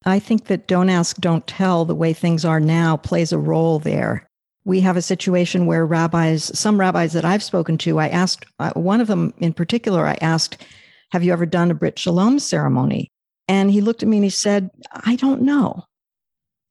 I 0.05 0.19
think 0.19 0.45
that 0.45 0.67
don't 0.67 0.89
ask, 0.89 1.17
don't 1.17 1.47
tell, 1.47 1.85
the 1.85 1.95
way 1.95 2.13
things 2.13 2.45
are 2.45 2.59
now, 2.59 2.97
plays 2.97 3.31
a 3.31 3.37
role 3.37 3.79
there. 3.79 4.27
We 4.65 4.79
have 4.81 4.97
a 4.97 5.01
situation 5.01 5.65
where 5.65 5.85
rabbis, 5.85 6.57
some 6.57 6.79
rabbis 6.79 7.13
that 7.13 7.25
I've 7.25 7.43
spoken 7.43 7.77
to, 7.79 7.99
I 7.99 8.07
asked, 8.07 8.45
uh, 8.59 8.71
one 8.71 9.01
of 9.01 9.07
them 9.07 9.33
in 9.39 9.53
particular, 9.53 10.05
I 10.05 10.17
asked, 10.21 10.65
Have 11.11 11.23
you 11.23 11.33
ever 11.33 11.45
done 11.45 11.71
a 11.71 11.73
Brit 11.73 11.99
Shalom 11.99 12.39
ceremony? 12.39 13.11
And 13.47 13.71
he 13.71 13.81
looked 13.81 14.03
at 14.03 14.09
me 14.09 14.17
and 14.17 14.23
he 14.23 14.29
said, 14.29 14.69
I 14.91 15.15
don't 15.15 15.41
know. 15.41 15.83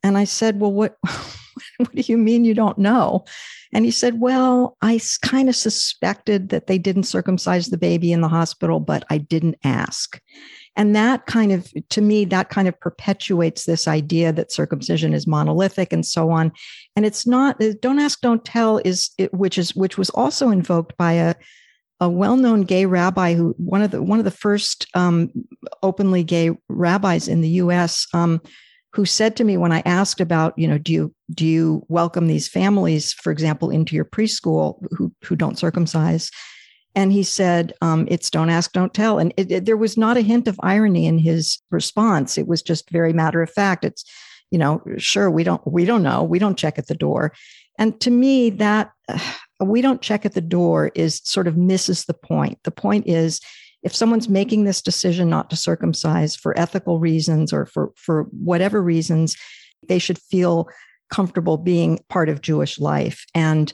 And 0.02 0.16
I 0.16 0.24
said, 0.24 0.58
Well, 0.58 0.72
what, 0.72 0.96
what 1.76 1.94
do 1.94 2.02
you 2.06 2.16
mean 2.16 2.44
you 2.44 2.54
don't 2.54 2.78
know? 2.78 3.24
And 3.72 3.84
he 3.84 3.90
said, 3.90 4.20
Well, 4.20 4.76
I 4.82 5.00
kind 5.22 5.48
of 5.48 5.56
suspected 5.56 6.50
that 6.50 6.66
they 6.66 6.78
didn't 6.78 7.04
circumcise 7.04 7.68
the 7.68 7.78
baby 7.78 8.12
in 8.12 8.20
the 8.20 8.28
hospital, 8.28 8.80
but 8.80 9.04
I 9.10 9.18
didn't 9.18 9.56
ask. 9.64 10.20
And 10.74 10.96
that 10.96 11.26
kind 11.26 11.52
of, 11.52 11.70
to 11.90 12.00
me, 12.00 12.24
that 12.26 12.48
kind 12.48 12.66
of 12.66 12.78
perpetuates 12.80 13.64
this 13.64 13.86
idea 13.86 14.32
that 14.32 14.52
circumcision 14.52 15.12
is 15.12 15.26
monolithic 15.26 15.92
and 15.92 16.04
so 16.04 16.30
on. 16.30 16.50
And 16.96 17.04
it's 17.04 17.26
not, 17.26 17.60
don't 17.80 17.98
ask, 17.98 18.20
don't 18.20 18.44
tell 18.44 18.78
is, 18.84 19.10
which 19.32 19.58
is, 19.58 19.76
which 19.76 19.98
was 19.98 20.08
also 20.10 20.48
invoked 20.48 20.96
by 20.96 21.12
a, 21.12 21.34
a 22.00 22.08
well-known 22.08 22.62
gay 22.62 22.84
rabbi 22.84 23.34
who 23.34 23.54
one 23.58 23.80
of 23.80 23.92
the 23.92 24.02
one 24.02 24.18
of 24.18 24.24
the 24.24 24.30
first 24.32 24.88
um, 24.94 25.30
openly 25.84 26.24
gay 26.24 26.50
rabbis 26.68 27.28
in 27.28 27.42
the 27.42 27.48
U.S. 27.48 28.08
Um, 28.12 28.40
who 28.92 29.04
said 29.04 29.36
to 29.36 29.44
me 29.44 29.56
when 29.56 29.70
I 29.70 29.82
asked 29.86 30.20
about, 30.20 30.58
you 30.58 30.66
know, 30.66 30.78
do 30.78 30.92
you 30.92 31.14
do 31.32 31.46
you 31.46 31.86
welcome 31.88 32.26
these 32.26 32.48
families, 32.48 33.12
for 33.12 33.30
example, 33.30 33.70
into 33.70 33.94
your 33.94 34.04
preschool 34.04 34.84
who 34.90 35.12
who 35.22 35.36
don't 35.36 35.60
circumcise? 35.60 36.32
And 36.94 37.12
he 37.12 37.22
said, 37.22 37.72
um, 37.80 38.06
"It's 38.10 38.30
don't 38.30 38.50
ask, 38.50 38.72
don't 38.72 38.92
tell." 38.92 39.18
And 39.18 39.32
it, 39.36 39.50
it, 39.50 39.64
there 39.64 39.76
was 39.76 39.96
not 39.96 40.16
a 40.16 40.22
hint 40.22 40.48
of 40.48 40.60
irony 40.62 41.06
in 41.06 41.18
his 41.18 41.58
response. 41.70 42.36
It 42.36 42.46
was 42.46 42.62
just 42.62 42.90
very 42.90 43.12
matter 43.12 43.42
of 43.42 43.50
fact. 43.50 43.84
It's, 43.84 44.04
you 44.50 44.58
know, 44.58 44.82
sure 44.98 45.30
we 45.30 45.44
don't 45.44 45.62
we 45.66 45.84
don't 45.84 46.02
know. 46.02 46.22
We 46.22 46.38
don't 46.38 46.58
check 46.58 46.78
at 46.78 46.88
the 46.88 46.94
door. 46.94 47.32
And 47.78 47.98
to 48.00 48.10
me, 48.10 48.50
that 48.50 48.92
uh, 49.08 49.18
we 49.64 49.80
don't 49.80 50.02
check 50.02 50.26
at 50.26 50.34
the 50.34 50.40
door 50.40 50.90
is 50.94 51.20
sort 51.24 51.46
of 51.46 51.56
misses 51.56 52.04
the 52.04 52.14
point. 52.14 52.58
The 52.64 52.70
point 52.70 53.06
is, 53.06 53.40
if 53.82 53.94
someone's 53.94 54.28
making 54.28 54.64
this 54.64 54.82
decision 54.82 55.28
not 55.28 55.50
to 55.50 55.56
circumcise 55.56 56.36
for 56.36 56.58
ethical 56.58 56.98
reasons 56.98 57.52
or 57.52 57.66
for 57.66 57.92
for 57.96 58.24
whatever 58.32 58.82
reasons, 58.82 59.36
they 59.88 59.98
should 59.98 60.18
feel 60.18 60.68
comfortable 61.10 61.58
being 61.58 61.98
part 62.08 62.28
of 62.28 62.40
Jewish 62.40 62.78
life. 62.78 63.24
And 63.34 63.72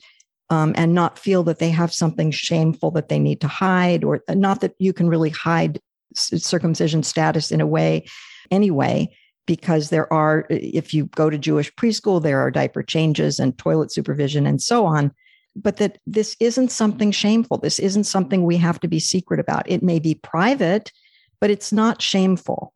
um, 0.50 0.72
and 0.76 0.94
not 0.94 1.18
feel 1.18 1.42
that 1.44 1.58
they 1.58 1.70
have 1.70 1.92
something 1.92 2.30
shameful 2.30 2.90
that 2.92 3.08
they 3.08 3.18
need 3.18 3.40
to 3.40 3.48
hide, 3.48 4.04
or 4.04 4.22
not 4.30 4.60
that 4.60 4.74
you 4.78 4.92
can 4.92 5.08
really 5.08 5.30
hide 5.30 5.80
circumcision 6.14 7.02
status 7.02 7.50
in 7.52 7.60
a 7.60 7.66
way 7.66 8.06
anyway, 8.50 9.08
because 9.46 9.90
there 9.90 10.12
are, 10.12 10.46
if 10.50 10.92
you 10.92 11.06
go 11.06 11.30
to 11.30 11.38
Jewish 11.38 11.72
preschool, 11.74 12.22
there 12.22 12.40
are 12.40 12.50
diaper 12.50 12.82
changes 12.82 13.38
and 13.38 13.56
toilet 13.58 13.92
supervision 13.92 14.46
and 14.46 14.60
so 14.60 14.86
on. 14.86 15.12
But 15.56 15.78
that 15.78 15.98
this 16.06 16.36
isn't 16.38 16.70
something 16.70 17.10
shameful. 17.10 17.58
This 17.58 17.78
isn't 17.78 18.04
something 18.04 18.44
we 18.44 18.56
have 18.58 18.78
to 18.80 18.88
be 18.88 19.00
secret 19.00 19.40
about. 19.40 19.68
It 19.68 19.82
may 19.82 19.98
be 19.98 20.14
private, 20.14 20.92
but 21.40 21.50
it's 21.50 21.72
not 21.72 22.00
shameful. 22.00 22.72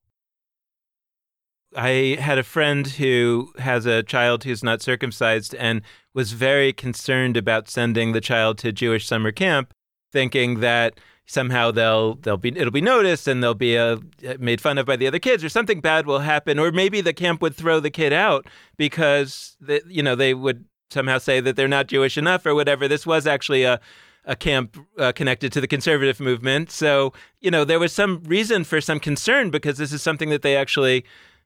I 1.77 2.17
had 2.21 2.39
a 2.39 2.43
friend 2.43 2.87
who 2.87 3.53
has 3.59 3.87
a 3.87 4.03
child 4.03 4.45
who's 4.45 4.63
not 4.63 4.83
circumcised 4.83 5.55
and 5.55 5.83
was 6.15 6.33
very 6.33 6.73
concerned 6.73 7.37
about 7.37 7.69
sending 7.69 8.13
the 8.13 8.21
child 8.21 8.59
to 8.59 8.73
Jewish 8.73 9.07
summer 9.07 9.33
camp, 9.33 9.73
thinking 10.11 10.61
that 10.61 10.99
somehow 11.27 11.71
they'll 11.71 12.17
they'll 12.17 12.37
be 12.37 12.57
it'll 12.57 12.73
be 12.73 12.81
noticed 12.81 13.29
and 13.29 13.43
they'll 13.43 13.55
be 13.55 13.79
uh, 13.79 13.97
made 14.39 14.61
fun 14.61 14.77
of 14.77 14.87
by 14.87 14.97
the 14.97 15.07
other 15.07 15.21
kids 15.21 15.43
or 15.43 15.49
something 15.49 15.81
bad 15.81 16.05
will 16.05 16.19
happen 16.19 16.59
or 16.59 16.73
maybe 16.73 17.01
the 17.01 17.13
camp 17.13 17.41
would 17.41 17.55
throw 17.55 17.79
the 17.79 17.91
kid 17.91 18.13
out 18.13 18.47
because 18.77 19.57
the, 19.61 19.81
you 19.87 20.03
know 20.03 20.15
they 20.17 20.35
would 20.35 20.65
somehow 20.91 21.19
say 21.19 21.41
that 21.41 21.57
they're 21.57 21.69
not 21.69 21.87
Jewish 21.87 22.19
enough 22.19 22.45
or 22.45 22.55
whatever. 22.55 22.87
This 22.87 23.07
was 23.07 23.27
actually 23.27 23.65
a 23.65 23.81
a 24.25 24.37
camp 24.37 24.77
uh, 24.99 25.11
connected 25.13 25.53
to 25.53 25.61
the 25.61 25.67
conservative 25.67 26.21
movement. 26.21 26.71
So, 26.71 27.13
you 27.41 27.51
know, 27.51 27.65
there 27.65 27.81
was 27.81 27.93
some 27.93 28.23
reason 28.25 28.63
for 28.63 28.81
some 28.81 29.01
concern 29.01 29.51
because 29.51 29.79
this 29.79 29.93
is 29.93 30.01
something 30.01 30.31
that 30.31 30.43
they 30.43 30.57
actually 30.57 31.05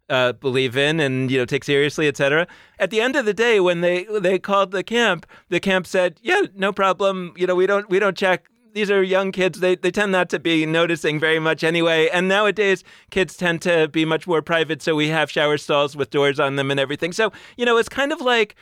uh, 0.08 0.32
believe 0.32 0.76
in 0.76 1.00
and 1.00 1.30
you 1.30 1.38
know 1.38 1.44
take 1.44 1.64
seriously, 1.64 2.08
etc. 2.08 2.46
At 2.78 2.90
the 2.90 3.00
end 3.00 3.16
of 3.16 3.24
the 3.24 3.34
day, 3.34 3.60
when 3.60 3.80
they 3.80 4.04
they 4.20 4.38
called 4.38 4.70
the 4.70 4.82
camp, 4.82 5.26
the 5.48 5.60
camp 5.60 5.86
said, 5.86 6.18
"Yeah, 6.22 6.42
no 6.54 6.72
problem. 6.72 7.32
You 7.36 7.46
know, 7.46 7.54
we 7.54 7.66
don't 7.66 7.88
we 7.88 7.98
don't 7.98 8.16
check." 8.16 8.46
These 8.72 8.90
are 8.90 9.02
young 9.02 9.32
kids. 9.32 9.60
They, 9.60 9.74
they 9.74 9.90
tend 9.90 10.12
not 10.12 10.28
to 10.28 10.38
be 10.38 10.66
noticing 10.66 11.18
very 11.18 11.38
much 11.38 11.64
anyway. 11.64 12.10
And 12.12 12.28
nowadays, 12.28 12.84
kids 13.10 13.34
tend 13.34 13.62
to 13.62 13.88
be 13.88 14.04
much 14.04 14.26
more 14.26 14.42
private. 14.42 14.82
So 14.82 14.94
we 14.94 15.08
have 15.08 15.30
shower 15.30 15.56
stalls 15.56 15.96
with 15.96 16.10
doors 16.10 16.38
on 16.38 16.56
them 16.56 16.70
and 16.70 16.78
everything. 16.78 17.12
So, 17.12 17.32
you 17.56 17.64
know, 17.64 17.78
it's 17.78 17.88
kind 17.88 18.12
of 18.12 18.20
like 18.20 18.54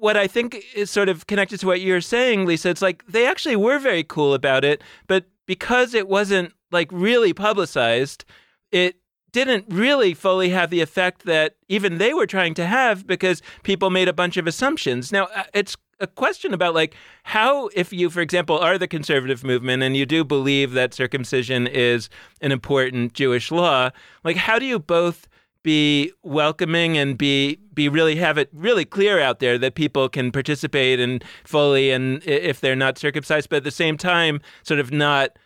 what 0.00 0.16
I 0.16 0.26
think 0.26 0.64
is 0.74 0.90
sort 0.90 1.08
of 1.08 1.28
connected 1.28 1.60
to 1.60 1.68
what 1.68 1.80
you're 1.80 2.00
saying, 2.00 2.44
Lisa. 2.44 2.70
It's 2.70 2.82
like 2.82 3.06
they 3.06 3.24
actually 3.24 3.54
were 3.54 3.78
very 3.78 4.02
cool 4.02 4.34
about 4.34 4.64
it, 4.64 4.82
but 5.06 5.26
because 5.46 5.94
it 5.94 6.08
wasn't 6.08 6.52
like 6.72 6.88
really 6.90 7.32
publicized, 7.32 8.24
it 8.72 8.96
didn't 9.32 9.64
really 9.68 10.14
fully 10.14 10.50
have 10.50 10.70
the 10.70 10.80
effect 10.80 11.24
that 11.24 11.56
even 11.68 11.98
they 11.98 12.12
were 12.12 12.26
trying 12.26 12.54
to 12.54 12.66
have 12.66 13.06
because 13.06 13.42
people 13.62 13.90
made 13.90 14.08
a 14.08 14.12
bunch 14.12 14.36
of 14.36 14.46
assumptions. 14.46 15.10
Now, 15.10 15.24
uh, 15.34 15.44
it's 15.54 15.76
a 16.00 16.06
question 16.06 16.52
about 16.52 16.74
like 16.74 16.94
how 17.22 17.68
if 17.68 17.92
you 17.92 18.10
for 18.10 18.20
example 18.20 18.58
are 18.58 18.76
the 18.76 18.88
conservative 18.88 19.44
movement 19.44 19.82
and 19.82 19.96
you 19.96 20.04
do 20.04 20.24
believe 20.24 20.72
that 20.72 20.92
circumcision 20.92 21.66
is 21.66 22.08
an 22.40 22.52
important 22.52 23.14
Jewish 23.14 23.50
law, 23.50 23.90
like 24.24 24.36
how 24.36 24.58
do 24.58 24.66
you 24.66 24.78
both 24.78 25.28
be 25.62 26.12
welcoming 26.22 26.98
and 26.98 27.16
be 27.16 27.58
be 27.72 27.88
really 27.88 28.16
have 28.16 28.36
it 28.36 28.50
really 28.52 28.84
clear 28.84 29.20
out 29.20 29.38
there 29.38 29.56
that 29.58 29.74
people 29.74 30.08
can 30.08 30.32
participate 30.32 30.98
and 30.98 31.24
fully 31.44 31.90
and 31.90 32.22
if 32.24 32.60
they're 32.60 32.74
not 32.74 32.98
circumcised 32.98 33.48
but 33.48 33.58
at 33.58 33.64
the 33.64 33.70
same 33.70 33.96
time 33.96 34.40
sort 34.64 34.80
of 34.80 34.90
not 34.90 35.38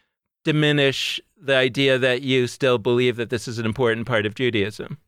diminish 0.45 1.21
the 1.47 1.57
idea 1.57 1.99
that 1.99 2.23
you 2.23 2.47
still 2.47 2.79
believe 2.79 3.17
that 3.17 3.31
this 3.31 3.49
is 3.49 3.59
an 3.59 3.67
important 3.67 4.07
part 4.07 4.27
of 4.27 4.35
Judaism? 4.35 4.99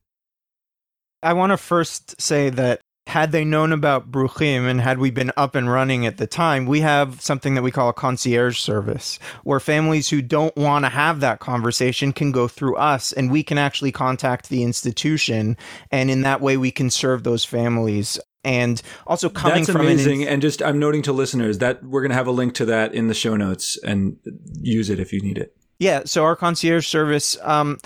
I 1.23 1.33
want 1.33 1.51
to 1.51 1.57
first 1.57 2.21
say 2.21 2.51
that 2.51 2.81
had 3.09 3.33
they 3.33 3.43
known 3.43 3.73
about 3.73 4.13
Bruchim 4.13 4.69
and 4.69 4.83
had 4.83 4.99
we 4.99 5.11
been 5.11 5.33
up 5.37 5.55
and 5.55 5.71
running 5.71 6.05
at 6.05 6.19
the 6.19 6.27
time, 6.27 6.67
we 6.67 6.81
have 6.81 7.21
something 7.23 7.55
that 7.55 7.63
we 7.63 7.71
call 7.71 7.89
a 7.89 7.95
concierge 7.95 8.59
service 8.59 9.19
where 9.45 9.59
families 9.59 10.11
who 10.11 10.21
don't 10.21 10.55
want 10.57 10.85
to 10.85 10.91
have 10.91 11.21
that 11.21 11.41
conversation 11.41 12.13
can 12.13 12.33
go 12.33 12.47
through 12.47 12.77
us 12.77 13.13
and 13.13 13.31
we 13.31 13.43
can 13.43 13.57
actually 13.57 13.93
contact 13.93 14.51
the 14.51 14.63
institution. 14.63 15.57
And 15.91 16.11
in 16.11 16.21
that 16.23 16.43
way, 16.43 16.59
we 16.59 16.71
can 16.71 16.91
serve 16.91 17.25
those 17.25 17.47
families 17.47 18.21
and 18.45 18.81
also 19.07 19.29
coming 19.31 19.65
That's 19.65 19.73
from 19.73 19.81
amazing. 19.81 20.23
An, 20.23 20.29
and 20.29 20.43
just 20.43 20.63
I'm 20.63 20.79
noting 20.79 21.03
to 21.03 21.13
listeners 21.13 21.59
that 21.59 21.83
we're 21.83 22.03
going 22.03 22.11
to 22.11 22.15
have 22.15 22.27
a 22.27 22.33
link 22.33 22.55
to 22.55 22.67
that 22.67 22.95
in 22.95 23.09
the 23.09 23.15
show 23.15 23.37
notes 23.37 23.79
and 23.83 24.19
use 24.61 24.91
it 24.91 25.01
if 25.01 25.15
you 25.15 25.21
need 25.23 25.39
it. 25.39 25.57
Yeah. 25.79 26.03
So 26.05 26.25
our 26.25 26.37
concierge 26.37 26.87
service. 26.87 27.37
Um, 27.43 27.79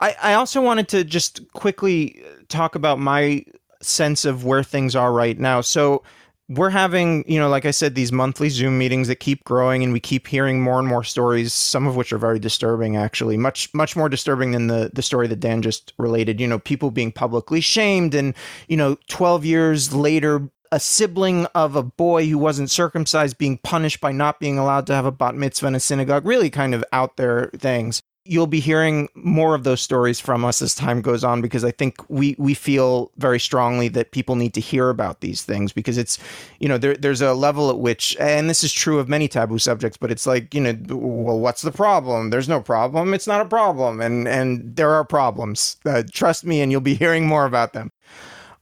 I, 0.00 0.16
I 0.22 0.34
also 0.34 0.60
wanted 0.60 0.88
to 0.88 1.04
just 1.04 1.40
quickly 1.52 2.22
talk 2.48 2.74
about 2.74 2.98
my 2.98 3.44
sense 3.80 4.24
of 4.24 4.44
where 4.44 4.62
things 4.62 4.94
are 4.94 5.12
right 5.12 5.38
now. 5.38 5.60
So 5.60 6.02
we're 6.48 6.70
having, 6.70 7.24
you 7.26 7.40
know, 7.40 7.48
like 7.48 7.64
I 7.64 7.72
said, 7.72 7.94
these 7.94 8.12
monthly 8.12 8.48
Zoom 8.50 8.78
meetings 8.78 9.08
that 9.08 9.16
keep 9.16 9.42
growing, 9.44 9.82
and 9.82 9.92
we 9.92 9.98
keep 9.98 10.28
hearing 10.28 10.60
more 10.60 10.78
and 10.78 10.86
more 10.86 11.02
stories. 11.02 11.52
Some 11.52 11.88
of 11.88 11.96
which 11.96 12.12
are 12.12 12.18
very 12.18 12.38
disturbing, 12.38 12.96
actually, 12.96 13.36
much 13.36 13.72
much 13.74 13.96
more 13.96 14.08
disturbing 14.08 14.52
than 14.52 14.68
the 14.68 14.90
the 14.92 15.02
story 15.02 15.26
that 15.26 15.40
Dan 15.40 15.60
just 15.60 15.92
related. 15.98 16.40
You 16.40 16.46
know, 16.46 16.60
people 16.60 16.92
being 16.92 17.10
publicly 17.10 17.60
shamed, 17.60 18.14
and 18.14 18.32
you 18.68 18.76
know, 18.76 18.96
twelve 19.08 19.44
years 19.44 19.92
later, 19.92 20.48
a 20.72 20.80
sibling 20.80 21.46
of 21.54 21.76
a 21.76 21.82
boy 21.82 22.26
who 22.26 22.38
wasn't 22.38 22.70
circumcised 22.70 23.38
being 23.38 23.58
punished 23.58 24.00
by 24.00 24.12
not 24.12 24.40
being 24.40 24.58
allowed 24.58 24.86
to 24.86 24.94
have 24.94 25.06
a 25.06 25.12
bat 25.12 25.34
mitzvah 25.34 25.68
in 25.68 25.74
a 25.74 25.80
synagogue. 25.80 26.26
Really, 26.26 26.50
kind 26.50 26.74
of 26.74 26.84
out 26.92 27.16
there 27.16 27.50
things. 27.56 28.02
You'll 28.28 28.48
be 28.48 28.58
hearing 28.58 29.08
more 29.14 29.54
of 29.54 29.62
those 29.62 29.80
stories 29.80 30.18
from 30.18 30.44
us 30.44 30.60
as 30.60 30.74
time 30.74 31.00
goes 31.00 31.22
on 31.22 31.40
because 31.40 31.64
I 31.64 31.70
think 31.70 31.96
we 32.08 32.34
we 32.38 32.54
feel 32.54 33.12
very 33.16 33.38
strongly 33.38 33.86
that 33.88 34.10
people 34.10 34.34
need 34.34 34.52
to 34.54 34.60
hear 34.60 34.90
about 34.90 35.20
these 35.20 35.44
things 35.44 35.72
because 35.72 35.96
it's 35.96 36.18
you 36.58 36.68
know 36.68 36.76
there 36.76 36.96
there's 36.96 37.20
a 37.20 37.34
level 37.34 37.70
at 37.70 37.78
which 37.78 38.16
and 38.18 38.50
this 38.50 38.64
is 38.64 38.72
true 38.72 38.98
of 38.98 39.08
many 39.08 39.28
taboo 39.28 39.60
subjects 39.60 39.96
but 39.96 40.10
it's 40.10 40.26
like 40.26 40.52
you 40.54 40.60
know 40.60 40.76
well 40.88 41.38
what's 41.38 41.62
the 41.62 41.70
problem? 41.70 42.30
There's 42.30 42.48
no 42.48 42.60
problem. 42.60 43.14
It's 43.14 43.28
not 43.28 43.42
a 43.42 43.48
problem. 43.48 44.00
And 44.00 44.26
and 44.26 44.74
there 44.74 44.90
are 44.90 45.04
problems. 45.04 45.76
Uh, 45.86 46.02
trust 46.10 46.44
me 46.44 46.60
and 46.60 46.72
you'll 46.72 46.80
be 46.80 46.94
hearing 47.04 47.28
more 47.28 47.46
about 47.46 47.74
them. 47.74 47.92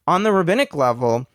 On 0.07 0.25
the 0.25 0.33
rabbinic 0.33 0.75
level 0.75 1.27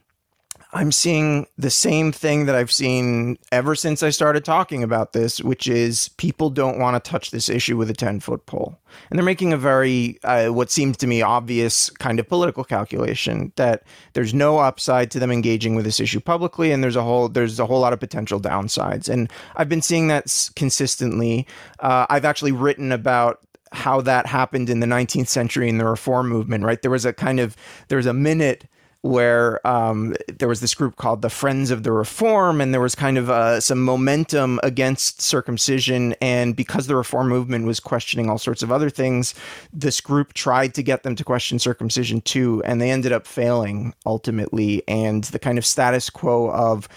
I'm 0.72 0.92
seeing 0.92 1.48
the 1.58 1.72
same 1.72 2.12
thing 2.12 2.46
that 2.46 2.54
I've 2.54 2.72
seen 2.72 3.40
ever 3.52 3.74
since 3.74 4.04
I 4.04 4.12
started 4.12 4.46
talking 4.46 4.84
about 4.84 5.14
this, 5.14 5.42
which 5.42 5.68
is 5.68 6.10
people 6.18 6.52
don't 6.52 6.78
want 6.78 7.04
to 7.04 7.10
touch 7.10 7.32
this 7.32 7.50
issue 7.50 7.76
with 7.76 7.90
a 7.90 7.94
10 7.94 8.20
foot 8.20 8.46
pole. 8.46 8.80
And 9.10 9.18
they're 9.18 9.26
making 9.26 9.52
a 9.52 9.58
very, 9.58 10.20
uh, 10.24 10.50
what 10.50 10.70
seems 10.70 10.96
to 10.98 11.08
me, 11.08 11.24
obvious 11.24 11.90
kind 11.90 12.20
of 12.20 12.28
political 12.28 12.64
calculation 12.64 13.52
that 13.56 13.82
there's 14.14 14.34
no 14.34 14.60
upside 14.60 15.10
to 15.12 15.20
them 15.20 15.32
engaging 15.32 15.74
with 15.74 15.86
this 15.86 16.00
issue 16.00 16.20
publicly, 16.20 16.72
and 16.72 16.84
there's 16.84 16.96
a 16.96 17.04
whole 17.04 17.30
there's 17.30 17.60
a 17.60 17.66
whole 17.66 17.80
lot 17.80 17.94
of 17.94 18.00
potential 18.00 18.40
downsides. 18.40 19.10
And 19.10 19.32
I've 19.56 19.70
been 19.70 19.82
seeing 19.82 20.08
that 20.10 20.52
consistently. 20.56 21.48
Uh, 21.80 22.06
I've 22.12 22.26
actually 22.26 22.52
written 22.52 22.92
about 22.92 23.40
how 23.72 24.02
that 24.02 24.28
happened 24.28 24.70
in 24.70 24.82
the 24.82 24.88
19th 24.88 25.28
century 25.28 25.70
in 25.70 25.78
the 25.78 25.86
reform 25.86 26.28
movement 26.28 26.64
right 26.64 26.82
there 26.82 26.90
was 26.90 27.06
a 27.06 27.14
kind 27.14 27.40
of 27.40 27.56
there 27.88 27.98
was 27.98 28.08
a 28.08 28.14
minute 28.14 28.66
where 29.02 29.66
um, 29.66 30.16
there 30.28 30.48
was 30.50 30.60
this 30.60 30.76
group 30.76 30.98
called 30.98 31.22
the 31.22 31.30
Friends 31.30 31.72
of 31.72 31.84
the 31.84 31.92
Reform, 31.92 32.60
and 32.60 32.74
there 32.74 32.82
was 32.82 32.96
kind 32.96 33.18
of 33.18 33.30
uh, 33.30 33.62
some 33.62 33.82
momentum 33.82 34.60
against 34.62 35.22
circumcision. 35.22 36.16
And 36.22 36.56
because 36.56 36.88
the 36.88 36.96
reform 36.96 37.30
movement 37.30 37.66
was 37.66 37.80
questioning 37.80 38.30
all 38.30 38.38
sorts 38.38 38.62
of 38.62 38.72
other 38.72 38.90
things, 38.90 39.34
this 39.72 40.02
group 40.02 40.34
tried 40.34 40.74
to 40.76 40.84
get 40.84 41.04
them 41.04 41.16
to 41.16 41.24
question 41.24 41.60
circumcision 41.60 42.22
too, 42.22 42.62
and 42.66 42.82
they 42.82 42.92
ended 42.92 43.14
up 43.14 43.26
failing 43.26 43.94
ultimately. 44.06 44.84
And 44.88 45.24
the 45.26 45.40
kind 45.40 45.58
of 45.58 45.66
status 45.66 46.10
quo 46.10 46.52
of 46.52 46.90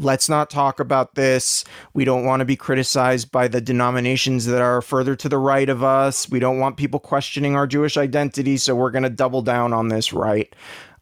let's 0.00 0.28
not 0.28 0.50
talk 0.50 0.80
about 0.80 1.14
this. 1.14 1.64
We 1.92 2.04
don't 2.04 2.24
want 2.24 2.40
to 2.40 2.46
be 2.46 2.56
criticized 2.56 3.30
by 3.30 3.48
the 3.48 3.60
denominations 3.60 4.46
that 4.46 4.62
are 4.62 4.80
further 4.80 5.14
to 5.16 5.28
the 5.28 5.38
right 5.38 5.68
of 5.68 5.82
us. 5.82 6.28
We 6.28 6.40
don't 6.40 6.58
want 6.58 6.78
people 6.78 6.98
questioning 6.98 7.54
our 7.54 7.66
Jewish 7.66 7.96
identity, 7.96 8.56
so 8.56 8.74
we're 8.74 8.90
going 8.90 9.04
to 9.04 9.10
double 9.10 9.42
down 9.42 9.72
on 9.72 9.88
this 9.88 10.12
right. 10.12 10.52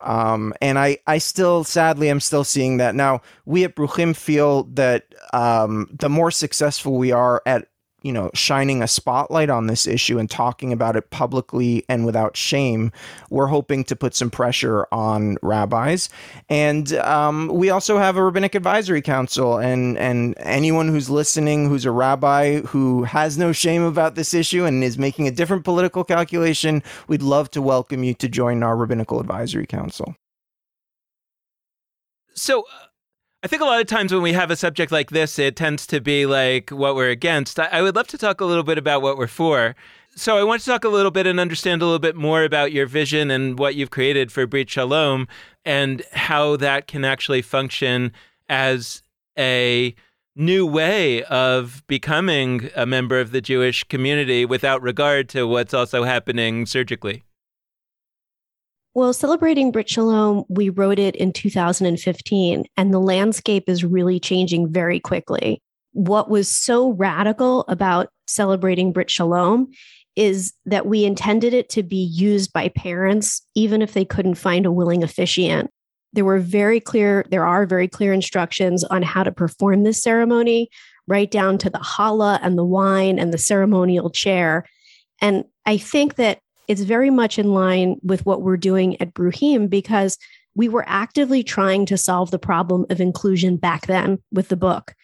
Um, 0.00 0.54
and 0.60 0.78
I, 0.78 0.98
I 1.06 1.18
still, 1.18 1.64
sadly, 1.64 2.08
I'm 2.08 2.20
still 2.20 2.44
seeing 2.44 2.76
that. 2.76 2.94
Now, 2.94 3.22
we 3.46 3.64
at 3.64 3.74
Bruchim 3.74 4.14
feel 4.14 4.64
that 4.74 5.06
um, 5.32 5.88
the 5.92 6.08
more 6.08 6.30
successful 6.30 6.96
we 6.96 7.12
are 7.12 7.42
at 7.46 7.68
you 8.02 8.12
know, 8.12 8.30
shining 8.32 8.82
a 8.82 8.88
spotlight 8.88 9.50
on 9.50 9.66
this 9.66 9.86
issue 9.86 10.18
and 10.18 10.30
talking 10.30 10.72
about 10.72 10.96
it 10.96 11.10
publicly 11.10 11.84
and 11.88 12.06
without 12.06 12.36
shame, 12.36 12.92
we're 13.28 13.46
hoping 13.46 13.82
to 13.84 13.96
put 13.96 14.14
some 14.14 14.30
pressure 14.30 14.86
on 14.92 15.36
rabbis. 15.42 16.08
And 16.48 16.92
um, 16.94 17.48
we 17.48 17.70
also 17.70 17.98
have 17.98 18.16
a 18.16 18.22
rabbinic 18.22 18.54
advisory 18.54 19.02
council, 19.02 19.58
and 19.58 19.98
and 19.98 20.34
anyone 20.38 20.88
who's 20.88 21.10
listening, 21.10 21.68
who's 21.68 21.84
a 21.84 21.90
rabbi 21.90 22.60
who 22.60 23.04
has 23.04 23.36
no 23.36 23.52
shame 23.52 23.82
about 23.82 24.14
this 24.14 24.32
issue 24.32 24.64
and 24.64 24.84
is 24.84 24.98
making 24.98 25.26
a 25.26 25.32
different 25.32 25.64
political 25.64 26.04
calculation, 26.04 26.82
we'd 27.08 27.22
love 27.22 27.50
to 27.50 27.62
welcome 27.62 28.04
you 28.04 28.14
to 28.14 28.28
join 28.28 28.62
our 28.62 28.76
rabbinical 28.76 29.20
advisory 29.20 29.66
council. 29.66 30.14
So. 32.34 32.60
Uh, 32.60 32.87
I 33.44 33.46
think 33.46 33.62
a 33.62 33.66
lot 33.66 33.80
of 33.80 33.86
times 33.86 34.12
when 34.12 34.22
we 34.22 34.32
have 34.32 34.50
a 34.50 34.56
subject 34.56 34.90
like 34.90 35.10
this, 35.10 35.38
it 35.38 35.54
tends 35.54 35.86
to 35.88 36.00
be 36.00 36.26
like 36.26 36.70
what 36.70 36.96
we're 36.96 37.10
against. 37.10 37.60
I, 37.60 37.82
would 37.82 37.94
love 37.94 38.08
to 38.08 38.18
talk 38.18 38.40
a 38.40 38.44
little 38.44 38.64
bit 38.64 38.78
about 38.78 39.00
what 39.00 39.16
we're 39.16 39.28
for. 39.28 39.76
So 40.16 40.36
I 40.36 40.42
want 40.42 40.60
to 40.62 40.66
talk 40.66 40.82
a 40.82 40.88
little 40.88 41.12
bit 41.12 41.24
and 41.24 41.38
understand 41.38 41.80
a 41.80 41.84
little 41.84 42.00
bit 42.00 42.16
more 42.16 42.42
about 42.42 42.72
your 42.72 42.86
vision 42.86 43.30
and 43.30 43.56
what 43.56 43.76
you've 43.76 43.90
created 43.90 44.32
for 44.32 44.44
Brit 44.48 44.68
Shalom 44.68 45.28
and 45.64 46.02
how 46.12 46.56
that 46.56 46.88
can 46.88 47.04
actually 47.04 47.42
function 47.42 48.10
as 48.48 49.02
a 49.38 49.94
new 50.34 50.66
way 50.66 51.22
of 51.24 51.84
becoming 51.86 52.70
a 52.74 52.86
member 52.86 53.20
of 53.20 53.30
the 53.30 53.40
Jewish 53.40 53.84
community 53.84 54.44
without 54.46 54.82
regard 54.82 55.28
to 55.28 55.46
what's 55.46 55.74
also 55.74 56.02
happening 56.02 56.66
surgically. 56.66 57.22
Well, 58.98 59.12
celebrating 59.12 59.70
Brit 59.70 59.88
Shalom, 59.88 60.42
we 60.48 60.70
wrote 60.70 60.98
it 60.98 61.14
in 61.14 61.32
2015, 61.32 62.64
and 62.76 62.92
the 62.92 62.98
landscape 62.98 63.68
is 63.68 63.84
really 63.84 64.18
changing 64.18 64.72
very 64.72 64.98
quickly. 64.98 65.62
What 65.92 66.28
was 66.28 66.48
so 66.48 66.90
radical 66.90 67.64
about 67.68 68.08
celebrating 68.26 68.92
Brit 68.92 69.08
Shalom 69.08 69.68
is 70.16 70.52
that 70.66 70.86
we 70.86 71.04
intended 71.04 71.54
it 71.54 71.68
to 71.68 71.84
be 71.84 72.10
used 72.12 72.52
by 72.52 72.70
parents, 72.70 73.40
even 73.54 73.82
if 73.82 73.92
they 73.92 74.04
couldn't 74.04 74.34
find 74.34 74.66
a 74.66 74.72
willing 74.72 75.04
officiant. 75.04 75.70
There 76.12 76.24
were 76.24 76.40
very 76.40 76.80
clear, 76.80 77.24
there 77.30 77.46
are 77.46 77.66
very 77.66 77.86
clear 77.86 78.12
instructions 78.12 78.82
on 78.82 79.02
how 79.02 79.22
to 79.22 79.30
perform 79.30 79.84
this 79.84 80.02
ceremony, 80.02 80.70
right 81.06 81.30
down 81.30 81.58
to 81.58 81.70
the 81.70 81.78
challah 81.78 82.40
and 82.42 82.58
the 82.58 82.64
wine 82.64 83.20
and 83.20 83.32
the 83.32 83.38
ceremonial 83.38 84.10
chair. 84.10 84.64
And 85.20 85.44
I 85.64 85.78
think 85.78 86.16
that 86.16 86.40
it's 86.68 86.82
very 86.82 87.10
much 87.10 87.38
in 87.38 87.52
line 87.52 87.96
with 88.02 88.24
what 88.26 88.42
we're 88.42 88.58
doing 88.58 89.00
at 89.00 89.14
Bruchim 89.14 89.68
because 89.68 90.18
we 90.54 90.68
were 90.68 90.84
actively 90.86 91.42
trying 91.42 91.86
to 91.86 91.96
solve 91.96 92.30
the 92.30 92.38
problem 92.38 92.84
of 92.90 93.00
inclusion 93.00 93.56
back 93.56 93.86
then 93.86 94.18
with 94.32 94.48
the 94.48 94.56
book. 94.56 94.94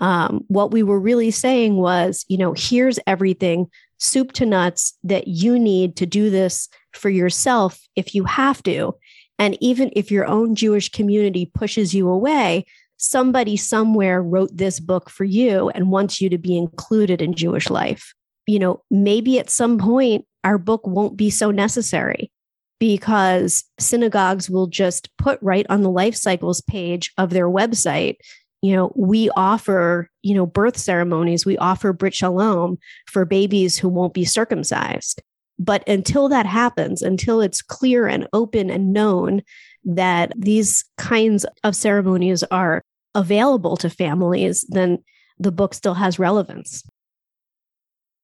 Um, 0.00 0.44
what 0.48 0.70
we 0.70 0.82
were 0.82 0.98
really 0.98 1.30
saying 1.30 1.76
was, 1.76 2.24
you 2.28 2.36
know, 2.36 2.52
here's 2.56 2.98
everything, 3.06 3.68
soup 3.98 4.32
to 4.32 4.44
nuts, 4.44 4.98
that 5.04 5.28
you 5.28 5.58
need 5.58 5.96
to 5.96 6.06
do 6.06 6.30
this 6.30 6.68
for 6.92 7.08
yourself 7.10 7.80
if 7.94 8.14
you 8.14 8.24
have 8.24 8.62
to. 8.64 8.96
And 9.38 9.56
even 9.60 9.90
if 9.94 10.10
your 10.10 10.26
own 10.26 10.54
Jewish 10.54 10.90
community 10.90 11.50
pushes 11.54 11.94
you 11.94 12.08
away, 12.08 12.66
somebody 12.96 13.56
somewhere 13.56 14.22
wrote 14.22 14.56
this 14.56 14.80
book 14.80 15.10
for 15.10 15.24
you 15.24 15.70
and 15.70 15.90
wants 15.90 16.20
you 16.20 16.28
to 16.30 16.38
be 16.38 16.56
included 16.56 17.22
in 17.22 17.34
Jewish 17.34 17.70
life. 17.70 18.14
You 18.46 18.58
know, 18.58 18.82
maybe 18.90 19.38
at 19.38 19.50
some 19.50 19.78
point 19.78 20.26
our 20.44 20.58
book 20.58 20.86
won't 20.86 21.16
be 21.16 21.30
so 21.30 21.50
necessary 21.50 22.30
because 22.78 23.64
synagogues 23.78 24.50
will 24.50 24.66
just 24.66 25.08
put 25.16 25.38
right 25.42 25.66
on 25.70 25.82
the 25.82 25.90
life 25.90 26.14
cycles 26.14 26.60
page 26.62 27.12
of 27.18 27.30
their 27.30 27.48
website. 27.48 28.16
You 28.62 28.76
know 28.76 28.92
we 28.94 29.30
offer 29.36 30.08
you 30.22 30.34
know 30.34 30.46
birth 30.46 30.76
ceremonies. 30.76 31.44
We 31.44 31.58
offer 31.58 31.92
brit 31.92 32.14
shalom 32.14 32.78
for 33.06 33.24
babies 33.24 33.78
who 33.78 33.88
won't 33.88 34.14
be 34.14 34.24
circumcised. 34.24 35.22
But 35.58 35.86
until 35.88 36.28
that 36.28 36.46
happens 36.46 37.00
until 37.02 37.40
it's 37.40 37.62
clear 37.62 38.06
and 38.06 38.26
open 38.32 38.70
and 38.70 38.92
known 38.92 39.42
that 39.84 40.32
these 40.36 40.84
kinds 40.98 41.46
of 41.62 41.76
ceremonies 41.76 42.42
are 42.44 42.82
available 43.14 43.76
to 43.76 43.88
families 43.88 44.64
then 44.68 44.98
the 45.38 45.52
book 45.52 45.74
still 45.74 45.94
has 45.94 46.18
relevance. 46.18 46.82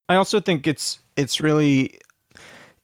I 0.09 0.15
also 0.15 0.39
think 0.39 0.67
it's 0.67 0.99
it's 1.15 1.39
really 1.41 1.97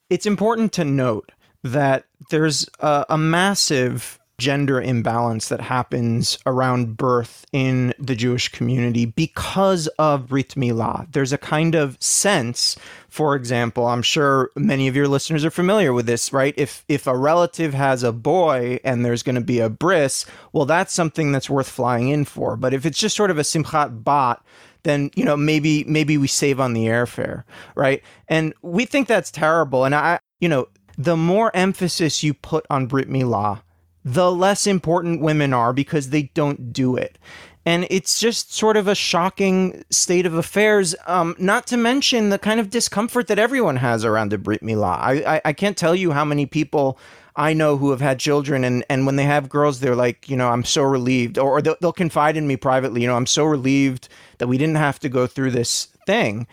it's 0.09 0.25
important 0.25 0.73
to 0.73 0.85
note 0.85 1.31
that 1.63 2.05
there's 2.29 2.69
a, 2.79 3.05
a 3.09 3.17
massive 3.17 4.19
gender 4.37 4.79
imbalance 4.79 5.49
that 5.49 5.61
happens 5.61 6.37
around 6.45 6.95
birth 6.95 7.43
in 7.51 7.91
the 7.97 8.15
Jewish 8.15 8.49
community 8.49 9.05
because 9.05 9.87
of 9.97 10.27
Brit 10.27 10.49
Milah. 10.49 11.11
There's 11.11 11.33
a 11.33 11.39
kind 11.39 11.73
of 11.73 11.97
sense, 11.99 12.77
for 13.09 13.35
example, 13.35 13.87
I'm 13.87 14.03
sure 14.03 14.51
many 14.55 14.87
of 14.87 14.95
your 14.95 15.07
listeners 15.07 15.43
are 15.43 15.49
familiar 15.49 15.91
with 15.91 16.05
this, 16.05 16.31
right? 16.31 16.53
If 16.55 16.85
if 16.87 17.07
a 17.07 17.17
relative 17.17 17.73
has 17.73 18.03
a 18.03 18.11
boy 18.11 18.79
and 18.83 19.03
there's 19.03 19.23
going 19.23 19.35
to 19.35 19.41
be 19.41 19.59
a 19.59 19.69
bris, 19.69 20.25
well, 20.53 20.65
that's 20.65 20.93
something 20.93 21.31
that's 21.31 21.49
worth 21.49 21.69
flying 21.69 22.09
in 22.09 22.23
for. 22.23 22.55
But 22.55 22.75
if 22.75 22.85
it's 22.85 22.99
just 22.99 23.15
sort 23.15 23.31
of 23.31 23.39
a 23.39 23.43
simchat 23.43 24.03
bat, 24.03 24.43
then 24.87 25.11
you 25.15 25.25
know 25.25 25.37
maybe 25.37 25.83
maybe 25.85 26.17
we 26.17 26.27
save 26.27 26.59
on 26.59 26.73
the 26.73 26.85
airfare, 26.85 27.43
right? 27.75 28.01
And 28.27 28.53
we 28.61 28.85
think 28.85 29.07
that's 29.07 29.31
terrible. 29.31 29.85
And 29.85 29.93
I, 29.93 30.19
you 30.39 30.49
know, 30.49 30.67
the 30.97 31.17
more 31.17 31.55
emphasis 31.55 32.23
you 32.23 32.33
put 32.33 32.65
on 32.69 32.87
Brit 32.87 33.09
Milah, 33.09 33.61
the 34.03 34.31
less 34.31 34.65
important 34.65 35.21
women 35.21 35.53
are 35.53 35.73
because 35.73 36.09
they 36.09 36.23
don't 36.33 36.71
do 36.71 36.95
it. 36.95 37.17
And 37.65 37.85
it's 37.89 38.21
just 38.21 38.53
sort 38.53 38.77
of 38.77 38.87
a 38.87 38.95
shocking 38.95 39.83
state 39.89 40.25
of 40.25 40.33
affairs. 40.33 40.95
Um, 41.05 41.35
not 41.37 41.67
to 41.67 41.75
mention 41.75 42.29
the 42.29 42.39
kind 42.39 42.61
of 42.61 42.69
discomfort 42.69 43.27
that 43.27 43.39
everyone 43.39 43.75
has 43.75 44.05
around 44.05 44.31
the 44.31 44.37
Brit 44.37 44.61
Milah. 44.61 44.97
I, 44.97 45.35
I, 45.35 45.41
I 45.45 45.53
can't 45.53 45.75
tell 45.75 45.93
you 45.93 46.11
how 46.11 46.23
many 46.23 46.45
people 46.45 46.97
I 47.37 47.53
know 47.53 47.77
who 47.77 47.91
have 47.91 48.01
had 48.01 48.19
children, 48.19 48.63
and 48.63 48.83
and 48.89 49.05
when 49.05 49.15
they 49.15 49.23
have 49.23 49.47
girls, 49.47 49.79
they're 49.79 49.95
like, 49.95 50.27
you 50.27 50.35
know, 50.35 50.49
I'm 50.49 50.65
so 50.65 50.81
relieved, 50.81 51.37
or, 51.37 51.57
or 51.57 51.61
they'll, 51.61 51.77
they'll 51.79 51.93
confide 51.93 52.35
in 52.35 52.47
me 52.47 52.57
privately, 52.57 53.01
you 53.01 53.07
know, 53.07 53.15
I'm 53.15 53.27
so 53.27 53.45
relieved 53.45 54.09
that 54.39 54.47
we 54.47 54.57
didn't 54.57 54.75
have 54.75 54.99
to 54.99 55.09
go 55.09 55.27
through 55.27 55.51
this 55.51 55.87
thing. 56.07 56.47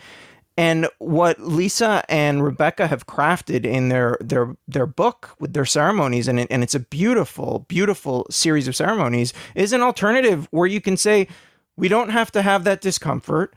And 0.57 0.87
what 0.99 1.39
Lisa 1.41 2.03
and 2.07 2.43
Rebecca 2.43 2.87
have 2.87 3.07
crafted 3.07 3.65
in 3.65 3.89
their 3.89 4.17
their 4.21 4.55
their 4.67 4.85
book 4.85 5.35
with 5.39 5.53
their 5.53 5.65
ceremonies, 5.65 6.27
and 6.27 6.39
and 6.39 6.63
it's 6.63 6.75
a 6.75 6.79
beautiful, 6.79 7.65
beautiful 7.67 8.27
series 8.29 8.67
of 8.67 8.75
ceremonies, 8.75 9.33
is 9.55 9.73
an 9.73 9.81
alternative 9.81 10.47
where 10.51 10.67
you 10.67 10.79
can 10.79 10.97
say, 10.97 11.27
we 11.75 11.87
don't 11.87 12.09
have 12.09 12.31
to 12.31 12.41
have 12.41 12.63
that 12.63 12.79
discomfort, 12.79 13.55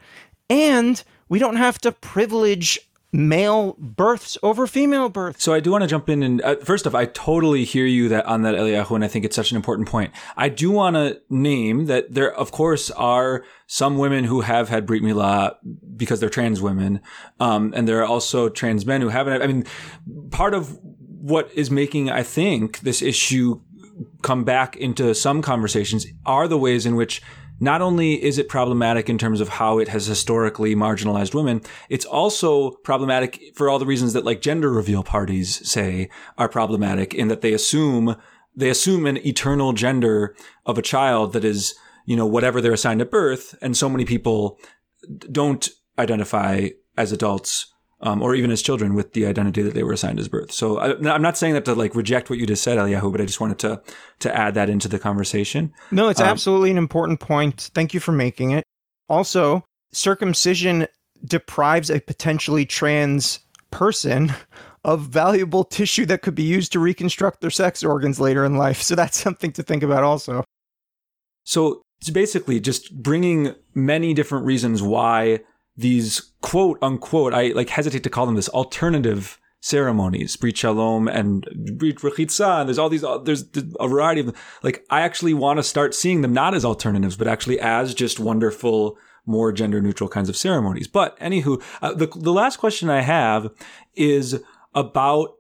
and 0.51 1.05
we 1.29 1.39
don't 1.39 1.57
have 1.57 1.79
to 1.79 1.93
privilege 1.93 2.81
male 3.13 3.75
births 3.79 4.37
over 4.43 4.67
female 4.67 5.09
births. 5.09 5.43
So 5.43 5.55
I 5.55 5.61
do 5.61 5.71
want 5.71 5.83
to 5.83 5.89
jump 5.89 6.09
in 6.09 6.23
and 6.23 6.43
uh, 6.43 6.57
first 6.57 6.87
off, 6.87 6.95
I 6.95 7.07
totally 7.07 7.65
hear 7.65 7.87
you 7.87 8.09
that 8.11 8.27
on 8.27 8.43
that 8.43 8.55
Eliyahu, 8.55 8.91
and 8.97 9.05
I 9.05 9.09
think 9.09 9.25
it's 9.25 9.37
such 9.37 9.51
an 9.51 9.57
important 9.57 9.89
point. 9.89 10.13
I 10.37 10.49
do 10.49 10.71
want 10.71 10.97
to 10.97 11.21
name 11.31 11.87
that 11.87 12.13
there, 12.13 12.33
of 12.33 12.53
course, 12.53 12.91
are 12.91 13.45
some 13.67 13.97
women 13.97 14.25
who 14.25 14.43
have 14.43 14.69
had 14.69 14.85
Brit 14.85 15.03
Milah 15.03 15.57
because 15.97 16.21
they're 16.21 16.29
trans 16.29 16.61
women, 16.61 17.01
um, 17.41 17.73
and 17.75 17.89
there 17.89 18.01
are 18.01 18.07
also 18.07 18.49
trans 18.49 18.85
men 18.85 19.01
who 19.01 19.09
haven't. 19.09 19.41
I 19.41 19.47
mean, 19.47 19.65
part 20.31 20.53
of 20.53 20.79
what 20.83 21.51
is 21.55 21.71
making, 21.71 22.11
I 22.11 22.23
think, 22.23 22.81
this 22.81 23.01
issue 23.01 23.63
come 24.23 24.45
back 24.45 24.77
into 24.77 25.15
some 25.15 25.43
conversations 25.43 26.07
are 26.25 26.47
the 26.47 26.59
ways 26.59 26.87
in 26.87 26.95
which 26.95 27.23
not 27.61 27.83
only 27.83 28.23
is 28.23 28.39
it 28.39 28.49
problematic 28.49 29.09
in 29.09 29.19
terms 29.19 29.41
of 29.41 29.49
how 29.49 29.79
it 29.79 29.89
has 29.89 30.07
historically 30.07 30.75
marginalized 30.75 31.35
women, 31.35 31.61
it's 31.89 32.05
also 32.05 32.71
problematic 32.85 33.41
for 33.55 33.69
all 33.69 33.79
the 33.79 33.87
reasons 33.87 34.13
that 34.13 34.25
like 34.25 34.41
gender 34.41 34.71
reveal 34.71 35.03
parties 35.03 35.69
say 35.69 36.09
are 36.37 36.49
problematic 36.49 37.15
in 37.15 37.29
that 37.29 37.41
they 37.41 37.53
assume 37.53 38.17
they 38.57 38.71
assume 38.71 39.07
an 39.07 39.25
eternal 39.25 39.73
gender 39.73 40.35
of 40.67 40.79
a 40.79 40.83
child 40.83 41.33
that 41.33 41.45
is, 41.45 41.75
you 42.07 42.17
know, 42.17 42.27
whatever 42.27 42.61
they're 42.61 42.73
assigned 42.73 43.01
at 43.01 43.11
birth. 43.11 43.55
And 43.63 43.77
so 43.77 43.89
many 43.89 44.05
people 44.05 44.59
don't 45.31 45.69
identify 45.97 46.71
as 46.97 47.13
adults 47.13 47.73
um, 48.01 48.23
or 48.23 48.35
even 48.35 48.51
as 48.51 48.63
children 48.63 48.95
with 48.95 49.13
the 49.13 49.27
identity 49.27 49.63
that 49.63 49.75
they 49.75 49.83
were 49.83 49.93
assigned 49.93 50.19
as 50.21 50.29
birth. 50.29 50.53
So 50.53 50.79
I, 50.79 51.15
am 51.15 51.23
not 51.23 51.37
saying 51.37 51.55
that 51.55 51.65
to 51.65 51.75
like 51.75 51.95
reject 51.95 52.31
what 52.31 52.39
you 52.39 52.47
just 52.47 52.63
said, 52.63 52.79
Eliyahu, 52.79 53.11
but 53.11 53.21
I 53.21 53.25
just 53.25 53.41
wanted 53.41 53.59
to 53.61 53.83
to 54.21 54.37
add 54.37 54.55
that 54.55 54.71
into 54.71 54.89
the 54.89 54.99
conversation. 54.99 55.73
No, 55.91 56.09
it's 56.09 56.21
um, 56.21 56.29
absolutely 56.29 56.71
an 56.71 56.79
important 56.79 57.21
point. 57.21 57.71
Thank 57.75 57.95
you 57.95 58.01
for 58.01 58.13
making 58.13 58.53
it. 58.53 58.65
Also, 59.09 59.65
circumcision 59.93 60.87
deprives 61.25 61.91
a 61.91 62.01
potentially 62.01 62.65
trans 62.65 63.41
person 63.71 64.33
of 64.85 65.03
valuable 65.03 65.65
tissue 65.65 66.07
that 66.07 66.23
could 66.23 66.35
be 66.35 66.43
used 66.43 66.73
to 66.73 66.79
reconstruct 66.79 67.41
their 67.41 67.51
sex 67.51 67.83
organs 67.83 68.21
later 68.21 68.45
in 68.45 68.57
life. 68.57 68.81
So 68.83 68.95
that's 68.95 69.19
something 69.19 69.53
to 69.53 69.63
think 69.63 69.83
about 69.83 70.05
also. 70.05 70.45
So 71.45 71.83
it's 72.01 72.11
basically 72.11 72.61
just 72.61 73.03
bringing 73.03 73.55
many 73.75 74.15
different 74.15 74.47
reasons 74.47 74.83
why 74.83 75.41
these 75.79 76.33
quote 76.43 76.77
unquote, 76.83 77.33
I 77.33 77.49
like 77.49 77.71
hesitate 77.71 78.03
to 78.03 78.11
call 78.11 78.27
them 78.27 78.35
this 78.35 78.49
alternative 78.51 79.39
ceremonies, 79.61 80.37
Brit 80.37 80.57
Shalom 80.57 81.09
and 81.09 81.47
Brit 81.77 81.99
Rechitza, 81.99 82.61
and 82.61 82.69
there's 82.69 82.79
all 82.79 82.89
these, 82.89 83.05
there's 83.25 83.45
a 83.79 83.89
variety 83.89 84.21
of 84.21 84.27
them. 84.27 84.35
Like, 84.63 84.85
I 84.91 85.03
actually 85.03 85.35
want 85.35 85.59
to 85.59 85.63
start 85.63 85.95
seeing 85.95 86.23
them 86.23 86.33
not 86.33 86.55
as 86.55 86.65
alternatives, 86.65 87.17
but 87.17 87.29
actually 87.29 87.61
as 87.61 87.95
just 87.95 88.21
wonderful, 88.21 88.99
more 89.25 89.53
gender 89.53 89.81
neutral 89.81 90.09
kinds 90.09 90.29
of 90.29 90.37
ceremonies. 90.37 90.89
But 90.89 91.19
anywho, 91.21 91.63
uh, 91.81 91.95
the, 91.95 92.07
the 92.07 92.33
last 92.33 92.57
question 92.57 92.91
I 92.91 93.01
have 93.01 93.51
is 93.95 94.43
about 94.75 95.35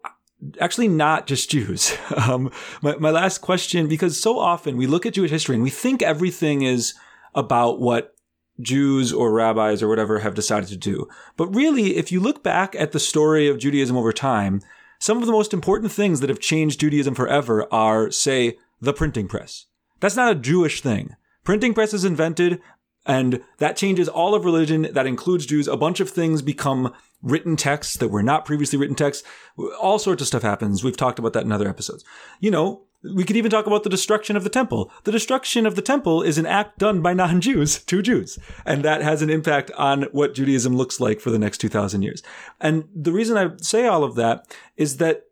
actually 0.60 0.88
not 0.88 1.26
just 1.26 1.50
Jews. 1.50 1.96
Um, 2.28 2.50
my, 2.82 2.96
my 2.96 3.10
last 3.10 3.38
question, 3.38 3.88
because 3.88 4.20
so 4.20 4.38
often 4.38 4.76
we 4.76 4.86
look 4.86 5.06
at 5.06 5.14
Jewish 5.14 5.30
history 5.30 5.54
and 5.54 5.62
we 5.62 5.70
think 5.70 6.02
everything 6.02 6.62
is 6.62 6.94
about 7.34 7.80
what 7.80 8.14
Jews 8.60 9.12
or 9.12 9.32
rabbis 9.32 9.82
or 9.82 9.88
whatever 9.88 10.20
have 10.20 10.34
decided 10.34 10.68
to 10.70 10.76
do. 10.76 11.08
But 11.36 11.54
really, 11.54 11.96
if 11.96 12.10
you 12.10 12.20
look 12.20 12.42
back 12.42 12.74
at 12.74 12.92
the 12.92 13.00
story 13.00 13.48
of 13.48 13.58
Judaism 13.58 13.96
over 13.96 14.12
time, 14.12 14.62
some 14.98 15.18
of 15.18 15.26
the 15.26 15.32
most 15.32 15.54
important 15.54 15.92
things 15.92 16.20
that 16.20 16.30
have 16.30 16.40
changed 16.40 16.80
Judaism 16.80 17.14
forever 17.14 17.72
are, 17.72 18.10
say, 18.10 18.58
the 18.80 18.92
printing 18.92 19.28
press. 19.28 19.66
That's 20.00 20.16
not 20.16 20.32
a 20.32 20.36
Jewish 20.36 20.80
thing. 20.80 21.16
Printing 21.44 21.74
press 21.74 21.94
is 21.94 22.04
invented 22.04 22.60
and 23.08 23.40
that 23.56 23.76
changes 23.76 24.06
all 24.06 24.34
of 24.34 24.44
religion. 24.44 24.88
That 24.92 25.06
includes 25.06 25.46
Jews. 25.46 25.66
A 25.66 25.78
bunch 25.78 25.98
of 25.98 26.10
things 26.10 26.42
become 26.42 26.92
written 27.22 27.56
texts 27.56 27.96
that 27.96 28.08
were 28.08 28.22
not 28.22 28.44
previously 28.44 28.78
written 28.78 28.94
texts. 28.94 29.26
All 29.80 29.98
sorts 29.98 30.20
of 30.20 30.28
stuff 30.28 30.42
happens. 30.42 30.84
We've 30.84 30.96
talked 30.96 31.18
about 31.18 31.32
that 31.32 31.44
in 31.44 31.50
other 31.50 31.68
episodes. 31.68 32.04
You 32.38 32.50
know, 32.50 32.82
we 33.02 33.24
could 33.24 33.36
even 33.36 33.50
talk 33.50 33.66
about 33.66 33.84
the 33.84 33.90
destruction 33.90 34.36
of 34.36 34.44
the 34.44 34.50
temple. 34.50 34.90
The 35.04 35.12
destruction 35.12 35.66
of 35.66 35.76
the 35.76 35.82
temple 35.82 36.22
is 36.22 36.38
an 36.38 36.46
act 36.46 36.78
done 36.78 37.00
by 37.00 37.14
non-Jews 37.14 37.82
to 37.86 38.02
Jews. 38.02 38.38
And 38.64 38.84
that 38.84 39.02
has 39.02 39.22
an 39.22 39.30
impact 39.30 39.70
on 39.72 40.04
what 40.12 40.34
Judaism 40.34 40.76
looks 40.76 41.00
like 41.00 41.20
for 41.20 41.30
the 41.30 41.38
next 41.38 41.58
2000 41.58 42.02
years. 42.02 42.22
And 42.60 42.84
the 42.94 43.12
reason 43.12 43.36
I 43.36 43.56
say 43.58 43.86
all 43.86 44.04
of 44.04 44.16
that 44.16 44.56
is 44.76 44.96
that 44.96 45.24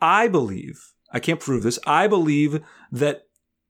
I 0.00 0.28
believe, 0.28 0.92
I 1.12 1.18
can't 1.18 1.40
prove 1.40 1.64
this, 1.64 1.78
I 1.86 2.06
believe 2.06 2.60
that 2.92 3.26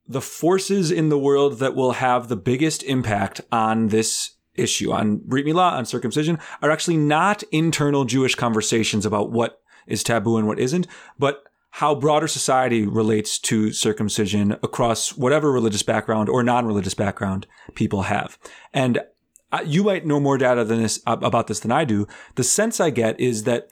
the 0.07 0.21
forces 0.21 0.91
in 0.91 1.09
the 1.09 1.19
world 1.19 1.59
that 1.59 1.75
will 1.75 1.93
have 1.93 2.27
the 2.27 2.35
biggest 2.35 2.83
impact 2.83 3.41
on 3.51 3.87
this 3.87 4.31
issue, 4.55 4.91
on 4.91 5.17
Brit 5.17 5.45
Milah, 5.45 5.73
on 5.73 5.85
circumcision, 5.85 6.39
are 6.61 6.71
actually 6.71 6.97
not 6.97 7.43
internal 7.51 8.05
Jewish 8.05 8.35
conversations 8.35 9.05
about 9.05 9.31
what 9.31 9.61
is 9.87 10.03
taboo 10.03 10.37
and 10.37 10.47
what 10.47 10.59
isn't, 10.59 10.87
but 11.17 11.43
how 11.71 11.95
broader 11.95 12.27
society 12.27 12.85
relates 12.85 13.37
to 13.39 13.71
circumcision 13.71 14.53
across 14.63 15.15
whatever 15.15 15.51
religious 15.51 15.83
background 15.83 16.27
or 16.29 16.43
non-religious 16.43 16.93
background 16.93 17.45
people 17.75 18.03
have. 18.03 18.37
And 18.73 19.01
you 19.65 19.83
might 19.83 20.05
know 20.05 20.19
more 20.19 20.37
data 20.37 20.63
than 20.63 20.81
this 20.81 21.01
about 21.05 21.47
this 21.47 21.59
than 21.59 21.71
I 21.71 21.85
do. 21.85 22.07
The 22.35 22.43
sense 22.43 22.79
I 22.79 22.89
get 22.89 23.19
is 23.19 23.43
that 23.43 23.69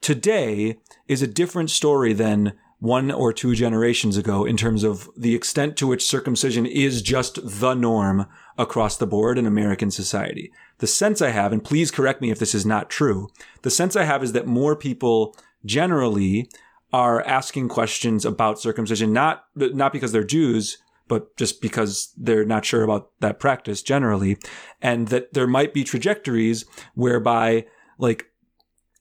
today 0.00 0.78
is 1.06 1.22
a 1.22 1.26
different 1.26 1.70
story 1.70 2.12
than 2.12 2.52
one 2.80 3.10
or 3.10 3.32
two 3.32 3.54
generations 3.54 4.16
ago 4.16 4.44
in 4.44 4.56
terms 4.56 4.84
of 4.84 5.10
the 5.16 5.34
extent 5.34 5.76
to 5.76 5.86
which 5.86 6.06
circumcision 6.06 6.64
is 6.64 7.02
just 7.02 7.40
the 7.42 7.74
norm 7.74 8.26
across 8.56 8.96
the 8.96 9.06
board 9.06 9.36
in 9.36 9.46
American 9.46 9.90
society. 9.90 10.52
The 10.78 10.86
sense 10.86 11.20
I 11.20 11.30
have, 11.30 11.52
and 11.52 11.64
please 11.64 11.90
correct 11.90 12.20
me 12.20 12.30
if 12.30 12.38
this 12.38 12.54
is 12.54 12.64
not 12.64 12.88
true, 12.88 13.28
the 13.62 13.70
sense 13.70 13.96
I 13.96 14.04
have 14.04 14.22
is 14.22 14.32
that 14.32 14.46
more 14.46 14.76
people 14.76 15.36
generally 15.64 16.48
are 16.92 17.22
asking 17.22 17.68
questions 17.68 18.24
about 18.24 18.60
circumcision, 18.60 19.12
not, 19.12 19.44
not 19.54 19.92
because 19.92 20.12
they're 20.12 20.24
Jews, 20.24 20.78
but 21.06 21.36
just 21.36 21.60
because 21.60 22.12
they're 22.16 22.44
not 22.44 22.64
sure 22.64 22.82
about 22.82 23.10
that 23.20 23.40
practice 23.40 23.82
generally. 23.82 24.38
And 24.80 25.08
that 25.08 25.32
there 25.32 25.46
might 25.46 25.74
be 25.74 25.84
trajectories 25.84 26.64
whereby 26.94 27.66
like 27.98 28.26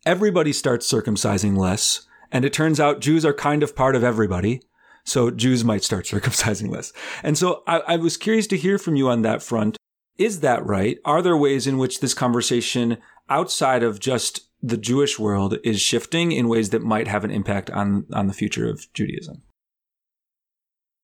everybody 0.05 0.53
starts 0.53 0.91
circumcising 0.91 1.57
less. 1.57 2.07
And 2.31 2.43
it 2.43 2.53
turns 2.53 2.79
out 2.79 2.99
Jews 2.99 3.25
are 3.25 3.33
kind 3.33 3.63
of 3.63 3.75
part 3.75 3.95
of 3.95 4.03
everybody. 4.03 4.61
So 5.03 5.31
Jews 5.31 5.63
might 5.63 5.83
start 5.83 6.05
circumcising 6.07 6.69
less. 6.69 6.91
And 7.23 7.37
so 7.37 7.63
I, 7.67 7.79
I 7.79 7.95
was 7.97 8.17
curious 8.17 8.47
to 8.47 8.57
hear 8.57 8.77
from 8.77 8.95
you 8.95 9.09
on 9.09 9.21
that 9.21 9.43
front. 9.43 9.76
Is 10.17 10.39
that 10.39 10.65
right? 10.65 10.97
Are 11.05 11.21
there 11.21 11.37
ways 11.37 11.67
in 11.67 11.77
which 11.77 11.99
this 11.99 12.13
conversation 12.13 12.97
outside 13.29 13.83
of 13.83 13.99
just 13.99 14.47
the 14.61 14.77
Jewish 14.77 15.19
world 15.19 15.57
is 15.63 15.79
shifting 15.79 16.31
in 16.31 16.47
ways 16.47 16.71
that 16.71 16.81
might 16.81 17.07
have 17.07 17.23
an 17.23 17.31
impact 17.31 17.69
on 17.69 18.05
on 18.13 18.27
the 18.27 18.33
future 18.33 18.69
of 18.69 18.91
Judaism. 18.93 19.43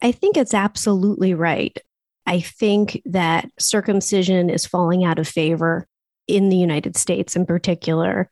I 0.01 0.11
think 0.11 0.37
it's 0.37 0.53
absolutely 0.53 1.33
right. 1.33 1.77
I 2.25 2.39
think 2.39 3.01
that 3.05 3.49
circumcision 3.59 4.49
is 4.49 4.65
falling 4.65 5.05
out 5.05 5.19
of 5.19 5.27
favor 5.27 5.87
in 6.27 6.49
the 6.49 6.57
United 6.57 6.97
States 6.97 7.35
in 7.35 7.45
particular. 7.45 8.29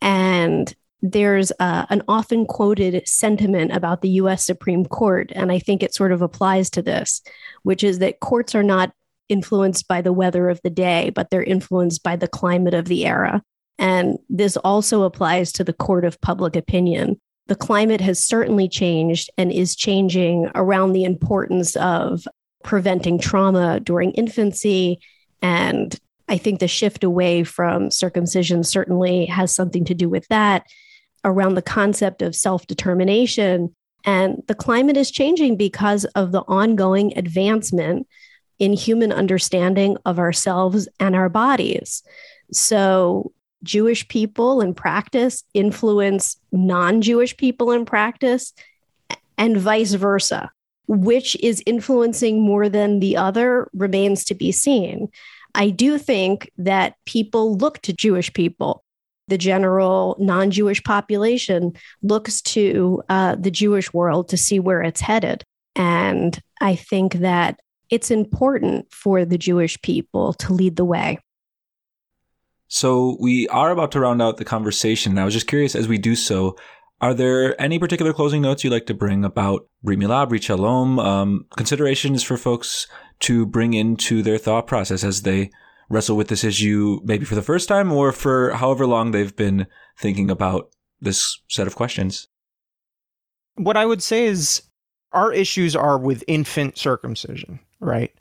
And 0.00 0.74
there's 1.00 1.52
uh, 1.58 1.86
an 1.90 2.02
often 2.08 2.46
quoted 2.46 3.06
sentiment 3.06 3.72
about 3.72 4.02
the 4.02 4.10
US 4.10 4.44
Supreme 4.44 4.84
Court, 4.84 5.32
and 5.34 5.50
I 5.50 5.58
think 5.58 5.82
it 5.82 5.94
sort 5.94 6.12
of 6.12 6.22
applies 6.22 6.70
to 6.70 6.82
this, 6.82 7.22
which 7.62 7.84
is 7.84 7.98
that 7.98 8.20
courts 8.20 8.54
are 8.54 8.62
not 8.62 8.92
influenced 9.32 9.88
by 9.88 10.02
the 10.02 10.12
weather 10.12 10.48
of 10.48 10.60
the 10.62 10.70
day, 10.70 11.10
but 11.10 11.30
they're 11.30 11.42
influenced 11.42 12.02
by 12.02 12.16
the 12.16 12.28
climate 12.28 12.74
of 12.74 12.84
the 12.84 13.06
era. 13.06 13.42
And 13.78 14.18
this 14.28 14.56
also 14.58 15.02
applies 15.02 15.50
to 15.52 15.64
the 15.64 15.72
court 15.72 16.04
of 16.04 16.20
public 16.20 16.54
opinion. 16.54 17.20
The 17.46 17.56
climate 17.56 18.00
has 18.00 18.22
certainly 18.22 18.68
changed 18.68 19.30
and 19.36 19.50
is 19.50 19.74
changing 19.74 20.48
around 20.54 20.92
the 20.92 21.04
importance 21.04 21.74
of 21.76 22.26
preventing 22.62 23.18
trauma 23.18 23.80
during 23.80 24.12
infancy. 24.12 25.00
And 25.40 25.98
I 26.28 26.38
think 26.38 26.60
the 26.60 26.68
shift 26.68 27.02
away 27.02 27.42
from 27.42 27.90
circumcision 27.90 28.62
certainly 28.62 29.26
has 29.26 29.54
something 29.54 29.84
to 29.86 29.94
do 29.94 30.08
with 30.08 30.28
that, 30.28 30.66
around 31.24 31.54
the 31.54 31.62
concept 31.62 32.22
of 32.22 32.36
self 32.36 32.66
determination. 32.66 33.74
And 34.04 34.42
the 34.46 34.54
climate 34.54 34.96
is 34.96 35.10
changing 35.10 35.56
because 35.56 36.04
of 36.16 36.32
the 36.32 36.42
ongoing 36.42 37.16
advancement 37.16 38.06
in 38.58 38.72
human 38.72 39.12
understanding 39.12 39.96
of 40.04 40.18
ourselves 40.18 40.88
and 41.00 41.16
our 41.16 41.28
bodies. 41.28 42.02
So 42.52 43.32
Jewish 43.62 44.06
people 44.08 44.60
in 44.60 44.74
practice 44.74 45.44
influence 45.54 46.36
non 46.50 47.00
Jewish 47.00 47.36
people 47.36 47.70
in 47.70 47.84
practice, 47.84 48.52
and 49.38 49.56
vice 49.56 49.94
versa. 49.94 50.50
Which 50.88 51.36
is 51.36 51.62
influencing 51.64 52.42
more 52.42 52.68
than 52.68 53.00
the 53.00 53.16
other 53.16 53.70
remains 53.72 54.24
to 54.24 54.34
be 54.34 54.52
seen. 54.52 55.08
I 55.54 55.70
do 55.70 55.96
think 55.96 56.50
that 56.58 56.96
people 57.06 57.56
look 57.56 57.80
to 57.82 57.92
Jewish 57.92 58.32
people. 58.32 58.84
The 59.28 59.38
general 59.38 60.16
non 60.18 60.50
Jewish 60.50 60.82
population 60.82 61.72
looks 62.02 62.42
to 62.42 63.02
uh, 63.08 63.36
the 63.36 63.50
Jewish 63.50 63.92
world 63.94 64.28
to 64.30 64.36
see 64.36 64.58
where 64.58 64.82
it's 64.82 65.00
headed. 65.00 65.44
And 65.76 66.38
I 66.60 66.74
think 66.74 67.14
that 67.14 67.60
it's 67.92 68.10
important 68.10 68.90
for 68.90 69.26
the 69.26 69.36
Jewish 69.36 69.80
people 69.82 70.32
to 70.34 70.54
lead 70.54 70.76
the 70.76 70.84
way. 70.84 71.18
So 72.66 73.18
we 73.20 73.46
are 73.48 73.70
about 73.70 73.92
to 73.92 74.00
round 74.00 74.22
out 74.22 74.38
the 74.38 74.46
conversation. 74.46 75.18
I 75.18 75.26
was 75.26 75.34
just 75.34 75.46
curious 75.46 75.76
as 75.76 75.86
we 75.86 75.98
do 75.98 76.16
so, 76.16 76.56
are 77.02 77.12
there 77.12 77.60
any 77.60 77.78
particular 77.78 78.14
closing 78.14 78.40
notes 78.40 78.64
you'd 78.64 78.72
like 78.72 78.86
to 78.86 78.94
bring 78.94 79.26
about 79.26 79.68
Brit 79.82 79.98
Milah, 79.98 80.26
Brit 80.26 80.44
Shalom, 80.44 80.98
um, 81.00 81.44
considerations 81.54 82.22
for 82.22 82.38
folks 82.38 82.86
to 83.20 83.44
bring 83.44 83.74
into 83.74 84.22
their 84.22 84.38
thought 84.38 84.66
process 84.66 85.04
as 85.04 85.20
they 85.20 85.50
wrestle 85.90 86.16
with 86.16 86.28
this 86.28 86.44
issue, 86.44 86.98
maybe 87.04 87.26
for 87.26 87.34
the 87.34 87.42
first 87.42 87.68
time 87.68 87.92
or 87.92 88.10
for 88.10 88.52
however 88.54 88.86
long 88.86 89.10
they've 89.10 89.36
been 89.36 89.66
thinking 89.98 90.30
about 90.30 90.70
this 91.02 91.42
set 91.50 91.66
of 91.66 91.76
questions? 91.76 92.26
What 93.56 93.76
I 93.76 93.84
would 93.84 94.02
say 94.02 94.24
is 94.24 94.62
our 95.12 95.30
issues 95.30 95.76
are 95.76 95.98
with 95.98 96.24
infant 96.26 96.78
circumcision, 96.78 97.60
right? 97.82 98.12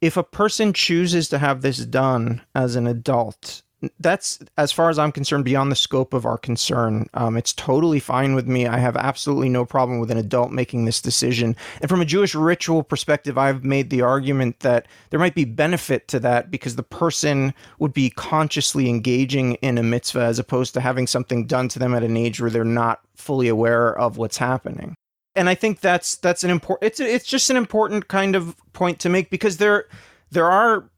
If 0.00 0.16
a 0.16 0.24
person 0.24 0.72
chooses 0.72 1.28
to 1.28 1.38
have 1.38 1.62
this 1.62 1.78
done 1.78 2.42
as 2.54 2.76
an 2.76 2.86
adult, 2.86 3.62
that's 4.00 4.38
as 4.56 4.72
far 4.72 4.90
as 4.90 4.98
I'm 4.98 5.12
concerned 5.12 5.44
beyond 5.44 5.70
the 5.70 5.76
scope 5.76 6.14
of 6.14 6.24
our 6.24 6.38
concern. 6.38 7.06
Um, 7.14 7.36
it's 7.36 7.52
totally 7.52 8.00
fine 8.00 8.34
with 8.34 8.46
me. 8.46 8.66
I 8.66 8.78
have 8.78 8.96
absolutely 8.96 9.48
no 9.48 9.64
problem 9.64 10.00
with 10.00 10.10
an 10.10 10.18
adult 10.18 10.50
making 10.50 10.84
this 10.84 11.02
decision. 11.02 11.56
And 11.80 11.88
from 11.88 12.00
a 12.00 12.06
Jewish 12.06 12.34
ritual 12.34 12.82
perspective, 12.82 13.36
I've 13.36 13.64
made 13.64 13.90
the 13.90 14.02
argument 14.02 14.60
that 14.60 14.86
there 15.10 15.20
might 15.20 15.34
be 15.34 15.44
benefit 15.44 16.08
to 16.08 16.20
that 16.20 16.50
because 16.50 16.76
the 16.76 16.82
person 16.82 17.54
would 17.78 17.92
be 17.92 18.10
consciously 18.10 18.88
engaging 18.88 19.54
in 19.56 19.78
a 19.78 19.82
mitzvah 19.82 20.24
as 20.24 20.38
opposed 20.38 20.74
to 20.74 20.80
having 20.80 21.06
something 21.06 21.46
done 21.46 21.68
to 21.68 21.78
them 21.78 21.94
at 21.94 22.02
an 22.02 22.16
age 22.16 22.40
where 22.40 22.50
they're 22.50 22.64
not 22.64 23.00
fully 23.14 23.48
aware 23.48 23.96
of 23.98 24.16
what's 24.16 24.38
happening 24.38 24.96
and 25.36 25.48
I 25.48 25.54
think 25.54 25.80
that's 25.80 26.16
that's 26.16 26.44
an 26.44 26.50
important. 26.50 26.90
It's 26.90 27.00
it's 27.00 27.26
just 27.26 27.50
an 27.50 27.56
important 27.56 28.08
kind 28.08 28.36
of 28.36 28.56
point 28.72 29.00
to 29.00 29.08
make 29.08 29.30
because 29.30 29.56
there 29.56 29.86
there 30.30 30.50
are 30.50 30.88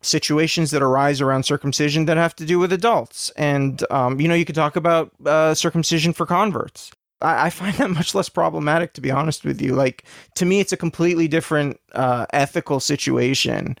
situations 0.00 0.70
that 0.70 0.82
arise 0.82 1.20
around 1.20 1.42
circumcision 1.42 2.04
that 2.06 2.16
have 2.16 2.36
to 2.36 2.44
do 2.44 2.58
with 2.58 2.72
adults, 2.72 3.30
and 3.36 3.84
um, 3.90 4.20
you 4.20 4.28
know 4.28 4.34
you 4.34 4.44
could 4.44 4.54
talk 4.54 4.76
about 4.76 5.12
uh, 5.24 5.54
circumcision 5.54 6.12
for 6.12 6.26
converts. 6.26 6.90
I, 7.20 7.46
I, 7.46 7.50
find 7.50 7.74
that 7.76 7.90
much 7.90 8.14
less 8.14 8.28
problematic, 8.28 8.92
to 8.94 9.00
be 9.00 9.10
honest 9.10 9.44
with 9.44 9.60
you. 9.60 9.74
Like 9.74 10.04
to 10.34 10.46
me, 10.46 10.60
it's 10.60 10.72
a 10.72 10.76
completely 10.76 11.28
different 11.28 11.80
uh, 11.92 12.26
ethical 12.32 12.80
situation. 12.80 13.76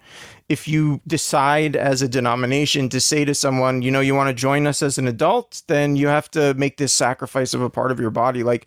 If 0.48 0.66
you 0.66 1.00
decide 1.06 1.76
as 1.76 2.00
a 2.00 2.08
denomination 2.08 2.88
to 2.88 3.00
say 3.00 3.26
to 3.26 3.34
someone, 3.34 3.82
you 3.82 3.90
know, 3.90 4.00
you 4.00 4.14
want 4.14 4.28
to 4.28 4.34
join 4.34 4.66
us 4.66 4.82
as 4.82 4.96
an 4.96 5.06
adult, 5.06 5.62
then 5.66 5.94
you 5.94 6.08
have 6.08 6.30
to 6.30 6.54
make 6.54 6.78
this 6.78 6.92
sacrifice 6.92 7.52
of 7.52 7.60
a 7.60 7.68
part 7.68 7.90
of 7.90 8.00
your 8.00 8.10
body. 8.10 8.42
Like 8.42 8.66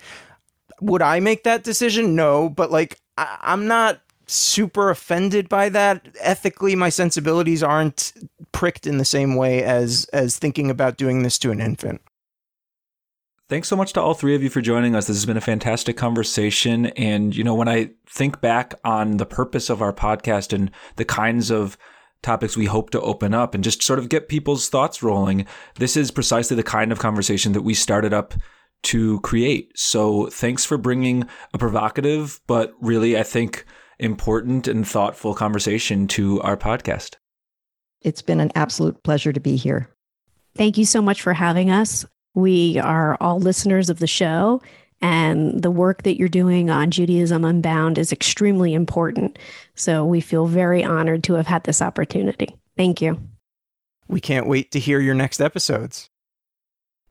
would 0.81 1.01
I 1.01 1.19
make 1.19 1.43
that 1.43 1.63
decision? 1.63 2.15
No, 2.15 2.49
but 2.49 2.71
like 2.71 2.99
I, 3.17 3.37
I'm 3.41 3.67
not 3.67 4.01
super 4.27 4.89
offended 4.89 5.47
by 5.47 5.69
that. 5.69 6.07
Ethically, 6.19 6.75
my 6.75 6.89
sensibilities 6.89 7.63
aren't 7.63 8.13
pricked 8.51 8.87
in 8.87 8.97
the 8.97 9.05
same 9.05 9.35
way 9.35 9.63
as 9.63 10.05
as 10.11 10.37
thinking 10.37 10.69
about 10.69 10.97
doing 10.97 11.23
this 11.23 11.39
to 11.39 11.51
an 11.51 11.61
infant. 11.61 12.01
Thanks 13.49 13.67
so 13.67 13.75
much 13.75 13.91
to 13.93 14.01
all 14.01 14.13
three 14.13 14.33
of 14.33 14.41
you 14.41 14.49
for 14.49 14.61
joining 14.61 14.95
us. 14.95 15.07
This 15.07 15.17
has 15.17 15.25
been 15.25 15.35
a 15.35 15.41
fantastic 15.41 15.97
conversation. 15.97 16.85
And, 16.85 17.35
you 17.35 17.43
know, 17.43 17.53
when 17.53 17.67
I 17.67 17.89
think 18.07 18.39
back 18.39 18.73
on 18.85 19.17
the 19.17 19.25
purpose 19.25 19.69
of 19.69 19.81
our 19.81 19.91
podcast 19.91 20.53
and 20.53 20.71
the 20.95 21.03
kinds 21.03 21.51
of 21.51 21.77
topics 22.23 22.55
we 22.55 22.67
hope 22.67 22.91
to 22.91 23.01
open 23.01 23.33
up 23.33 23.53
and 23.53 23.61
just 23.61 23.83
sort 23.83 23.99
of 23.99 24.07
get 24.07 24.29
people's 24.29 24.69
thoughts 24.69 25.03
rolling, 25.03 25.45
this 25.75 25.97
is 25.97 26.11
precisely 26.11 26.55
the 26.55 26.63
kind 26.63 26.93
of 26.93 26.99
conversation 26.99 27.51
that 27.51 27.63
we 27.63 27.73
started 27.73 28.13
up 28.13 28.35
to 28.83 29.19
create. 29.21 29.71
So 29.75 30.27
thanks 30.27 30.65
for 30.65 30.77
bringing 30.77 31.27
a 31.53 31.57
provocative, 31.57 32.41
but 32.47 32.73
really, 32.81 33.17
I 33.17 33.23
think, 33.23 33.65
important 33.99 34.67
and 34.67 34.87
thoughtful 34.87 35.33
conversation 35.35 36.07
to 36.07 36.41
our 36.41 36.57
podcast. 36.57 37.15
It's 38.01 38.21
been 38.21 38.39
an 38.39 38.51
absolute 38.55 39.03
pleasure 39.03 39.31
to 39.31 39.39
be 39.39 39.55
here. 39.55 39.89
Thank 40.55 40.77
you 40.77 40.85
so 40.85 41.01
much 41.01 41.21
for 41.21 41.33
having 41.33 41.69
us. 41.69 42.05
We 42.33 42.79
are 42.79 43.17
all 43.21 43.39
listeners 43.39 43.89
of 43.89 43.99
the 43.99 44.07
show, 44.07 44.61
and 45.01 45.61
the 45.61 45.71
work 45.71 46.03
that 46.03 46.17
you're 46.17 46.29
doing 46.29 46.69
on 46.69 46.91
Judaism 46.91 47.43
Unbound 47.43 47.97
is 47.97 48.11
extremely 48.11 48.73
important. 48.73 49.37
So 49.75 50.05
we 50.05 50.21
feel 50.21 50.45
very 50.47 50.83
honored 50.83 51.23
to 51.25 51.33
have 51.33 51.47
had 51.47 51.63
this 51.63 51.81
opportunity. 51.81 52.55
Thank 52.77 53.01
you. 53.01 53.19
We 54.07 54.21
can't 54.21 54.47
wait 54.47 54.71
to 54.71 54.79
hear 54.79 54.99
your 54.99 55.15
next 55.15 55.39
episodes. 55.39 56.10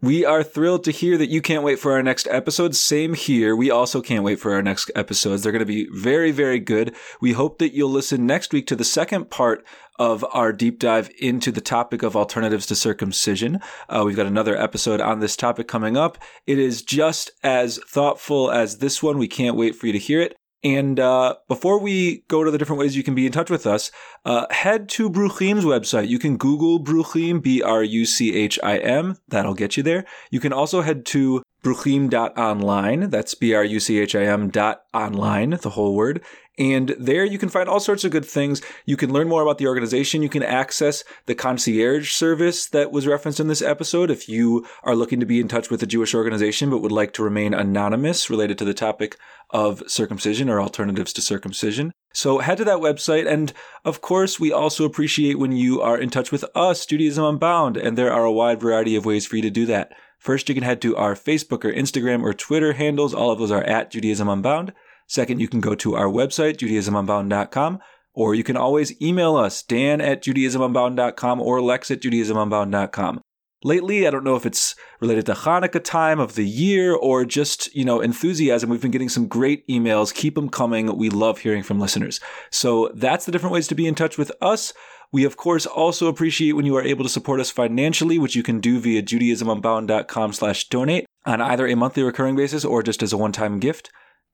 We 0.03 0.25
are 0.25 0.43
thrilled 0.43 0.85
to 0.85 0.93
hear 0.93 1.19
that 1.19 1.29
you 1.29 1.43
can't 1.43 1.63
wait 1.63 1.79
for 1.79 1.93
our 1.93 2.03
next 2.03 2.27
episode. 2.31 2.75
Same 2.75 3.13
here. 3.13 3.55
We 3.55 3.71
also 3.71 4.01
can't 4.01 4.25
wait 4.25 4.41
for 4.41 4.55
our 4.55 4.63
next 4.63 4.91
episodes. 4.95 5.43
They're 5.43 5.53
going 5.53 5.61
to 5.61 5.67
be 5.67 5.89
very, 5.93 6.31
very 6.31 6.59
good. 6.59 6.97
We 7.21 7.33
hope 7.33 7.59
that 7.59 7.75
you'll 7.75 7.91
listen 7.91 8.25
next 8.25 8.55
week 8.55 8.67
to 8.69 8.77
the 8.77 8.83
second 8.83 9.29
part 9.29 9.63
of 9.99 10.25
our 10.33 10.55
deep 10.55 10.79
dive 10.79 11.11
into 11.19 11.53
the 11.53 11.61
topic 11.61 12.03
of 12.03 12.17
alternatives 12.17 12.65
to 12.67 12.75
circumcision. 12.75 13.61
Uh, 13.91 14.03
we've 14.07 14.17
got 14.17 14.25
another 14.25 14.57
episode 14.57 15.03
on 15.03 15.21
this 15.21 15.37
topic 15.37 15.69
coming 15.69 15.99
up. 15.99 16.17
It 16.47 16.59
is 16.59 16.81
just 16.81 17.33
as 17.43 17.79
thoughtful 17.87 18.51
as 18.51 18.79
this 18.79 19.03
one. 19.03 19.19
We 19.19 19.29
can't 19.29 19.55
wait 19.55 19.77
for 19.77 19.87
you 19.87 19.93
to 19.93 19.99
hear 19.99 20.23
it. 20.23 20.35
And 20.63 21.01
uh, 21.01 21.37
before 21.49 21.81
we 21.81 22.25
go 22.29 22.45
to 22.45 22.51
the 22.51 22.59
different 22.59 22.81
ways 22.81 22.97
you 22.97 23.03
can 23.03 23.15
be 23.15 23.25
in 23.25 23.33
touch 23.33 23.51
with 23.51 23.67
us, 23.67 23.91
uh, 24.25 24.47
head 24.51 24.89
to 24.91 25.09
Bruchim's 25.09 25.65
website. 25.65 26.09
You 26.09 26.19
can 26.19 26.37
Google 26.37 26.83
Bruchim, 26.83 27.43
B 27.43 27.63
R 27.63 27.83
U 27.83 28.05
C 28.05 28.35
H 28.35 28.59
I 28.63 28.77
M. 28.79 29.17
That'll 29.29 29.55
get 29.55 29.77
you 29.77 29.83
there. 29.83 30.05
You 30.31 30.41
can 30.41 30.53
also 30.53 30.83
head 30.83 31.07
to 31.07 31.43
bruchim.online. 31.63 33.11
That's 33.11 33.35
B 33.35 33.55
R 33.55 33.65
U 33.65 33.81
C 33.81 33.99
H 33.99 34.15
I 34.15 34.23
M 34.23 34.51
dot 34.51 34.83
online, 34.93 35.51
the 35.51 35.71
whole 35.71 35.95
word. 35.95 36.23
And 36.59 36.95
there 36.99 37.25
you 37.25 37.39
can 37.39 37.49
find 37.49 37.71
all 37.71 37.81
sorts 37.81 38.05
of 38.05 38.11
good 38.11 38.25
things. 38.25 38.61
You 38.85 38.99
can 38.99 39.11
learn 39.11 39.29
more 39.29 39.41
about 39.41 39.57
the 39.57 39.67
organization. 39.67 40.23
You 40.23 40.29
can 40.29 40.43
access 40.43 41.05
the 41.25 41.35
concierge 41.35 42.13
service 42.13 42.69
that 42.69 42.93
was 42.93 43.07
referenced 43.07 43.41
in 43.41 43.49
this 43.49 43.63
episode 43.63 44.11
if 44.11 44.29
you 44.29 44.67
are 44.83 44.95
looking 44.95 45.21
to 45.21 45.27
be 45.27 45.41
in 45.41 45.49
touch 45.49 45.71
with 45.71 45.83
a 45.83 45.87
Jewish 45.87 46.15
organization 46.15 46.69
but 46.69 46.83
would 46.83 46.93
like 46.93 47.15
to 47.15 47.25
remain 47.25 47.55
anonymous 47.55 48.29
related 48.29 48.59
to 48.59 48.67
the 48.67 48.75
topic 48.75 49.17
of 49.49 49.83
circumcision 49.87 50.51
or 50.51 50.61
alternatives 50.61 51.15
to 51.15 51.23
circumcision. 51.23 51.93
So 52.13 52.39
head 52.41 52.59
to 52.59 52.65
that 52.65 52.79
website. 52.79 53.27
And 53.27 53.55
of 53.85 54.03
course, 54.03 54.39
we 54.39 54.53
also 54.53 54.85
appreciate 54.85 55.39
when 55.39 55.53
you 55.53 55.81
are 55.81 55.97
in 55.97 56.11
touch 56.11 56.31
with 56.31 56.45
us, 56.55 56.85
Judaism 56.85 57.25
Unbound, 57.25 57.79
and 57.79 57.97
there 57.97 58.13
are 58.13 58.25
a 58.25 58.33
wide 58.33 58.61
variety 58.61 58.97
of 58.97 59.07
ways 59.07 59.27
for 59.27 59.37
you 59.37 59.43
to 59.43 59.51
do 59.51 59.65
that. 59.67 59.93
First, 60.21 60.51
you 60.51 60.55
can 60.55 60.65
head 60.65 60.83
to 60.83 60.97
our 60.97 61.15
Facebook 61.15 61.65
or 61.65 61.73
Instagram 61.73 62.23
or 62.23 62.35
Twitter 62.35 62.75
handles. 62.75 63.15
All 63.15 63.31
of 63.31 63.39
those 63.39 63.51
are 63.51 63.65
at 63.65 63.91
Judaism 63.91 64.29
Unbound. 64.29 64.75
Second, 65.07 65.41
you 65.41 65.49
can 65.49 65.61
go 65.61 65.75
to 65.75 65.97
our 65.97 66.07
website, 66.07 66.59
judaismunbound.com, 66.59 67.81
or 68.13 68.35
you 68.35 68.45
can 68.45 68.57
always 68.57 69.01
email 69.01 69.35
us, 69.37 69.63
dan 69.63 70.01
at 70.01 70.23
judaismunbound.com 70.23 71.41
or 71.41 71.63
lex 71.63 71.91
at 71.91 72.03
judaismunbound.com. 72.03 73.23
Lately, 73.63 74.07
I 74.07 74.11
don't 74.11 74.25
know 74.25 74.37
if 74.37 74.47
it's 74.47 74.75
related 75.01 75.27
to 75.27 75.33
Hanukkah 75.33 75.83
time 75.83 76.21
of 76.21 76.35
the 76.35 76.47
year 76.47 76.95
or 76.95 77.25
just, 77.25 77.75
you 77.75 77.85
know, 77.85 78.01
enthusiasm. 78.01 78.71
We've 78.71 78.81
been 78.81 78.91
getting 78.91 79.09
some 79.09 79.27
great 79.27 79.67
emails. 79.69 80.15
Keep 80.15 80.35
them 80.35 80.49
coming. 80.49 80.97
We 80.97 81.11
love 81.11 81.39
hearing 81.41 81.63
from 81.63 81.81
listeners. 81.81 82.21
So 82.51 82.91
that's 82.95 83.27
the 83.27 83.33
different 83.33 83.53
ways 83.53 83.69
to 83.69 83.75
be 83.75 83.87
in 83.87 83.95
touch 83.95 84.17
with 84.17 84.33
us. 84.41 84.73
We, 85.13 85.25
of 85.25 85.37
course, 85.37 85.67
also 85.67 86.07
appreciate 86.07 86.53
when 86.53 86.67
you 86.67 86.77
are 86.77 86.83
able 86.83 87.05
to 87.05 87.11
support 87.11 87.41
us 87.41 87.51
financially, 87.51 88.19
which 88.19 88.37
you 88.37 88.43
can 88.45 88.61
do 88.61 88.79
via 88.79 89.03
judaismunbound.com 89.03 90.33
slash 90.33 90.69
donate 90.69 91.07
on 91.27 91.41
either 91.41 91.67
a 91.67 91.75
monthly 91.75 92.03
recurring 92.03 92.37
basis 92.37 92.65
or 92.65 92.83
just 92.83 93.03
as 93.03 93.13
a 93.13 93.17
one-time 93.17 93.59
gift. 93.59 93.91